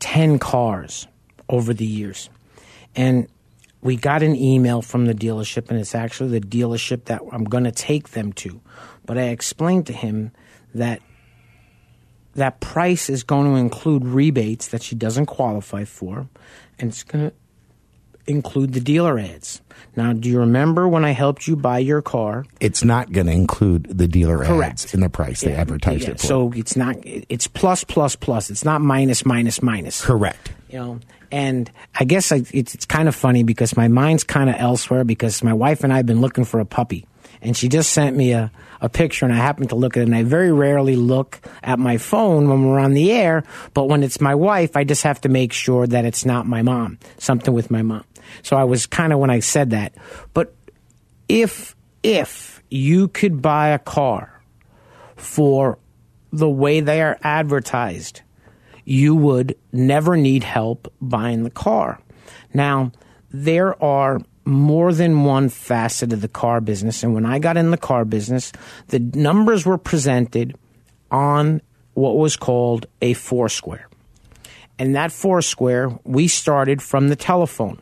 10 0.00 0.38
cars 0.38 1.06
over 1.48 1.72
the 1.72 1.86
years. 1.86 2.28
And 2.94 3.28
we 3.80 3.96
got 3.96 4.22
an 4.22 4.34
email 4.34 4.82
from 4.82 5.06
the 5.06 5.14
dealership, 5.14 5.70
and 5.70 5.78
it's 5.78 5.94
actually 5.94 6.38
the 6.38 6.46
dealership 6.46 7.04
that 7.04 7.22
I'm 7.32 7.44
going 7.44 7.64
to 7.64 7.72
take 7.72 8.10
them 8.10 8.32
to. 8.34 8.60
But 9.06 9.18
I 9.18 9.28
explained 9.28 9.86
to 9.86 9.92
him 9.92 10.32
that 10.74 11.00
that 12.34 12.60
price 12.60 13.10
is 13.10 13.22
going 13.24 13.46
to 13.50 13.56
include 13.56 14.04
rebates 14.04 14.68
that 14.68 14.82
she 14.82 14.94
doesn't 14.94 15.26
qualify 15.26 15.84
for, 15.84 16.28
and 16.78 16.90
it's 16.90 17.02
going 17.02 17.30
to 17.30 17.36
include 18.26 18.74
the 18.74 18.80
dealer 18.80 19.18
ads. 19.18 19.62
Now, 19.96 20.12
do 20.12 20.28
you 20.28 20.38
remember 20.40 20.86
when 20.86 21.04
I 21.04 21.12
helped 21.12 21.48
you 21.48 21.56
buy 21.56 21.78
your 21.78 22.02
car? 22.02 22.44
it's 22.60 22.84
not 22.84 23.10
going 23.10 23.26
to 23.26 23.32
include 23.32 23.84
the 23.98 24.06
dealer 24.06 24.44
Correct. 24.44 24.84
ads 24.84 24.94
in 24.94 25.00
the 25.00 25.08
price 25.08 25.40
they 25.40 25.52
Yeah, 25.52 25.60
advertised 25.60 26.02
yeah, 26.04 26.10
it 26.10 26.20
for. 26.20 26.26
So 26.26 26.52
it's 26.54 26.76
not. 26.76 26.96
It's 27.02 27.46
plus 27.46 27.84
plus 27.84 28.14
plus. 28.16 28.50
It's 28.50 28.64
not 28.64 28.80
minus 28.82 29.24
minus 29.24 29.62
minus. 29.62 30.04
Correct. 30.04 30.52
You 30.68 30.78
know, 30.78 31.00
and 31.32 31.70
I 31.98 32.04
guess 32.04 32.30
I, 32.30 32.42
it's, 32.52 32.74
it's 32.74 32.84
kind 32.86 33.08
of 33.08 33.14
funny 33.14 33.42
because 33.42 33.76
my 33.76 33.88
mind's 33.88 34.24
kind 34.24 34.50
of 34.50 34.56
elsewhere 34.58 35.04
because 35.04 35.42
my 35.42 35.54
wife 35.54 35.82
and 35.82 35.92
I 35.92 35.96
have 35.96 36.06
been 36.06 36.20
looking 36.20 36.44
for 36.44 36.60
a 36.60 36.66
puppy, 36.66 37.06
and 37.40 37.56
she 37.56 37.68
just 37.68 37.92
sent 37.92 38.16
me 38.16 38.32
a, 38.32 38.50
a 38.80 38.88
picture, 38.88 39.24
and 39.24 39.34
I 39.34 39.38
happened 39.38 39.70
to 39.70 39.76
look 39.76 39.96
at 39.96 40.00
it, 40.00 40.06
and 40.06 40.14
I 40.14 40.22
very 40.22 40.52
rarely 40.52 40.96
look 40.96 41.40
at 41.62 41.78
my 41.78 41.98
phone 41.98 42.48
when 42.48 42.66
we're 42.66 42.78
on 42.78 42.94
the 42.94 43.12
air, 43.12 43.44
but 43.74 43.84
when 43.84 44.02
it's 44.02 44.20
my 44.20 44.34
wife, 44.34 44.76
I 44.76 44.84
just 44.84 45.02
have 45.02 45.20
to 45.22 45.28
make 45.28 45.52
sure 45.52 45.86
that 45.86 46.04
it's 46.04 46.24
not 46.24 46.46
my 46.46 46.62
mom, 46.62 46.98
something 47.18 47.54
with 47.54 47.70
my 47.70 47.82
mom. 47.82 48.04
So 48.42 48.56
I 48.56 48.64
was 48.64 48.86
kind 48.86 49.12
of 49.12 49.18
when 49.18 49.30
I 49.30 49.40
said 49.40 49.70
that, 49.70 49.94
but 50.34 50.54
if 51.28 51.74
if 52.02 52.62
you 52.70 53.08
could 53.08 53.42
buy 53.42 53.68
a 53.68 53.78
car 53.78 54.42
for 55.16 55.78
the 56.32 56.48
way 56.48 56.80
they 56.80 57.02
are 57.02 57.18
advertised, 57.22 58.22
you 58.84 59.14
would 59.14 59.56
never 59.72 60.16
need 60.16 60.44
help 60.44 60.92
buying 61.00 61.42
the 61.42 61.50
car. 61.50 62.00
Now, 62.54 62.92
there 63.30 63.82
are 63.82 64.20
more 64.48 64.94
than 64.94 65.24
one 65.24 65.50
facet 65.50 66.12
of 66.12 66.22
the 66.22 66.28
car 66.28 66.60
business. 66.60 67.02
And 67.02 67.14
when 67.14 67.26
I 67.26 67.38
got 67.38 67.56
in 67.58 67.70
the 67.70 67.76
car 67.76 68.04
business, 68.06 68.50
the 68.88 68.98
numbers 68.98 69.66
were 69.66 69.76
presented 69.76 70.56
on 71.10 71.60
what 71.92 72.16
was 72.16 72.36
called 72.36 72.86
a 73.02 73.12
Foursquare. 73.12 73.88
And 74.78 74.94
that 74.96 75.12
Foursquare, 75.12 75.90
we 76.04 76.28
started 76.28 76.80
from 76.80 77.08
the 77.08 77.16
telephone. 77.16 77.78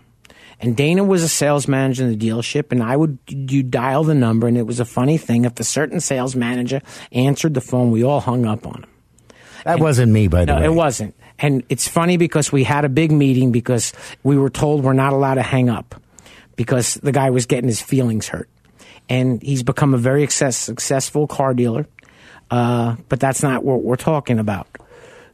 And 0.59 0.77
Dana 0.77 1.05
was 1.05 1.23
a 1.23 1.29
sales 1.29 1.69
manager 1.69 2.03
in 2.05 2.19
the 2.19 2.29
dealership, 2.29 2.73
and 2.73 2.83
I 2.83 2.97
would 2.97 3.19
you 3.29 3.63
dial 3.63 4.05
the 4.05 4.15
number, 4.15 4.49
and 4.49 4.57
it 4.57 4.67
was 4.67 4.81
a 4.81 4.87
funny 4.87 5.19
thing. 5.19 5.45
If 5.45 5.57
the 5.57 5.65
certain 5.65 6.01
sales 6.01 6.35
manager 6.35 6.81
answered 7.13 7.53
the 7.53 7.61
phone, 7.61 7.91
we 7.91 8.03
all 8.03 8.21
hung 8.21 8.47
up 8.47 8.67
on 8.67 8.83
him. 8.83 8.91
That 9.65 9.81
wasn't 9.81 10.13
me, 10.13 10.29
by 10.29 10.47
the 10.47 10.55
No, 10.55 10.61
way. 10.61 10.65
it 10.65 10.73
wasn't. 10.73 11.15
And 11.39 11.63
it's 11.69 11.87
funny 11.87 12.17
because 12.17 12.51
we 12.51 12.65
had 12.65 12.87
a 12.87 12.89
big 12.89 13.13
meeting 13.13 13.53
because 13.53 13.93
we 14.23 14.39
were 14.39 14.49
told 14.49 14.83
we're 14.83 14.95
not 14.95 15.13
allowed 15.13 15.35
to 15.35 15.43
hang 15.43 15.69
up 15.69 15.95
because 16.57 16.95
the 16.95 17.13
guy 17.13 17.31
was 17.31 17.47
getting 17.47 17.69
his 17.69 17.81
feelings 17.81 18.29
hurt. 18.29 18.49
And 19.09 19.41
he's 19.43 19.63
become 19.63 19.95
a 19.95 19.99
very 19.99 20.23
success, 20.23 20.57
successful 20.57 21.27
car 21.27 21.55
dealer. 21.55 21.87
Uh, 22.51 22.97
but 23.09 23.21
that's 23.21 23.43
not 23.43 23.65
what 23.65 23.83
we're 23.83 23.97
talking 23.97 24.39
about. 24.39 24.67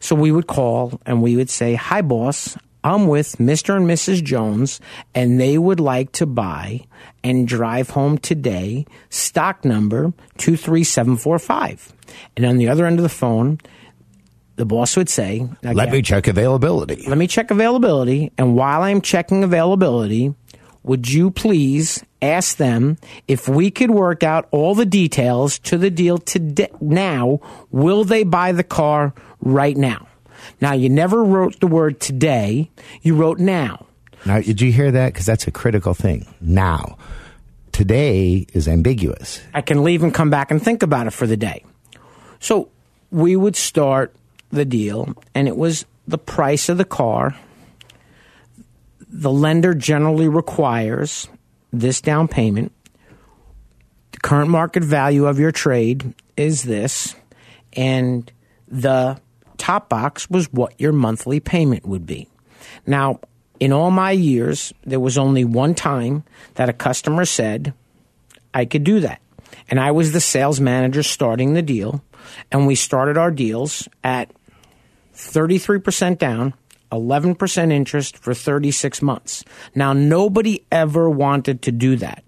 So 0.01 0.15
we 0.17 0.33
would 0.33 0.47
call 0.47 1.01
and 1.07 1.23
we 1.23 1.37
would 1.37 1.49
say, 1.51 1.75
Hi, 1.75 2.03
boss. 2.03 2.57
I'm 2.85 3.07
with 3.07 3.37
Mr. 3.37 3.77
and 3.77 3.87
Mrs. 3.87 4.25
Jones, 4.25 4.81
and 5.15 5.41
they 5.41 5.57
would 5.57 5.79
like 5.79 6.11
to 6.13 6.27
buy 6.27 6.81
and 7.23 7.47
drive 7.47 7.91
home 7.91 8.19
today 8.19 8.87
stock 9.09 9.65
number 9.65 10.13
23745. 10.39 11.93
And 12.37 12.45
on 12.45 12.57
the 12.57 12.69
other 12.69 12.85
end 12.85 12.99
of 12.99 13.05
the 13.05 13.09
phone, 13.09 13.61
the 14.57 14.67
boss 14.67 14.97
would 14.97 15.09
say, 15.09 15.49
Let 15.63 15.93
me 15.93 16.03
check 16.03 16.27
availability. 16.27 17.05
let 17.09 17.19
me 17.19 17.27
check 17.29 17.51
availability. 17.53 18.33
And 18.37 18.57
while 18.57 18.83
I'm 18.83 19.01
checking 19.01 19.45
availability, 19.45 20.35
would 20.85 21.11
you 21.11 21.31
please 21.31 22.05
ask 22.21 22.57
them 22.57 22.99
if 23.29 23.49
we 23.49 23.71
could 23.71 23.91
work 23.91 24.23
out 24.23 24.49
all 24.51 24.75
the 24.75 24.87
details 24.87 25.59
to 25.61 25.79
the 25.79 25.91
deal 25.91 26.19
today? 26.19 26.71
Now, 26.81 27.41
will 27.71 28.05
they 28.05 28.25
buy 28.25 28.53
the 28.53 28.65
car 28.65 29.15
right 29.41 29.77
now? 29.77 30.09
Now, 30.61 30.73
you 30.73 30.89
never 30.89 31.23
wrote 31.23 31.61
the 31.61 31.67
word 31.67 32.01
today, 32.01 32.71
you 33.03 33.15
wrote 33.15 33.39
now. 33.39 33.87
Now, 34.25 34.41
did 34.41 34.61
you 34.61 34.73
hear 34.73 34.91
that? 34.91 35.13
Because 35.13 35.27
that's 35.27 35.47
a 35.47 35.51
critical 35.51 35.95
thing. 35.95 36.27
Now, 36.41 36.99
today 37.73 38.47
is 38.53 38.69
ambiguous. 38.69 39.41
I 39.55 39.63
can 39.63 39.83
leave 39.83 40.03
and 40.03 40.15
come 40.15 40.31
back 40.31 40.51
and 40.51 40.63
think 40.63 40.83
about 40.83 41.07
it 41.07 41.13
for 41.13 41.27
the 41.27 41.37
day. 41.37 41.65
So 42.39 42.69
we 43.11 43.37
would 43.37 43.57
start 43.57 44.15
the 44.51 44.65
deal, 44.65 45.15
and 45.35 45.49
it 45.49 45.57
was 45.57 45.87
the 46.07 46.19
price 46.19 46.69
of 46.69 46.79
the 46.79 46.85
car. 46.85 47.37
The 49.15 49.31
lender 49.31 49.75
generally 49.75 50.27
requires 50.27 51.29
this 51.71 52.01
down 52.01 52.29
payment. 52.29 52.73
The 54.13 54.21
current 54.21 54.51
market 54.51 54.83
value 54.83 55.27
of 55.27 55.39
your 55.39 55.53
trade 55.53 56.15
is 56.37 56.63
this, 56.63 57.15
and 57.75 58.31
the 58.67 59.21
top 59.59 59.89
box 59.89 60.29
was 60.31 60.51
what 60.53 60.81
your 60.81 60.93
monthly 60.93 61.41
payment 61.41 61.87
would 61.87 62.07
be. 62.07 62.29
Now, 62.87 63.21
in 63.61 63.73
all 63.73 63.91
my 63.91 64.11
years, 64.11 64.73
there 64.85 64.99
was 64.99 65.19
only 65.19 65.45
one 65.45 65.75
time 65.75 66.25
that 66.55 66.69
a 66.69 66.73
customer 66.73 67.25
said, 67.25 67.75
I 68.55 68.65
could 68.65 68.83
do 68.83 69.01
that. 69.01 69.21
And 69.69 69.79
I 69.79 69.93
was 69.93 70.13
the 70.13 70.21
sales 70.21 70.61
manager 70.61 71.03
starting 71.03 71.55
the 71.55 71.63
deal. 71.63 72.03
And 72.51 72.67
we 72.67 72.75
started 72.75 73.17
our 73.17 73.31
deals 73.31 73.89
at 74.03 74.33
33% 75.15 76.19
down, 76.19 76.55
11% 76.93 77.73
interest 77.73 78.19
for 78.19 78.35
36 78.35 79.03
months. 79.03 79.45
Now, 79.75 79.93
nobody 79.93 80.65
ever 80.71 81.09
wanted 81.11 81.63
to 81.63 81.73
do 81.73 81.97
that. 81.97 82.23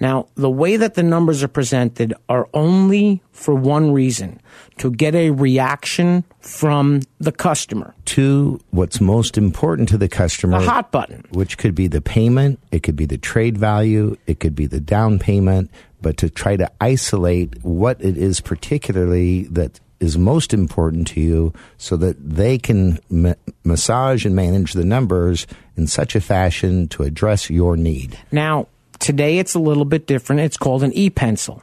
Now, 0.00 0.26
the 0.34 0.50
way 0.50 0.76
that 0.76 0.94
the 0.94 1.02
numbers 1.02 1.42
are 1.42 1.48
presented 1.48 2.12
are 2.28 2.48
only 2.54 3.22
for 3.30 3.54
one 3.54 3.92
reason 3.92 4.40
to 4.78 4.90
get 4.90 5.14
a 5.14 5.30
reaction 5.30 6.24
from 6.40 7.02
the 7.20 7.32
customer. 7.32 7.94
To 8.06 8.60
what's 8.70 9.00
most 9.00 9.38
important 9.38 9.88
to 9.90 9.98
the 9.98 10.08
customer. 10.08 10.58
The 10.58 10.66
hot 10.66 10.90
button. 10.90 11.24
Which 11.30 11.56
could 11.56 11.74
be 11.74 11.86
the 11.86 12.00
payment, 12.00 12.58
it 12.72 12.82
could 12.82 12.96
be 12.96 13.06
the 13.06 13.18
trade 13.18 13.56
value, 13.56 14.16
it 14.26 14.40
could 14.40 14.54
be 14.54 14.66
the 14.66 14.80
down 14.80 15.18
payment, 15.18 15.70
but 16.00 16.16
to 16.18 16.28
try 16.28 16.56
to 16.56 16.70
isolate 16.80 17.62
what 17.62 18.02
it 18.02 18.16
is 18.16 18.40
particularly 18.40 19.44
that 19.44 19.78
is 20.02 20.18
most 20.18 20.52
important 20.52 21.06
to 21.08 21.20
you 21.20 21.52
so 21.78 21.96
that 21.96 22.16
they 22.18 22.58
can 22.58 22.98
ma- 23.08 23.34
massage 23.64 24.26
and 24.26 24.34
manage 24.34 24.72
the 24.72 24.84
numbers 24.84 25.46
in 25.76 25.86
such 25.86 26.16
a 26.16 26.20
fashion 26.20 26.88
to 26.88 27.02
address 27.04 27.48
your 27.48 27.76
need. 27.76 28.18
Now, 28.30 28.66
today 28.98 29.38
it's 29.38 29.54
a 29.54 29.58
little 29.60 29.84
bit 29.84 30.06
different. 30.06 30.42
It's 30.42 30.56
called 30.56 30.82
an 30.82 30.92
e 30.92 31.08
pencil. 31.08 31.62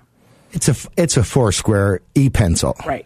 It's 0.51 0.69
a 0.69 0.75
it's 0.97 1.17
a 1.17 1.23
Foursquare 1.23 2.01
e 2.15 2.29
pencil. 2.29 2.75
Right. 2.85 3.05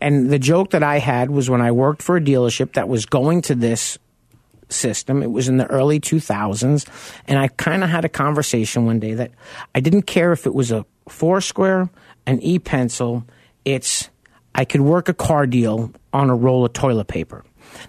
And 0.00 0.30
the 0.30 0.38
joke 0.38 0.70
that 0.70 0.82
I 0.82 0.98
had 0.98 1.30
was 1.30 1.48
when 1.48 1.60
I 1.60 1.72
worked 1.72 2.02
for 2.02 2.16
a 2.16 2.20
dealership 2.20 2.74
that 2.74 2.88
was 2.88 3.06
going 3.06 3.42
to 3.42 3.54
this 3.54 3.98
system. 4.68 5.22
It 5.22 5.30
was 5.30 5.48
in 5.48 5.56
the 5.56 5.66
early 5.66 6.00
2000s. 6.00 6.86
And 7.26 7.38
I 7.38 7.48
kind 7.48 7.84
of 7.84 7.90
had 7.90 8.04
a 8.04 8.08
conversation 8.08 8.86
one 8.86 8.98
day 8.98 9.14
that 9.14 9.30
I 9.74 9.80
didn't 9.80 10.02
care 10.02 10.32
if 10.32 10.46
it 10.46 10.54
was 10.54 10.72
a 10.72 10.84
Foursquare, 11.08 11.88
an 12.26 12.40
e 12.40 12.58
pencil. 12.58 13.24
It's, 13.64 14.10
I 14.56 14.64
could 14.64 14.80
work 14.80 15.08
a 15.08 15.14
car 15.14 15.46
deal 15.46 15.92
on 16.12 16.30
a 16.30 16.34
roll 16.34 16.64
of 16.64 16.72
toilet 16.72 17.08
paper. 17.08 17.44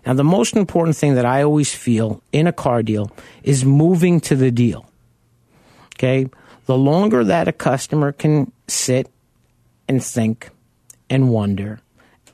Now, 0.06 0.14
the 0.14 0.24
most 0.24 0.56
important 0.56 0.98
thing 0.98 1.16
that 1.16 1.26
I 1.26 1.42
always 1.42 1.74
feel 1.74 2.22
in 2.34 2.46
a 2.46 2.52
car 2.52 2.84
deal 2.84 3.10
is 3.42 3.64
moving 3.64 4.20
to 4.22 4.36
the 4.36 4.52
deal. 4.52 4.86
Okay. 5.96 6.30
The 6.66 6.78
longer 6.78 7.24
that 7.24 7.48
a 7.48 7.54
customer 7.54 8.12
can 8.12 8.52
sit 8.68 9.10
and 9.88 10.04
think 10.04 10.50
and 11.10 11.30
wonder 11.30 11.80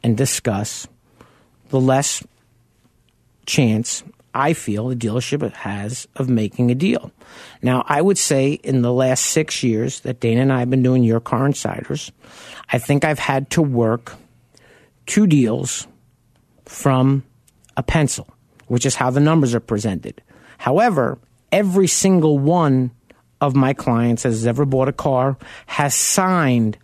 and 0.04 0.18
discuss, 0.18 0.88
the 1.70 1.80
less 1.80 2.24
chance 3.46 4.04
I 4.34 4.54
feel 4.54 4.88
the 4.88 4.96
dealership 4.96 5.48
has 5.54 6.08
of 6.16 6.28
making 6.28 6.72
a 6.72 6.76
deal. 6.76 7.12
Now, 7.62 7.84
I 7.88 8.02
would 8.02 8.18
say 8.18 8.54
in 8.54 8.82
the 8.82 8.92
last 8.92 9.26
six 9.26 9.62
years 9.62 10.00
that 10.00 10.20
Dana 10.20 10.42
and 10.42 10.52
I 10.52 10.60
have 10.60 10.72
been 10.72 10.82
doing 10.82 11.04
Your 11.04 11.20
Car 11.20 11.46
Insiders, 11.46 12.12
I 12.70 12.80
think 12.80 13.06
I've 13.06 13.20
had 13.20 13.52
to 13.52 13.62
work 13.62 14.16
two 15.06 15.28
deals 15.28 15.88
from 16.66 17.24
a 17.78 17.84
pencil, 17.84 18.28
which 18.68 18.86
is 18.86 18.96
how 18.96 19.10
the 19.10 19.20
numbers 19.20 19.54
are 19.56 19.60
presented. 19.60 20.22
However, 20.58 21.18
every 21.52 21.88
single 21.88 22.40
one 22.40 22.92
of 23.42 23.56
my 23.56 23.74
clients 23.74 24.24
has 24.24 24.48
ever 24.48 24.66
bought 24.66 24.88
a 24.88 24.94
car 24.94 25.38
has 25.66 25.94
signed 25.94 26.78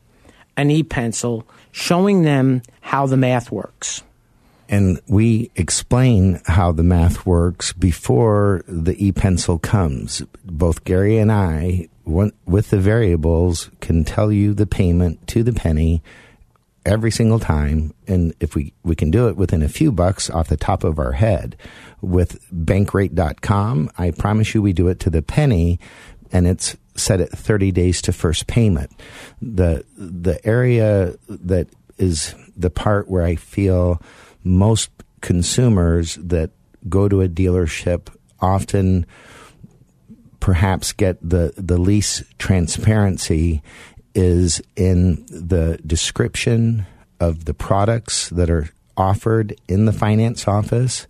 an 0.57 0.69
e 0.69 0.83
pencil 0.83 1.47
showing 1.71 2.23
them 2.23 2.61
how 2.81 3.05
the 3.05 3.15
math 3.15 3.51
works. 3.51 4.03
And 4.67 4.99
we 5.07 5.49
explain 5.55 6.41
how 6.45 6.71
the 6.73 6.83
math 6.83 7.25
works 7.25 7.73
before 7.73 8.63
the 8.67 8.93
e 9.03 9.11
pencil 9.11 9.57
comes. 9.57 10.21
Both 10.43 10.83
Gary 10.83 11.17
and 11.17 11.31
I, 11.31 11.87
with 12.05 12.69
the 12.69 12.77
variables, 12.77 13.71
can 13.79 14.03
tell 14.03 14.31
you 14.31 14.53
the 14.53 14.67
payment 14.67 15.27
to 15.29 15.43
the 15.43 15.53
penny 15.53 16.03
every 16.85 17.11
single 17.11 17.39
time. 17.39 17.93
And 18.07 18.33
if 18.39 18.55
we, 18.55 18.73
we 18.83 18.95
can 18.95 19.11
do 19.11 19.27
it 19.27 19.37
within 19.37 19.61
a 19.61 19.69
few 19.69 19.91
bucks 19.91 20.29
off 20.29 20.47
the 20.47 20.57
top 20.57 20.83
of 20.83 20.99
our 20.99 21.13
head. 21.13 21.55
With 22.01 22.41
bankrate.com, 22.51 23.91
I 23.97 24.11
promise 24.11 24.53
you 24.53 24.61
we 24.61 24.73
do 24.73 24.87
it 24.87 24.99
to 25.01 25.09
the 25.09 25.21
penny 25.21 25.79
and 26.31 26.47
it's 26.47 26.77
set 26.95 27.21
at 27.21 27.29
30 27.29 27.71
days 27.71 28.01
to 28.03 28.13
first 28.13 28.47
payment. 28.47 28.91
The, 29.41 29.85
the 29.97 30.45
area 30.45 31.15
that 31.27 31.67
is 31.97 32.35
the 32.55 32.69
part 32.69 33.09
where 33.09 33.23
I 33.23 33.35
feel 33.35 34.01
most 34.43 34.89
consumers 35.21 36.15
that 36.15 36.51
go 36.87 37.09
to 37.09 37.21
a 37.21 37.29
dealership 37.29 38.07
often 38.39 39.05
perhaps 40.39 40.93
get 40.93 41.17
the, 41.27 41.53
the 41.57 41.77
least 41.77 42.23
transparency 42.39 43.61
is 44.15 44.61
in 44.75 45.25
the 45.27 45.79
description 45.85 46.85
of 47.19 47.45
the 47.45 47.53
products 47.53 48.29
that 48.29 48.49
are 48.49 48.69
offered 48.97 49.55
in 49.67 49.85
the 49.85 49.93
finance 49.93 50.47
office, 50.47 51.07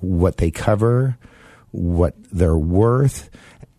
what 0.00 0.38
they 0.38 0.50
cover, 0.50 1.18
what 1.70 2.14
they're 2.32 2.56
worth, 2.56 3.30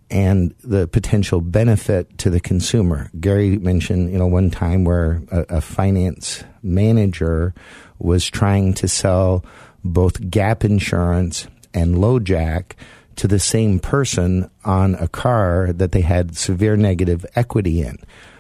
and 0.09 0.53
the 0.63 0.88
potential 0.88 1.41
benefit 1.41 2.18
to 2.18 2.30
the 2.30 2.39
consumer. 2.39 3.09
Gary 3.20 3.57
mentioned, 3.57 4.11
you 4.11 4.18
know, 4.18 4.28
one 4.28 4.49
time 4.49 4.86
where 4.86 5.22
a, 5.32 5.57
a 5.57 5.61
finance 5.61 6.43
manager 6.63 7.53
was 7.99 8.30
trying 8.30 8.74
to 8.76 8.88
sell 8.88 9.43
both 9.84 10.30
gap 10.30 10.63
insurance 10.63 11.47
and 11.74 11.95
LoJack 11.95 12.74
to 13.18 13.28
the 13.28 13.39
same 13.39 13.80
person 13.80 14.49
on 14.63 14.95
a 14.95 15.07
car 15.07 15.74
that 15.74 15.91
they 15.91 16.01
had 16.01 16.38
severe 16.38 16.78
negative 16.78 17.26
equity 17.36 17.82
in. 17.82 17.97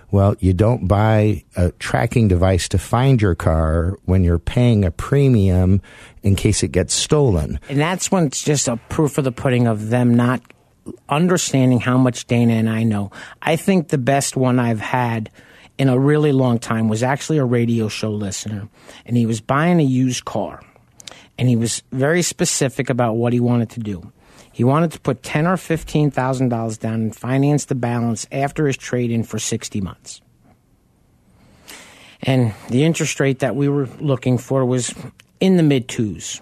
Well, 0.09 0.35
you 0.39 0.53
don't 0.53 0.87
buy 0.87 1.43
a 1.55 1.71
tracking 1.71 2.27
device 2.29 2.69
to 2.69 2.77
find 2.77 3.21
your 3.21 3.35
car 3.35 3.97
when 4.05 4.23
you're 4.23 4.39
paying 4.39 4.85
a 4.85 4.91
premium 4.91 5.81
in 6.23 6.35
case 6.35 6.63
it 6.63 6.71
gets 6.71 6.93
stolen. 6.93 7.59
And 7.69 7.79
that's 7.79 8.09
when 8.09 8.25
it's 8.25 8.41
just 8.41 8.67
a 8.67 8.77
proof 8.89 9.17
of 9.17 9.25
the 9.25 9.33
pudding 9.33 9.67
of 9.67 9.89
them 9.89 10.15
not 10.15 10.41
understanding 11.09 11.81
how 11.81 11.97
much 11.97 12.25
Dana 12.27 12.53
and 12.53 12.69
I 12.69 12.83
know. 12.83 13.11
I 13.41 13.57
think 13.57 13.89
the 13.89 13.97
best 13.97 14.37
one 14.37 14.59
I've 14.59 14.79
had 14.79 15.29
in 15.77 15.89
a 15.89 15.99
really 15.99 16.31
long 16.31 16.59
time 16.59 16.87
was 16.87 17.03
actually 17.03 17.37
a 17.37 17.45
radio 17.45 17.87
show 17.87 18.11
listener, 18.11 18.67
and 19.05 19.17
he 19.17 19.25
was 19.25 19.41
buying 19.41 19.79
a 19.79 19.83
used 19.83 20.25
car, 20.25 20.61
and 21.37 21.47
he 21.47 21.55
was 21.55 21.83
very 21.91 22.21
specific 22.21 22.89
about 22.89 23.15
what 23.17 23.33
he 23.33 23.39
wanted 23.39 23.69
to 23.71 23.79
do. 23.79 24.11
He 24.57 24.63
wanted 24.63 24.91
to 24.93 24.99
put 24.99 25.21
ten 25.21 25.45
or 25.45 25.55
fifteen 25.55 26.09
thousand 26.09 26.49
dollars 26.49 26.79
down 26.79 26.95
and 26.95 27.15
finance 27.15 27.65
the 27.65 27.75
balance 27.75 28.25
after 28.31 28.65
his 28.65 28.75
trade 28.75 29.11
in 29.11 29.21
for 29.21 29.37
sixty 29.37 29.81
months. 29.81 30.19
And 32.23 32.55
the 32.67 32.83
interest 32.83 33.19
rate 33.19 33.37
that 33.37 33.55
we 33.55 33.69
were 33.69 33.87
looking 33.99 34.39
for 34.39 34.65
was 34.65 34.95
in 35.39 35.57
the 35.57 35.61
mid 35.61 35.87
twos, 35.87 36.41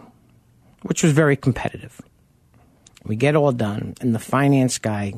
which 0.83 1.03
was 1.03 1.11
very 1.11 1.35
competitive. 1.35 1.99
We 3.03 3.17
get 3.17 3.35
all 3.35 3.51
done, 3.51 3.95
and 3.99 4.15
the 4.15 4.19
finance 4.19 4.77
guy 4.77 5.15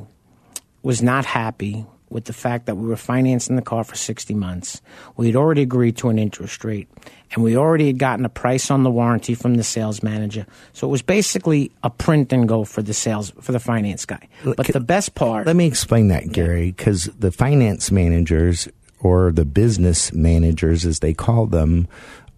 was 0.82 1.00
not 1.00 1.24
happy 1.24 1.86
with 2.10 2.26
the 2.26 2.34
fact 2.34 2.66
that 2.66 2.76
we 2.76 2.88
were 2.88 2.95
financing 2.95 3.55
the 3.55 3.62
car 3.62 3.84
for 3.84 3.95
60 3.95 4.34
months. 4.34 4.82
We 5.16 5.28
had 5.28 5.36
already 5.36 5.62
agreed 5.62 5.97
to 5.97 6.10
an 6.10 6.18
interest 6.18 6.64
rate, 6.64 6.88
and 7.32 7.43
we 7.43 7.58
already 7.58 7.88
had 7.88 7.97
gotten 7.99 8.26
a 8.26 8.30
price 8.30 8.72
on 8.72 8.84
the 8.84 8.91
warranty 8.91 9.36
from 9.36 9.55
the 9.55 9.64
sales 9.64 10.01
manager. 10.01 10.45
So 10.74 10.88
it 10.88 10.91
was 10.91 11.01
basically 11.01 11.72
a 11.84 11.89
print 11.89 12.32
and 12.32 12.47
go 12.47 12.64
for 12.64 12.82
the 12.82 12.93
sales 12.93 13.32
for 13.41 13.51
the 13.51 13.60
finance 13.60 14.05
guy. 14.05 14.28
But 14.43 14.68
the 14.68 14.80
best 14.80 15.16
part, 15.16 15.47
Let 15.47 15.55
me 15.55 15.66
explain 15.66 16.08
that, 16.10 16.32
Gary, 16.32 16.72
because 16.72 17.05
the 17.20 17.32
finance 17.32 17.91
managers 17.91 18.68
or 18.99 19.32
the 19.32 19.45
business 19.45 20.14
managers, 20.14 20.86
as 20.86 20.99
they 20.99 21.14
call 21.14 21.45
them, 21.45 21.88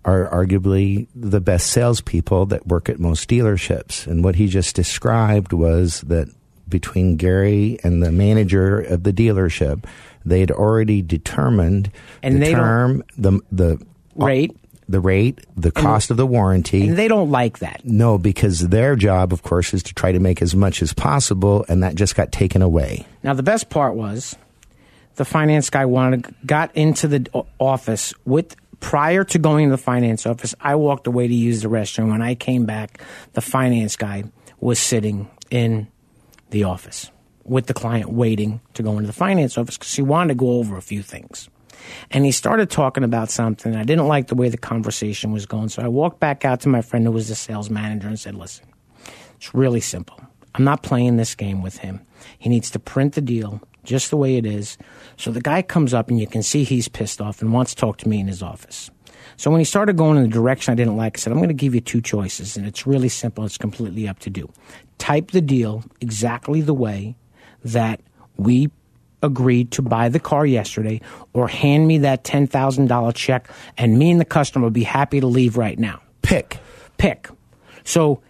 are 0.05 0.29
arguably 0.29 1.07
the 1.15 1.41
best 1.41 1.67
salespeople 1.67 2.45
that 2.47 2.65
work 2.67 2.89
at 2.89 2.99
most 2.99 3.29
dealerships. 3.29 4.07
And 4.07 4.23
what 4.23 4.35
he 4.35 4.47
just 4.47 4.75
described 4.75 5.53
was 5.53 6.01
that 6.01 6.29
between 6.69 7.15
Gary 7.17 7.79
and 7.83 8.01
the 8.03 8.11
manager 8.11 8.79
of 8.79 9.03
the 9.03 9.11
dealership, 9.13 9.85
they 10.25 10.39
had 10.41 10.51
already 10.51 11.01
determined 11.01 11.91
And 12.23 12.41
the 12.41 12.51
term, 12.51 13.03
the 13.17 13.39
the 13.51 13.73
uh, 14.19 14.25
Rate. 14.25 14.55
the 14.87 14.99
rate, 14.99 15.39
the 15.55 15.71
cost 15.71 16.11
of 16.11 16.17
the 16.17 16.25
warranty. 16.27 16.87
and 16.87 16.97
they 16.97 17.07
don't 17.07 17.31
like 17.31 17.59
that. 17.59 17.81
No, 17.85 18.17
because 18.17 18.67
their 18.69 18.95
job, 18.95 19.31
of 19.31 19.43
course, 19.43 19.73
is 19.73 19.83
to 19.83 19.93
try 19.93 20.11
to 20.11 20.19
make 20.19 20.41
as 20.41 20.55
much 20.55 20.81
as 20.81 20.93
possible, 20.93 21.65
and 21.69 21.83
that 21.83 21.95
just 21.95 22.15
got 22.15 22.31
taken 22.31 22.61
away. 22.61 23.05
Now 23.23 23.33
the 23.33 23.43
best 23.43 23.69
part 23.69 23.95
was 23.95 24.35
the 25.15 25.25
finance 25.25 25.69
guy 25.69 25.85
wanted 25.85 26.25
got 26.45 26.75
into 26.75 27.07
the 27.07 27.27
office 27.59 28.13
with 28.25 28.55
prior 28.79 29.23
to 29.25 29.37
going 29.39 29.67
to 29.67 29.71
the 29.71 29.77
finance 29.81 30.25
office. 30.25 30.55
I 30.61 30.75
walked 30.75 31.05
away 31.07 31.27
to 31.27 31.33
use 31.33 31.61
the 31.61 31.69
restroom. 31.69 32.09
When 32.11 32.21
I 32.21 32.35
came 32.35 32.65
back, 32.65 33.01
the 33.33 33.41
finance 33.41 33.95
guy 33.95 34.23
was 34.59 34.79
sitting 34.79 35.29
in 35.51 35.87
the 36.49 36.63
office 36.63 37.11
with 37.43 37.65
the 37.65 37.73
client 37.73 38.11
waiting 38.11 38.61
to 38.73 38.83
go 38.83 38.91
into 38.93 39.07
the 39.07 39.13
finance 39.13 39.57
office 39.57 39.77
because 39.77 39.95
he 39.95 40.01
wanted 40.01 40.29
to 40.29 40.35
go 40.35 40.51
over 40.53 40.77
a 40.77 40.81
few 40.81 41.01
things. 41.01 41.49
And 42.11 42.25
he 42.25 42.31
started 42.31 42.69
talking 42.69 43.03
about 43.03 43.31
something. 43.31 43.75
I 43.75 43.83
didn't 43.83 44.07
like 44.07 44.27
the 44.27 44.35
way 44.35 44.49
the 44.49 44.57
conversation 44.57 45.31
was 45.31 45.45
going. 45.45 45.69
So 45.69 45.81
I 45.81 45.87
walked 45.87 46.19
back 46.19 46.45
out 46.45 46.59
to 46.61 46.69
my 46.69 46.81
friend 46.81 47.05
who 47.05 47.11
was 47.11 47.29
the 47.29 47.35
sales 47.35 47.69
manager 47.69 48.07
and 48.07 48.19
said, 48.19 48.35
Listen, 48.35 48.65
it's 49.37 49.55
really 49.55 49.79
simple. 49.79 50.19
I'm 50.55 50.63
not 50.63 50.83
playing 50.83 51.17
this 51.17 51.35
game 51.35 51.61
with 51.61 51.77
him. 51.77 52.01
He 52.37 52.49
needs 52.49 52.69
to 52.71 52.79
print 52.79 53.13
the 53.13 53.21
deal 53.21 53.61
just 53.83 54.09
the 54.09 54.17
way 54.17 54.37
it 54.37 54.45
is. 54.45 54.77
So 55.17 55.31
the 55.31 55.41
guy 55.41 55.61
comes 55.61 55.93
up 55.93 56.09
and 56.09 56.19
you 56.19 56.27
can 56.27 56.43
see 56.43 56.63
he's 56.63 56.87
pissed 56.87 57.21
off 57.21 57.41
and 57.41 57.53
wants 57.53 57.73
to 57.73 57.79
talk 57.79 57.97
to 57.99 58.09
me 58.09 58.19
in 58.19 58.27
his 58.27 58.43
office. 58.43 58.91
So 59.37 59.49
when 59.49 59.59
he 59.59 59.65
started 59.65 59.95
going 59.95 60.17
in 60.17 60.23
the 60.23 60.29
direction 60.29 60.71
I 60.71 60.75
didn't 60.75 60.97
like, 60.97 61.17
I 61.17 61.19
said, 61.19 61.31
I'm 61.31 61.39
going 61.39 61.49
to 61.49 61.53
give 61.53 61.73
you 61.73 61.81
two 61.81 62.01
choices, 62.01 62.57
and 62.57 62.67
it's 62.67 62.85
really 62.85 63.09
simple. 63.09 63.45
It's 63.45 63.57
completely 63.57 64.07
up 64.07 64.19
to 64.19 64.31
you. 64.35 64.51
Type 64.99 65.31
the 65.31 65.41
deal 65.41 65.83
exactly 65.99 66.61
the 66.61 66.73
way 66.73 67.15
that 67.63 68.01
we 68.37 68.69
agreed 69.21 69.71
to 69.71 69.81
buy 69.81 70.09
the 70.09 70.19
car 70.19 70.45
yesterday, 70.45 71.01
or 71.33 71.47
hand 71.47 71.87
me 71.87 71.97
that 71.99 72.23
$10,000 72.23 73.15
check, 73.15 73.49
and 73.77 73.97
me 73.97 74.11
and 74.11 74.19
the 74.19 74.25
customer 74.25 74.65
will 74.65 74.71
be 74.71 74.83
happy 74.83 75.19
to 75.19 75.27
leave 75.27 75.57
right 75.57 75.77
now. 75.77 76.01
Pick. 76.21 76.57
Pick. 76.97 77.29
So 77.83 78.21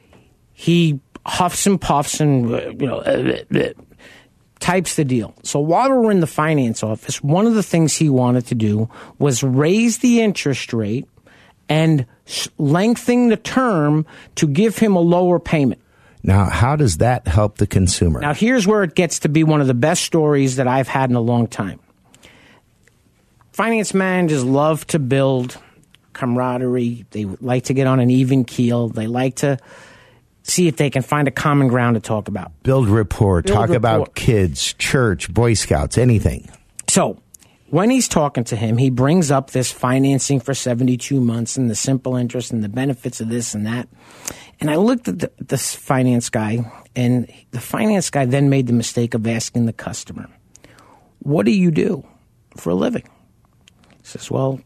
he 0.53 0.99
huffs 1.25 1.67
and 1.67 1.79
puffs 1.79 2.19
and, 2.19 2.53
uh, 2.53 2.69
you 2.69 2.87
know, 2.87 2.99
uh, 2.99 3.43
uh, 3.53 3.59
uh, 3.59 3.73
types 4.59 4.95
the 4.95 5.05
deal. 5.05 5.33
So 5.43 5.59
while 5.59 5.89
we 5.89 5.97
were 5.97 6.11
in 6.11 6.21
the 6.21 6.27
finance 6.27 6.83
office, 6.83 7.21
one 7.21 7.45
of 7.45 7.53
the 7.53 7.63
things 7.63 7.95
he 7.95 8.09
wanted 8.09 8.47
to 8.47 8.55
do 8.55 8.89
was 9.17 9.43
raise 9.43 9.99
the 9.99 10.21
interest 10.21 10.73
rate 10.73 11.07
and 11.69 12.05
lengthen 12.57 13.29
the 13.29 13.37
term 13.37 14.05
to 14.35 14.47
give 14.47 14.77
him 14.77 14.95
a 14.95 14.99
lower 14.99 15.39
payment. 15.39 15.81
Now, 16.21 16.49
how 16.49 16.75
does 16.75 16.97
that 16.97 17.27
help 17.27 17.57
the 17.57 17.67
consumer? 17.67 18.19
Now, 18.19 18.33
here's 18.33 18.67
where 18.67 18.83
it 18.83 18.95
gets 18.95 19.19
to 19.19 19.29
be 19.29 19.43
one 19.43 19.61
of 19.61 19.67
the 19.67 19.73
best 19.73 20.03
stories 20.03 20.57
that 20.57 20.67
I've 20.67 20.87
had 20.87 21.09
in 21.09 21.15
a 21.15 21.21
long 21.21 21.47
time. 21.47 21.79
Finance 23.53 23.93
managers 23.93 24.43
love 24.43 24.85
to 24.87 24.99
build 24.99 25.57
camaraderie. 26.13 27.05
They 27.11 27.25
like 27.25 27.65
to 27.65 27.73
get 27.73 27.87
on 27.87 27.99
an 27.99 28.09
even 28.09 28.45
keel. 28.45 28.89
They 28.89 29.07
like 29.07 29.35
to 29.37 29.57
see 30.43 30.67
if 30.67 30.75
they 30.77 30.89
can 30.89 31.01
find 31.01 31.27
a 31.27 31.31
common 31.31 31.67
ground 31.67 31.95
to 31.95 32.01
talk 32.01 32.27
about. 32.27 32.51
Build 32.63 32.87
rapport, 32.89 33.41
Build 33.41 33.53
talk 33.53 33.69
rapport. 33.69 33.75
about 33.75 34.15
kids, 34.15 34.73
church, 34.73 35.33
Boy 35.33 35.53
Scouts, 35.53 35.97
anything. 35.97 36.49
So 36.89 37.21
when 37.69 37.89
he's 37.89 38.07
talking 38.07 38.43
to 38.45 38.55
him, 38.55 38.77
he 38.77 38.89
brings 38.89 39.31
up 39.31 39.51
this 39.51 39.71
financing 39.71 40.39
for 40.39 40.53
72 40.53 41.19
months 41.19 41.57
and 41.57 41.69
the 41.69 41.75
simple 41.75 42.15
interest 42.15 42.51
and 42.51 42.63
the 42.63 42.69
benefits 42.69 43.21
of 43.21 43.29
this 43.29 43.53
and 43.53 43.65
that. 43.65 43.87
And 44.59 44.69
I 44.69 44.75
looked 44.75 45.07
at 45.07 45.19
the, 45.19 45.31
this 45.37 45.75
finance 45.75 46.29
guy, 46.29 46.69
and 46.95 47.31
the 47.51 47.61
finance 47.61 48.09
guy 48.09 48.25
then 48.25 48.49
made 48.49 48.67
the 48.67 48.73
mistake 48.73 49.13
of 49.13 49.25
asking 49.25 49.65
the 49.65 49.73
customer, 49.73 50.27
What 51.19 51.45
do 51.45 51.51
you 51.51 51.71
do 51.71 52.05
for 52.57 52.71
a 52.71 52.75
living? 52.75 53.07
He 54.01 54.07
says, 54.07 54.29
Well, 54.29 54.59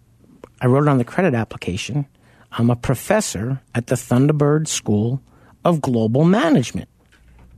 I 0.61 0.67
wrote 0.67 0.83
it 0.83 0.89
on 0.89 0.97
the 0.97 1.03
credit 1.03 1.33
application. 1.33 2.07
I'm 2.53 2.69
a 2.69 2.75
professor 2.75 3.61
at 3.75 3.87
the 3.87 3.95
Thunderbird 3.95 4.67
School 4.67 5.21
of 5.65 5.81
Global 5.81 6.23
Management. 6.23 6.89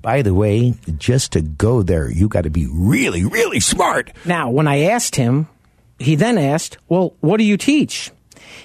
By 0.06 0.22
the 0.22 0.36
way, 0.36 0.76
just 1.00 1.32
to 1.32 1.42
go 1.42 1.82
there, 1.82 2.08
you 2.12 2.28
got 2.28 2.44
to 2.44 2.52
be 2.52 2.68
really, 2.72 3.26
really 3.26 3.60
smart. 3.60 4.12
Now, 4.24 4.52
when 4.52 4.68
I 4.68 4.82
asked 4.82 5.16
him, 5.16 5.48
he 5.98 6.14
then 6.14 6.38
asked, 6.38 6.78
Well, 6.88 7.16
what 7.22 7.38
do 7.38 7.44
you 7.44 7.58
teach? 7.58 8.12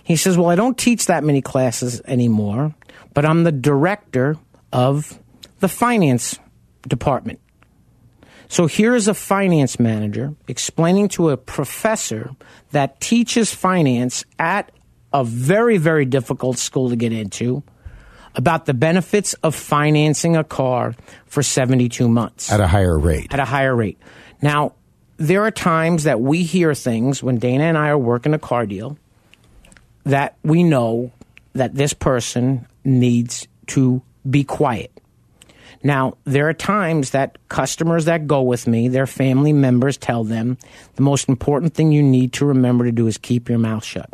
He 0.05 0.17
says, 0.17 0.37
Well, 0.37 0.51
I 0.51 0.55
don't 0.55 0.77
teach 0.77 1.07
that 1.07 1.25
many 1.25 1.41
classes 1.41 2.03
anymore, 2.05 2.75
but 3.15 3.25
I'm 3.25 3.45
the 3.45 3.53
director 3.53 4.37
of 4.71 5.19
the 5.61 5.69
finance 5.69 6.39
department. 6.87 7.41
So 8.49 8.67
here 8.67 8.95
is 8.95 9.09
a 9.09 9.15
finance 9.15 9.81
manager 9.81 10.35
explaining 10.47 11.09
to 11.17 11.31
a 11.31 11.39
professor 11.39 12.33
that 12.73 13.01
teaches 13.01 13.55
finance 13.55 14.27
at 14.39 14.71
a 15.11 15.25
very, 15.25 15.79
very 15.79 16.05
difficult 16.05 16.59
school 16.59 16.91
to 16.91 16.97
get 16.97 17.15
into 17.15 17.63
about 18.35 18.67
the 18.67 18.75
benefits 18.75 19.35
of 19.43 19.55
financing 19.55 20.37
a 20.37 20.45
car 20.45 20.95
for 21.27 21.43
72 21.43 22.09
months 22.09 22.51
At 22.53 22.61
a 22.61 22.67
higher 22.67 22.99
rate. 22.99 23.33
at 23.33 23.41
a 23.41 23.45
higher 23.45 23.75
rate. 23.75 23.99
Now, 24.41 24.75
there 25.17 25.43
are 25.43 25.51
times 25.51 26.05
that 26.05 26.21
we 26.21 26.45
hear 26.45 26.75
things 26.75 27.23
when 27.23 27.39
Dana 27.39 27.65
and 27.65 27.77
I 27.77 27.89
are 27.89 27.99
working 27.99 28.33
a 28.35 28.39
car 28.39 28.67
deal 28.67 28.97
that 30.05 30.37
we 30.43 30.63
know 30.63 31.13
that 31.53 31.75
this 31.75 31.93
person 31.93 32.67
needs 32.85 33.47
to 33.69 34.01
be 34.29 34.45
quiet. 34.45 34.91
Now, 35.83 36.15
there 36.25 36.49
are 36.49 36.55
times 36.55 37.11
that 37.11 37.39
customers 37.49 38.05
that 38.05 38.27
go 38.27 38.43
with 38.43 38.67
me, 38.67 38.89
their 38.89 39.07
family 39.07 39.53
members 39.53 39.97
tell 39.97 40.25
them 40.25 40.59
the 40.97 41.03
most 41.03 41.29
important 41.29 41.75
thing 41.75 41.91
you 41.91 42.03
need 42.03 42.35
to 42.35 42.47
remember 42.47 42.85
to 42.85 42.93
do 42.93 43.07
is 43.07 43.17
keep 43.19 43.49
your 43.49 43.59
mouth 43.59 43.85
shut. 43.85 44.11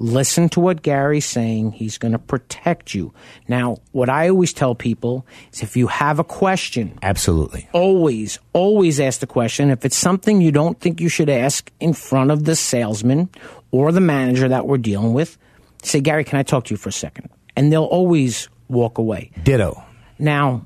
Listen 0.00 0.48
to 0.50 0.60
what 0.60 0.82
Gary's 0.82 1.24
saying. 1.26 1.72
He's 1.72 1.98
going 1.98 2.12
to 2.12 2.18
protect 2.18 2.94
you. 2.94 3.12
Now, 3.48 3.78
what 3.92 4.08
I 4.08 4.28
always 4.28 4.52
tell 4.52 4.74
people 4.74 5.26
is 5.52 5.62
if 5.62 5.76
you 5.76 5.88
have 5.88 6.18
a 6.18 6.24
question, 6.24 6.98
Absolutely. 7.02 7.68
always, 7.72 8.38
always 8.52 9.00
ask 9.00 9.20
the 9.20 9.26
question. 9.26 9.70
If 9.70 9.84
it's 9.84 9.96
something 9.96 10.40
you 10.40 10.52
don't 10.52 10.78
think 10.80 11.00
you 11.00 11.08
should 11.08 11.28
ask 11.28 11.70
in 11.80 11.94
front 11.94 12.30
of 12.30 12.44
the 12.44 12.54
salesman 12.54 13.28
or 13.72 13.90
the 13.90 14.00
manager 14.00 14.48
that 14.48 14.66
we're 14.66 14.78
dealing 14.78 15.14
with, 15.14 15.36
say, 15.82 16.00
Gary, 16.00 16.22
can 16.24 16.38
I 16.38 16.44
talk 16.44 16.64
to 16.66 16.74
you 16.74 16.78
for 16.78 16.90
a 16.90 16.92
second? 16.92 17.28
And 17.56 17.72
they'll 17.72 17.84
always 17.84 18.48
walk 18.68 18.98
away. 18.98 19.32
Ditto. 19.42 19.82
Now, 20.18 20.64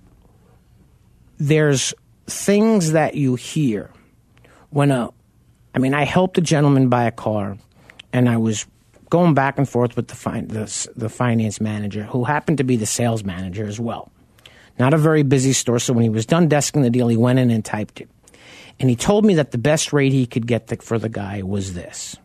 there's 1.39 1.95
things 2.27 2.93
that 2.93 3.15
you 3.15 3.35
hear 3.35 3.91
when 4.71 4.91
a, 4.91 5.11
I 5.75 5.79
mean, 5.79 5.95
I 5.95 6.05
helped 6.05 6.37
a 6.39 6.43
gentleman 6.43 6.89
buy 6.89 7.05
a 7.05 7.11
car, 7.11 7.57
and 8.13 8.29
I 8.29 8.37
was 8.37 8.67
going 9.13 9.35
back 9.35 9.59
and 9.59 9.69
forth 9.69 9.95
with 9.95 10.09
the 10.09 10.15
fin- 10.15 10.49
the, 10.49 10.89
the 10.97 11.11
finance 11.11 11.61
manager, 11.61 12.03
who 12.05 12.25
happened 12.25 12.57
to 12.57 12.65
be 12.65 12.77
the 12.77 12.87
sales 12.87 13.23
manager 13.23 13.67
as 13.67 13.79
well. 13.79 14.11
Not 14.79 14.95
a 14.95 14.97
very 14.97 15.23
busy 15.23 15.53
store, 15.53 15.79
so 15.79 15.93
when 15.93 16.03
he 16.03 16.09
was 16.09 16.25
done 16.25 16.49
desking 16.49 16.81
the 16.81 16.89
deal, 16.89 17.09
he 17.09 17.19
went 17.19 17.39
in 17.39 17.51
and 17.51 17.63
typed 17.63 18.01
it, 18.01 18.09
and 18.81 18.89
he 18.89 18.97
told 18.97 19.27
me 19.27 19.35
that 19.35 19.51
the 19.51 19.59
best 19.59 19.93
rate 19.93 20.13
he 20.13 20.25
could 20.25 20.47
get 20.47 20.69
the, 20.69 20.77
for 20.77 20.99
the 20.99 21.11
guy 21.11 21.43
was 21.43 21.75
this. 21.75 22.17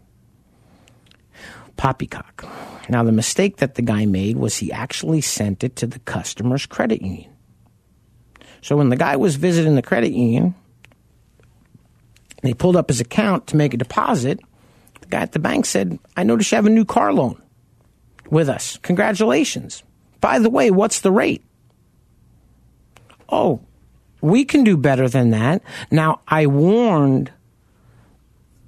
Poppycock. 1.76 2.46
Now, 2.88 3.04
the 3.04 3.12
mistake 3.12 3.58
that 3.58 3.76
the 3.76 3.82
guy 3.82 4.06
made 4.06 4.38
was 4.38 4.56
he 4.56 4.72
actually 4.72 5.20
sent 5.20 5.66
it 5.66 5.76
to 5.76 5.88
the 5.88 6.00
customer's 6.00 6.66
credit 6.66 7.02
union. 7.02 7.30
So 8.62 8.78
when 8.78 8.88
the 8.88 8.96
guy 8.96 9.18
was 9.18 9.36
visiting 9.36 9.76
the 9.76 9.82
credit 9.82 10.14
union, 10.14 10.56
and 12.42 12.48
he 12.48 12.54
pulled 12.54 12.78
up 12.78 12.88
his 12.88 13.02
account 13.02 13.48
to 13.48 13.58
make 13.58 13.74
a 13.74 13.78
deposit, 13.78 14.40
the 15.02 15.08
guy 15.08 15.22
at 15.22 15.32
the 15.32 15.40
bank 15.40 15.66
said, 15.66 16.00
I 16.16 16.24
noticed 16.24 16.52
you 16.52 16.56
have 16.56 16.66
a 16.66 16.72
new 16.72 16.86
car 16.86 17.14
loan 17.14 17.42
with 18.30 18.50
us. 18.50 18.78
Congratulations. 18.82 19.84
By 20.22 20.40
the 20.40 20.50
way, 20.50 20.72
what's 20.72 21.02
the 21.02 21.12
rate? 21.12 21.44
Oh, 23.30 23.62
we 24.22 24.46
can 24.46 24.64
do 24.64 24.78
better 24.78 25.08
than 25.08 25.32
that. 25.32 25.62
Now, 25.92 26.22
I 26.28 26.48
warned 26.48 27.32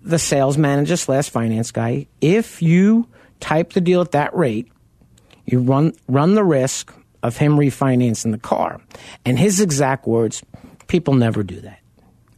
the 0.01 0.19
sales 0.19 0.57
manager 0.57 0.95
slash 0.95 1.29
finance 1.29 1.71
guy 1.71 2.07
if 2.21 2.61
you 2.61 3.07
type 3.39 3.73
the 3.73 3.81
deal 3.81 4.01
at 4.01 4.11
that 4.11 4.35
rate, 4.35 4.67
you 5.45 5.59
run 5.59 5.93
run 6.07 6.35
the 6.35 6.43
risk 6.43 6.93
of 7.23 7.37
him 7.37 7.57
refinancing 7.57 8.31
the 8.31 8.37
car. 8.37 8.79
And 9.25 9.37
his 9.37 9.59
exact 9.59 10.07
words, 10.07 10.43
people 10.87 11.15
never 11.15 11.43
do 11.43 11.59
that. 11.61 11.79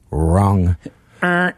Wrong. 0.09 0.75
Er, 1.23 1.55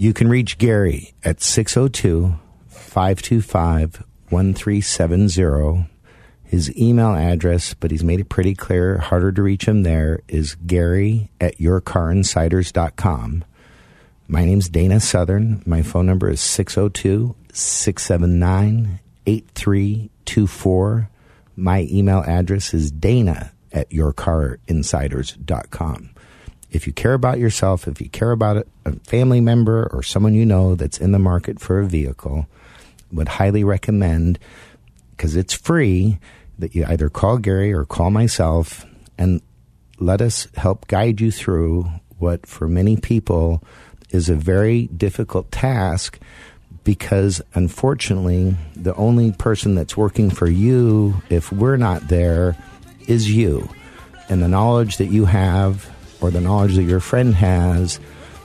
You 0.00 0.12
can 0.14 0.28
reach 0.28 0.56
Gary 0.56 1.12
at 1.22 1.42
602 1.42 2.36
525 2.68 4.02
1370. 4.30 5.90
His 6.42 6.74
email 6.74 7.10
address, 7.10 7.74
but 7.74 7.90
he's 7.90 8.02
made 8.02 8.20
it 8.20 8.30
pretty 8.30 8.54
clear, 8.54 8.96
harder 8.96 9.30
to 9.30 9.42
reach 9.42 9.68
him 9.68 9.82
there, 9.82 10.20
is 10.26 10.54
Gary 10.66 11.28
at 11.38 11.58
yourcarinsiders.com. 11.58 13.44
My 14.26 14.46
name's 14.46 14.70
Dana 14.70 15.00
Southern. 15.00 15.62
My 15.66 15.82
phone 15.82 16.06
number 16.06 16.30
is 16.30 16.40
602 16.40 17.36
679 17.52 19.00
8324. 19.26 21.10
My 21.56 21.86
email 21.90 22.24
address 22.26 22.72
is 22.72 22.90
dana 22.90 23.52
at 23.70 23.90
yourcarinsiders.com. 23.90 26.10
If 26.70 26.86
you 26.86 26.92
care 26.92 27.14
about 27.14 27.38
yourself, 27.38 27.88
if 27.88 28.00
you 28.00 28.08
care 28.08 28.30
about 28.30 28.66
a, 28.84 28.92
family 29.04 29.40
member 29.40 29.88
or 29.92 30.02
someone 30.02 30.34
you 30.34 30.46
know 30.46 30.74
that's 30.74 30.98
in 30.98 31.12
the 31.12 31.18
market 31.18 31.60
for 31.60 31.80
a 31.80 31.86
vehicle, 31.86 32.46
would 33.12 33.28
highly 33.28 33.64
recommend 33.64 34.38
because 35.10 35.36
it's 35.36 35.52
free 35.52 36.18
that 36.58 36.74
you 36.74 36.84
either 36.86 37.08
call 37.08 37.38
Gary 37.38 37.72
or 37.72 37.84
call 37.84 38.10
myself 38.10 38.86
and 39.18 39.42
let 39.98 40.22
us 40.22 40.46
help 40.56 40.86
guide 40.88 41.20
you 41.20 41.30
through 41.30 41.90
what 42.18 42.46
for 42.46 42.68
many 42.68 42.96
people 42.96 43.62
is 44.10 44.28
a 44.28 44.34
very 44.34 44.86
difficult 44.88 45.50
task 45.50 46.18
because 46.84 47.42
unfortunately 47.54 48.56
the 48.76 48.94
only 48.94 49.32
person 49.32 49.74
that's 49.74 49.96
working 49.96 50.30
for 50.30 50.48
you 50.48 51.20
if 51.28 51.52
we're 51.52 51.76
not 51.76 52.08
there 52.08 52.56
is 53.06 53.30
you. 53.30 53.68
And 54.28 54.42
the 54.42 54.48
knowledge 54.48 54.96
that 54.98 55.06
you 55.06 55.24
have 55.26 55.90
or 56.20 56.30
the 56.30 56.40
knowledge 56.40 56.76
that 56.76 56.82
your 56.84 57.00
friend 57.00 57.34
has 57.34 57.98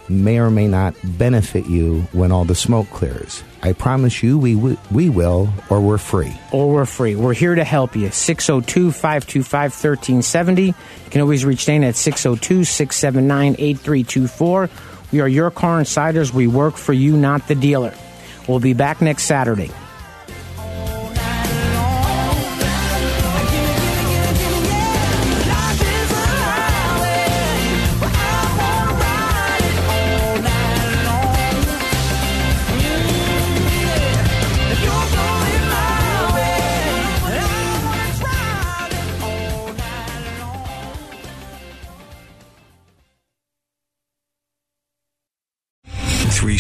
may 0.08 0.38
or 0.38 0.52
may 0.52 0.68
not 0.68 0.94
benefit 1.18 1.66
you 1.66 2.02
when 2.12 2.32
all 2.32 2.46
the 2.46 2.54
smoke 2.56 2.88
clears. 2.92 3.44
I 3.64 3.74
promise 3.74 4.22
you 4.22 4.38
we 4.38 4.56
we 4.56 5.10
will 5.10 5.50
or 5.72 5.82
we're 5.82 5.98
free. 5.98 6.40
or 6.52 6.72
we're 6.72 6.86
free. 6.86 7.16
We're 7.16 7.34
here 7.34 7.56
to 7.56 7.64
help 7.64 7.96
you. 7.96 8.12
602 8.12 8.92
525 8.92 9.72
1370. 9.72 10.64
You 10.68 10.74
can 11.10 11.22
always 11.22 11.44
reach 11.44 11.66
Dana 11.66 11.88
at 11.88 11.96
602 11.96 12.64
679 12.64 13.56
8324. 13.58 14.70
We 15.12 15.22
are 15.22 15.28
your 15.28 15.50
car 15.50 15.80
insiders. 15.80 16.32
We 16.32 16.46
work 16.46 16.76
for 16.76 16.94
you, 16.94 17.18
not 17.18 17.48
the 17.48 17.56
dealer. 17.56 17.94
We'll 18.48 18.60
be 18.60 18.74
back 18.74 19.02
next 19.02 19.24
Saturday. 19.24 19.72